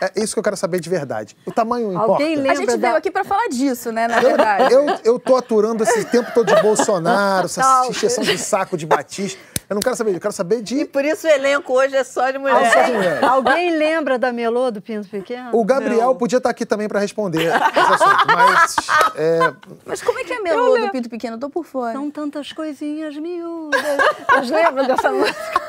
É 0.00 0.20
isso 0.20 0.34
que 0.34 0.40
eu 0.40 0.42
quero 0.42 0.56
saber 0.56 0.80
de 0.80 0.90
verdade. 0.90 1.36
O 1.46 1.52
tamanho 1.52 1.92
importa. 1.92 2.12
Alguém 2.12 2.34
lembra 2.34 2.52
a 2.52 2.54
gente 2.56 2.76
da... 2.76 2.78
veio 2.88 2.96
aqui 2.96 3.10
para 3.10 3.22
falar 3.22 3.46
disso, 3.48 3.92
né, 3.92 4.08
na 4.08 4.18
verdade. 4.18 4.74
Eu, 4.74 4.88
eu, 4.88 5.00
eu 5.04 5.18
tô 5.18 5.36
aturando 5.36 5.84
esse 5.84 6.04
tempo 6.06 6.32
todo 6.34 6.52
de 6.52 6.60
Bolsonaro, 6.60 7.46
essa 7.46 7.86
encheção 7.88 8.24
de 8.24 8.36
saco 8.36 8.76
de 8.76 8.84
Batista. 8.84 9.53
Eu 9.68 9.74
não 9.74 9.80
quero 9.80 9.96
saber, 9.96 10.14
eu 10.14 10.20
quero 10.20 10.32
saber 10.32 10.62
de. 10.62 10.80
E 10.80 10.84
por 10.84 11.04
isso 11.04 11.26
o 11.26 11.30
elenco 11.30 11.72
hoje 11.72 11.96
é 11.96 12.04
só 12.04 12.30
de 12.30 12.38
mulheres. 12.38 12.72
Só 12.72 12.82
de 12.82 12.92
mulheres. 12.92 13.22
Alguém 13.24 13.76
lembra 13.76 14.18
da 14.18 14.32
Melô 14.32 14.70
do 14.70 14.82
Pinto 14.82 15.08
Pequeno? 15.08 15.50
O 15.52 15.64
Gabriel 15.64 16.08
não. 16.08 16.16
podia 16.16 16.36
estar 16.36 16.50
aqui 16.50 16.66
também 16.66 16.86
para 16.86 17.00
responder 17.00 17.46
esse 17.48 17.92
assunto, 17.94 18.26
mas. 18.26 18.76
É... 19.16 19.54
Mas 19.86 20.02
como 20.02 20.18
é 20.18 20.24
que 20.24 20.32
é 20.32 20.36
a 20.36 20.42
Melô 20.42 20.78
do 20.78 20.90
Pinto 20.90 21.08
Pequeno? 21.08 21.36
Eu 21.36 21.40
tô 21.40 21.48
por 21.48 21.64
fora. 21.64 21.92
São 21.92 22.10
tantas 22.10 22.52
coisinhas 22.52 23.16
miúdas. 23.16 23.80
Vocês 24.28 24.50
lembram 24.50 24.86
dessa 24.86 25.10
música? 25.10 25.62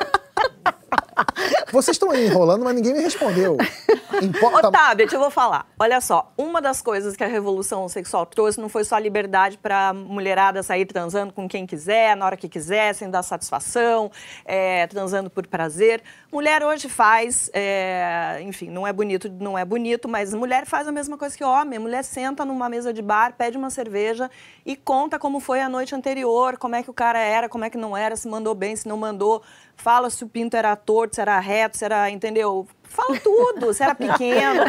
Vocês 1.76 1.96
estão 1.96 2.10
aí 2.10 2.28
enrolando, 2.28 2.64
mas 2.64 2.74
ninguém 2.74 2.94
me 2.94 3.02
respondeu. 3.02 3.58
Importa... 4.24 4.70
Otávio, 4.70 5.10
eu 5.12 5.20
vou 5.20 5.30
falar. 5.30 5.68
Olha 5.78 6.00
só, 6.00 6.32
uma 6.38 6.62
das 6.62 6.82
coisas 6.82 7.18
que 7.18 7.24
a 7.24 7.28
revolução 7.28 7.90
sexual 7.90 8.26
trouxe 8.26 8.62
não 8.62 8.70
foi 8.70 8.86
só 8.86 8.96
a 8.96 9.00
liberdade 9.00 9.58
para 9.58 9.90
a 9.90 9.94
mulherada 9.94 10.64
sair 10.64 10.86
transando 10.86 11.34
com 11.34 11.50
quem 11.50 11.66
quiser, 11.66 12.16
na 12.16 12.26
hora 12.26 12.38
que 12.38 12.48
quiser, 12.48 12.96
sem 12.96 13.10
dar 13.10 13.24
satisfação, 13.24 14.10
é, 14.46 14.88
transando 14.88 15.30
por 15.30 15.46
prazer. 15.48 16.02
Mulher 16.32 16.64
hoje 16.64 16.88
faz, 16.88 17.50
é, 17.54 18.40
enfim, 18.44 18.70
não 18.70 18.88
é 18.88 18.94
bonito, 18.94 19.30
não 19.30 19.58
é 19.58 19.66
bonito, 19.66 20.08
mas 20.08 20.34
mulher 20.34 20.66
faz 20.66 20.88
a 20.88 20.94
mesma 20.94 21.18
coisa 21.18 21.36
que 21.36 21.44
homem. 21.44 21.78
Mulher 21.78 22.06
senta 22.06 22.46
numa 22.46 22.70
mesa 22.70 22.94
de 22.94 23.02
bar, 23.02 23.34
pede 23.38 23.58
uma 23.58 23.70
cerveja 23.70 24.32
e 24.66 24.78
conta 24.78 25.20
como 25.20 25.42
foi 25.42 25.60
a 25.60 25.68
noite 25.68 25.94
anterior, 25.94 26.58
como 26.58 26.74
é 26.74 26.82
que 26.82 26.90
o 26.90 26.94
cara 26.94 27.20
era, 27.20 27.50
como 27.50 27.66
é 27.66 27.70
que 27.70 27.78
não 27.78 27.98
era, 27.98 28.16
se 28.16 28.30
mandou 28.30 28.56
bem, 28.56 28.78
se 28.78 28.88
não 28.88 28.96
mandou 28.96 29.44
fala 29.76 30.10
se 30.10 30.24
o 30.24 30.28
pinto 30.28 30.56
era 30.56 30.76
torto, 30.76 31.16
se 31.16 31.22
era 31.22 31.40
reto, 31.40 31.65
se 31.74 31.86
era, 31.86 32.10
entendeu? 32.10 32.68
Fala 32.84 33.20
tudo, 33.20 33.74
se 33.74 33.84
era 33.84 33.94
pequeno. 33.94 34.64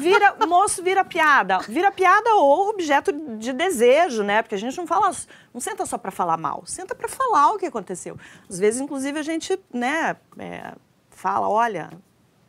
Vira, 0.00 0.34
moço 0.46 0.82
vira 0.82 1.04
piada. 1.04 1.58
Vira 1.68 1.92
piada 1.92 2.34
ou 2.34 2.70
objeto 2.70 3.12
de 3.36 3.52
desejo, 3.52 4.22
né? 4.22 4.42
Porque 4.42 4.54
a 4.54 4.58
gente 4.58 4.76
não 4.76 4.86
fala, 4.86 5.12
não 5.52 5.60
senta 5.60 5.86
só 5.86 5.96
para 5.96 6.10
falar 6.10 6.36
mal, 6.36 6.62
senta 6.66 6.94
para 6.94 7.08
falar 7.08 7.52
o 7.52 7.58
que 7.58 7.66
aconteceu. 7.66 8.18
Às 8.48 8.58
vezes, 8.58 8.80
inclusive, 8.80 9.18
a 9.18 9.22
gente, 9.22 9.58
né, 9.72 10.16
é, 10.38 10.72
fala, 11.10 11.48
olha, 11.48 11.90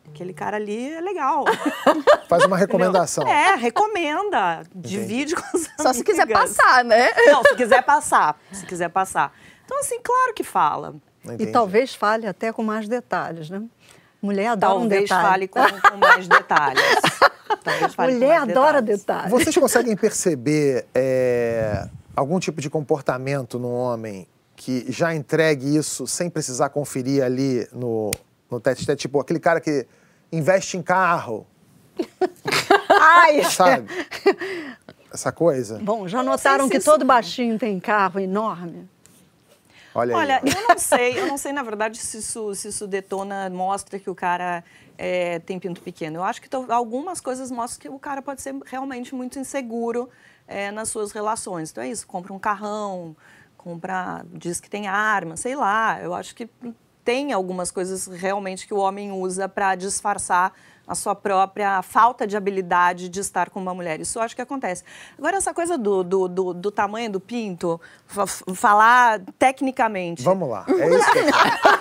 aquele 0.09 0.33
cara 0.33 0.57
ali 0.57 0.93
é 0.93 1.01
legal. 1.01 1.45
Faz 2.27 2.45
uma 2.45 2.57
recomendação. 2.57 3.27
É, 3.27 3.55
recomenda. 3.55 4.63
Divide 4.73 5.35
com 5.35 5.57
os 5.57 5.63
Só 5.63 5.69
amigas. 5.89 5.97
se 5.97 6.03
quiser 6.03 6.27
passar, 6.27 6.83
né? 6.83 7.11
Não, 7.27 7.43
se 7.43 7.55
quiser 7.55 7.83
passar. 7.83 8.39
Se 8.51 8.65
quiser 8.65 8.89
passar. 8.89 9.31
Então, 9.65 9.79
assim, 9.79 9.99
claro 10.01 10.33
que 10.33 10.43
fala. 10.43 10.95
E 11.39 11.47
talvez 11.47 11.95
fale 11.95 12.27
até 12.27 12.51
com 12.51 12.63
mais 12.63 12.87
detalhes, 12.87 13.49
né? 13.49 13.63
Mulher 14.21 14.47
adora 14.47 14.73
talvez 14.73 15.01
um 15.01 15.03
detalhe. 15.03 15.27
fale 15.27 15.47
com, 15.47 15.89
com 15.89 15.97
mais 15.97 16.27
detalhes. 16.27 16.81
Mulher 17.97 18.37
adora 18.37 18.81
detalhes. 18.81 19.01
detalhes. 19.01 19.31
Vocês 19.31 19.57
conseguem 19.57 19.95
perceber 19.95 20.85
é, 20.93 21.87
algum 22.15 22.39
tipo 22.39 22.61
de 22.61 22.69
comportamento 22.69 23.59
no 23.59 23.69
homem 23.69 24.27
que 24.55 24.85
já 24.91 25.13
entregue 25.13 25.75
isso 25.75 26.07
sem 26.07 26.29
precisar 26.29 26.69
conferir 26.69 27.23
ali 27.23 27.67
no, 27.71 28.11
no 28.49 28.59
teste? 28.59 28.95
Tipo, 28.95 29.19
aquele 29.19 29.39
cara 29.39 29.59
que 29.59 29.85
investe 30.31 30.77
em 30.77 30.81
carro. 30.81 31.45
Ai! 32.89 33.43
Sabe? 33.43 33.87
Essa 35.13 35.31
coisa. 35.31 35.79
Bom, 35.79 36.07
já 36.07 36.23
notaram 36.23 36.67
que 36.67 36.79
todo 36.79 37.05
baixinho 37.05 37.59
tem 37.59 37.79
carro 37.79 38.19
enorme? 38.19 38.89
Olha, 39.95 40.15
Olha 40.15 40.41
aí. 40.43 40.51
eu 40.51 40.67
não 40.67 40.77
sei, 40.77 41.19
eu 41.19 41.27
não 41.27 41.37
sei, 41.37 41.53
na 41.53 41.61
verdade, 41.61 41.97
se 41.97 42.17
isso, 42.17 42.55
se 42.55 42.69
isso 42.69 42.87
detona, 42.87 43.49
mostra 43.49 43.99
que 43.99 44.09
o 44.09 44.15
cara 44.15 44.63
é, 44.97 45.39
tem 45.39 45.59
pinto 45.59 45.81
pequeno. 45.81 46.17
Eu 46.17 46.23
acho 46.23 46.41
que 46.41 46.49
algumas 46.69 47.21
coisas 47.21 47.51
mostram 47.51 47.79
que 47.79 47.89
o 47.89 47.99
cara 47.99 48.21
pode 48.21 48.41
ser 48.41 48.55
realmente 48.65 49.13
muito 49.13 49.37
inseguro 49.37 50.09
é, 50.47 50.71
nas 50.71 50.89
suas 50.89 51.11
relações. 51.11 51.71
Então 51.71 51.83
é 51.83 51.89
isso, 51.89 52.07
compra 52.07 52.33
um 52.33 52.39
carrão, 52.39 53.15
compra, 53.57 54.25
diz 54.33 54.59
que 54.59 54.69
tem 54.69 54.87
arma, 54.87 55.37
sei 55.37 55.55
lá. 55.55 55.99
Eu 56.01 56.13
acho 56.13 56.33
que 56.35 56.49
tem 57.03 57.33
algumas 57.33 57.69
coisas 57.69 58.07
realmente 58.07 58.65
que 58.65 58.73
o 58.73 58.77
homem 58.77 59.11
usa 59.11 59.47
para 59.47 59.75
disfarçar 59.75 60.53
a 60.87 60.95
sua 60.95 61.15
própria 61.15 61.81
falta 61.81 62.27
de 62.27 62.35
habilidade 62.35 63.07
de 63.07 63.19
estar 63.19 63.49
com 63.49 63.59
uma 63.59 63.73
mulher. 63.73 64.01
Isso 64.01 64.19
eu 64.19 64.23
acho 64.23 64.35
que 64.35 64.41
acontece. 64.41 64.83
Agora, 65.17 65.37
essa 65.37 65.53
coisa 65.53 65.77
do, 65.77 66.03
do, 66.03 66.27
do, 66.27 66.53
do 66.53 66.71
tamanho 66.71 67.09
do 67.09 67.19
pinto, 67.19 67.79
falar 68.53 69.21
tecnicamente. 69.39 70.23
Vamos 70.23 70.49
lá. 70.49 70.65
É 70.67 70.89
isso 70.93 71.11
que 71.11 71.19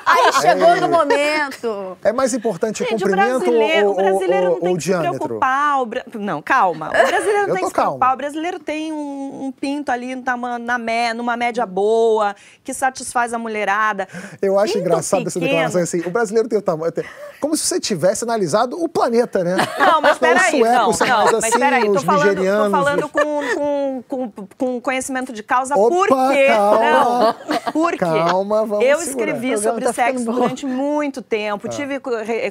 Aí 0.07 0.33
chegou 0.41 0.69
é... 0.69 0.81
no 0.81 0.89
momento. 0.89 1.99
É 2.05 2.13
mais 2.13 2.33
importante 2.33 2.79
Gente, 2.85 2.95
o 2.95 3.09
comprimento 3.09 3.37
o 3.37 3.41
brasileiro, 3.41 3.87
ou, 3.89 3.93
o 3.93 3.97
brasileiro 3.97 4.51
não 4.51 4.61
tem 4.61 4.77
que 4.77 4.83
diâmetro? 4.85 5.13
se 5.13 5.19
preocupar. 5.19 5.87
Bra... 5.87 6.05
Não, 6.15 6.41
calma. 6.41 6.89
O 6.89 6.91
brasileiro 6.91 7.47
não 7.49 7.55
tem 7.55 7.63
que 7.63 7.69
se 7.69 7.73
preocupar. 7.73 7.99
Calma. 7.99 8.15
O 8.15 8.17
brasileiro 8.17 8.59
tem 8.61 8.93
um, 8.93 9.47
um 9.47 9.53
pinto 9.53 9.91
ali 9.91 10.15
na, 10.15 10.59
na, 10.59 10.79
numa 11.15 11.37
média 11.37 11.67
boa, 11.67 12.37
que 12.63 12.73
satisfaz 12.73 13.35
a 13.35 13.39
mulherada. 13.39 14.07
Eu 14.41 14.59
acho 14.59 14.75
pinto 14.75 14.85
engraçado 14.85 15.25
pequeno. 15.25 15.29
essa 15.29 15.41
declaração 15.41 15.83
assim. 15.83 16.01
O 16.07 16.11
brasileiro 16.11 16.49
tem 16.49 16.59
o 16.59 16.63
tamanho. 16.63 16.93
Como 17.41 17.57
se 17.57 17.67
você 17.67 17.81
tivesse 17.81 18.23
analisado 18.23 18.81
o 18.83 18.89
planeta, 18.93 19.43
né? 19.43 19.57
Não, 19.79 20.01
mas 20.01 20.19
peraí, 20.19 20.61
não, 20.61 20.71
não, 20.71 20.87
mas 20.89 21.01
assim, 21.45 21.59
peraí, 21.59 21.93
tô 21.93 22.01
falando, 22.01 22.37
tô 22.37 22.71
falando 22.71 23.09
com, 23.09 23.23
com, 23.55 24.03
com, 24.09 24.47
com 24.59 24.81
conhecimento 24.81 25.33
de 25.33 25.43
causa, 25.43 25.75
Opa, 25.75 25.95
por 25.95 26.09
quê? 26.09 26.47
Calma. 26.49 27.37
Não, 27.49 27.73
por 27.73 27.93
quê? 27.93 27.99
Calma, 27.99 28.67
vamos 28.67 28.85
Eu 28.85 29.01
escrevi 29.01 29.57
sobre 29.59 29.85
tá 29.85 29.93
sexo 29.93 30.25
durante 30.25 30.67
muito 30.67 31.23
tempo, 31.23 31.67
ah. 31.67 31.71
tive 31.71 32.01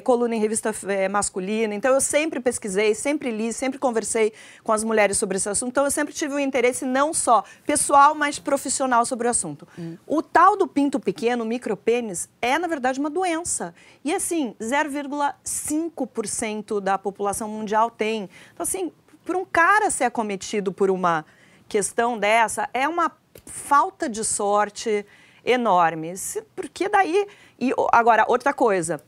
coluna 0.02 0.34
em 0.34 0.40
revista 0.40 0.74
é, 0.88 1.08
masculina, 1.08 1.74
então 1.74 1.94
eu 1.94 2.00
sempre 2.00 2.40
pesquisei, 2.40 2.94
sempre 2.94 3.30
li, 3.30 3.52
sempre 3.52 3.78
conversei 3.78 4.32
com 4.64 4.72
as 4.72 4.82
mulheres 4.82 5.16
sobre 5.16 5.36
esse 5.36 5.48
assunto, 5.48 5.70
então 5.70 5.84
eu 5.84 5.90
sempre 5.90 6.12
tive 6.12 6.34
um 6.34 6.40
interesse 6.40 6.84
não 6.84 7.14
só 7.14 7.44
pessoal, 7.64 8.14
mas 8.14 8.38
profissional 8.38 9.06
sobre 9.06 9.28
o 9.28 9.30
assunto. 9.30 9.66
Hum. 9.78 9.96
O 10.06 10.22
tal 10.22 10.56
do 10.56 10.66
pinto 10.66 10.98
pequeno, 10.98 11.44
micropênis, 11.44 12.28
é 12.40 12.58
na 12.58 12.66
verdade 12.66 12.98
uma 12.98 13.10
doença. 13.10 13.74
E 14.04 14.12
assim, 14.12 14.54
0,5% 14.60 16.31
da 16.80 16.98
população 16.98 17.48
mundial 17.48 17.90
tem. 17.90 18.28
Então, 18.52 18.64
assim, 18.64 18.92
por 19.24 19.36
um 19.36 19.44
cara 19.44 19.90
ser 19.90 20.04
acometido 20.04 20.72
por 20.72 20.90
uma 20.90 21.24
questão 21.68 22.18
dessa, 22.18 22.68
é 22.74 22.86
uma 22.88 23.12
falta 23.46 24.08
de 24.08 24.24
sorte 24.24 25.06
enorme. 25.44 26.14
Porque 26.54 26.88
daí. 26.88 27.26
E 27.58 27.72
agora, 27.92 28.24
outra 28.28 28.52
coisa. 28.52 29.00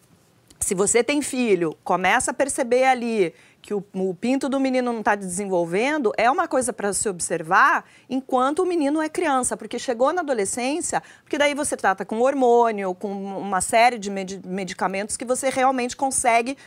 Se 0.61 0.75
você 0.75 1.05
tem 1.05 1.21
filho, 1.21 1.77
começa 1.85 2.31
a 2.31 2.35
perceber 2.35 2.85
ali 2.85 3.35
que 3.61 3.75
o, 3.75 3.85
o, 3.95 4.15
pinto 4.15 4.49
do 4.49 4.61
menino 4.61 4.93
não 4.93 5.01
está 5.01 5.15
desenvolvendo 5.15 6.13
é 6.19 6.31
uma 6.31 6.47
coisa 6.47 6.71
para 6.71 6.93
se 6.93 7.09
observar 7.09 7.85
enquanto 8.11 8.59
o 8.61 8.67
menino 8.67 9.01
é 9.01 9.09
criança, 9.09 9.57
porque 9.57 9.79
chegou 9.79 10.13
na 10.13 10.21
adolescência, 10.21 11.03
porque 11.23 11.39
daí 11.39 11.55
você 11.55 11.77
trata 11.77 12.05
com 12.05 12.21
hormônio, 12.21 12.95
com 12.95 13.11
uma 13.39 13.63
série 13.63 13.99
de 13.99 14.11
medicamentos 14.11 15.17
que 15.17 15.25
você 15.25 15.49
realmente 15.49 15.97
consegue 15.97 16.59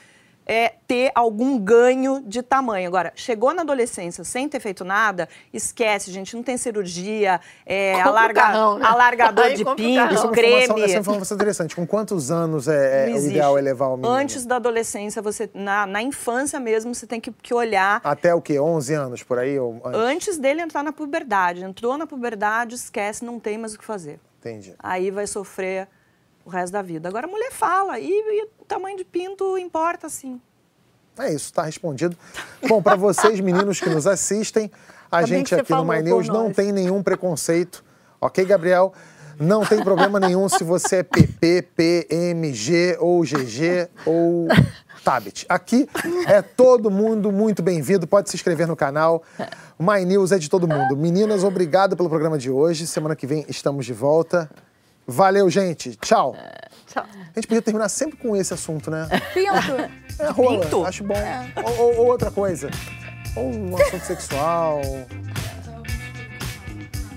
é, 0.48 0.74
ter 0.88 1.12
algum 1.14 1.60
ganho 1.60 2.24
de 2.26 2.42
tamanho. 2.42 2.88
Agora, 2.88 3.12
chegou 3.16 3.54
na 3.54 3.64
adolescência 3.64 4.24
sem 4.24 4.48
ter 4.48 4.62
feito 4.62 4.86
nada, 4.86 5.28
esquece, 5.54 6.10
gente, 6.10 6.36
não 6.36 6.42
tem 6.42 6.58
cirurgia, 6.58 7.42
é, 7.66 8.00
alarga, 8.02 8.42
carrão, 8.42 8.80
né? 8.80 8.86
alargador 8.86 9.50
de 9.54 9.66
pinto, 9.66 10.30
creme. 10.32 10.82
Essa 10.82 10.94
é 10.94 10.96
uma 10.96 11.02
informação 11.02 11.36
interessante. 11.36 11.76
Com 11.76 11.86
quantos 11.86 12.32
anos 12.32 12.68
é, 12.68 13.10
é 13.10 13.14
o 13.14 13.18
ideal 13.18 13.58
é 13.58 13.62
levar 13.62 13.88
o 13.88 13.98
menino? 13.98 14.14
Antes 14.14 14.46
da 14.46 14.56
adolescência, 14.56 15.22
você 15.22 15.50
na, 15.54 15.86
na 15.86 16.02
infância 16.02 16.60
mesmo, 16.60 16.96
você 16.96 17.06
tem 17.06 17.20
que, 17.20 17.32
que 17.32 17.54
olhar. 17.54 18.00
Até 18.04 18.34
o 18.34 18.42
quê? 18.42 18.60
11 18.60 18.94
anos, 18.94 19.24
por 19.24 19.38
aí? 19.38 19.60
Ou 19.60 19.82
antes? 19.84 20.00
antes 20.00 20.38
dele 20.38 20.62
entrar 20.62 20.84
na 20.84 20.94
puberdade. 20.94 21.64
Entrou 21.64 21.98
na 21.98 22.08
puberdade, 22.08 22.76
esquece, 22.76 23.26
não 23.26 23.40
tem 23.40 23.58
mais 23.58 23.74
o 23.74 23.80
que 23.80 23.84
fazer. 23.84 24.20
Entendi. 24.40 24.74
Aí 24.80 25.12
vai 25.12 25.28
sofrer 25.28 25.90
o 26.48 26.50
resto 26.50 26.72
da 26.72 26.82
vida. 26.82 27.10
Agora 27.10 27.28
a 27.28 27.30
mulher 27.30 27.52
fala 27.52 28.00
e, 28.00 28.10
e 28.10 28.44
o 28.58 28.66
tamanho 28.66 28.98
de 28.98 29.04
pinto 29.04 29.58
importa 29.58 30.08
sim. 30.08 30.40
É 31.20 31.28
isso, 31.28 31.46
está 31.46 31.64
respondido. 31.64 32.16
Bom, 32.70 32.82
para 32.82 32.96
vocês 32.96 33.40
meninos 33.42 33.82
que 33.82 33.90
nos 33.90 34.08
assistem, 34.08 34.72
a 35.12 35.26
gente 35.26 35.54
aqui 35.54 35.74
no 35.74 35.84
My 35.84 36.02
News 36.02 36.30
não 36.30 36.52
tem 36.52 36.72
nenhum 36.72 37.04
preconceito, 37.04 37.84
ok, 38.22 38.46
Gabriel? 38.46 38.94
Não 39.38 39.66
tem 39.66 39.84
problema 39.84 40.20
nenhum 40.20 40.48
se 40.48 40.64
você 40.64 40.98
é 40.98 41.04
PP, 41.04 41.68
PMG 41.76 42.98
ou 43.00 43.22
GG 43.24 43.90
ou 44.06 44.48
Tabet. 45.04 45.46
Aqui 45.50 45.88
é 46.28 46.42
todo 46.42 46.90
mundo 46.90 47.32
muito 47.32 47.62
bem-vindo, 47.62 48.08
pode 48.08 48.30
se 48.30 48.36
inscrever 48.36 48.68
no 48.68 48.76
canal. 48.76 49.22
My 49.78 50.06
News 50.06 50.32
é 50.32 50.40
de 50.40 50.50
todo 50.50 50.68
mundo. 50.68 50.96
Meninas, 50.96 51.44
obrigado 51.44 51.98
pelo 51.98 52.10
programa 52.10 52.38
de 52.38 52.50
hoje. 52.50 52.88
Semana 52.88 53.16
que 53.16 53.28
vem 53.28 53.46
estamos 53.50 53.86
de 53.86 53.94
volta. 53.94 54.50
Valeu, 55.08 55.50
gente. 55.50 55.96
Tchau. 55.96 56.36
Tchau. 56.88 57.06
A 57.06 57.40
gente 57.40 57.48
podia 57.48 57.62
terminar 57.62 57.90
sempre 57.90 58.18
com 58.18 58.36
esse 58.36 58.54
assunto, 58.54 58.92
né? 58.92 59.08
Pinto. 59.34 59.92
É 60.20 60.30
rola, 60.30 60.60
Pinto? 60.62 60.86
acho 60.86 61.04
bom. 61.04 61.16
Ou, 61.64 61.80
ou- 61.80 61.98
ou 62.00 62.06
outra 62.08 62.30
coisa. 62.32 62.70
Ou 63.36 63.54
um 63.54 63.76
assunto 63.78 64.04
sexual. 64.06 64.82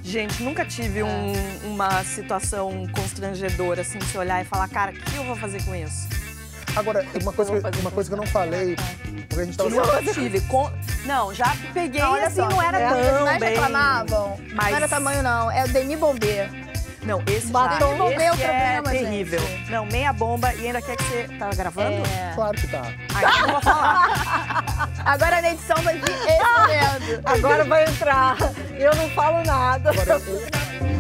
Gente, 0.03 0.43
nunca 0.43 0.64
tive 0.64 1.03
um- 1.03 1.32
uma 1.64 2.03
situação 2.05 2.86
constrangedora, 2.95 3.82
assim, 3.82 3.99
de 3.99 4.05
se 4.07 4.18
olhar 4.18 4.41
e 4.43 4.45
falar, 4.45 4.68
cara, 4.68 4.91
o 4.93 4.95
que 4.95 5.16
eu 5.16 5.24
vou 5.24 5.36
fazer 5.36 5.62
com 5.64 5.74
isso? 5.74 6.09
Agora, 6.76 7.05
uma 7.22 7.32
coisa, 7.32 7.70
que, 7.70 7.78
uma 7.80 7.91
coisa 7.91 8.09
que 8.11 8.14
eu 8.14 8.18
não 8.18 8.26
falei, 8.26 8.76
porque 9.28 9.41
a 9.41 9.45
gente 9.45 9.57
tava... 9.57 9.70
Nunca 9.70 10.12
tive. 10.12 10.41
Com- 10.43 10.70
Não, 11.07 11.32
já 11.32 11.55
peguei, 11.72 12.01
Não, 12.01 12.12
olha 12.12 12.26
assim, 12.26 12.36
só, 12.36 12.49
não 12.49 12.61
era 12.62 12.88
as 12.88 13.07
tão 13.16 13.24
mais 13.24 13.38
bem. 13.41 13.49
reclamavam. 13.51 14.41
Mas- 14.53 14.70
Não 14.70 14.76
era 14.76 14.88
tamanho, 14.88 15.22
não. 15.22 15.51
É 15.51 15.64
o 15.64 15.68
Demi 15.68 15.97
Bombê. 15.97 16.49
Não, 17.03 17.22
esse 17.26 17.46
Batom 17.46 17.92
já, 17.92 17.96
não 17.96 18.11
esse 18.12 18.22
é 18.22 18.30
problema, 18.30 18.90
terrível. 18.90 19.40
gente. 19.40 19.70
Não, 19.70 19.86
meia 19.86 20.12
bomba 20.12 20.53
e 20.55 20.66
ainda 20.66 20.82
quer 20.82 20.96
que 20.96 21.03
você... 21.05 21.28
Tá 21.38 21.48
gravando? 21.51 22.03
É. 22.07 22.32
Claro 22.34 22.57
que 22.57 22.66
tá. 22.68 22.82
Então 23.09 23.40
eu 23.46 23.53
vou 23.53 23.61
falar. 23.62 24.88
Agora 25.07 25.40
na 25.42 25.51
edição 25.51 25.76
vai 25.82 25.94
vir 25.98 26.11
esse 26.11 26.20
momento. 27.09 27.22
Agora 27.24 27.64
vai 27.64 27.84
entrar. 27.84 28.36
Eu 28.78 28.94
não 28.96 29.09
falo 29.11 29.42
nada. 29.44 29.90
Agora, 29.90 30.20
eu- 30.26 30.99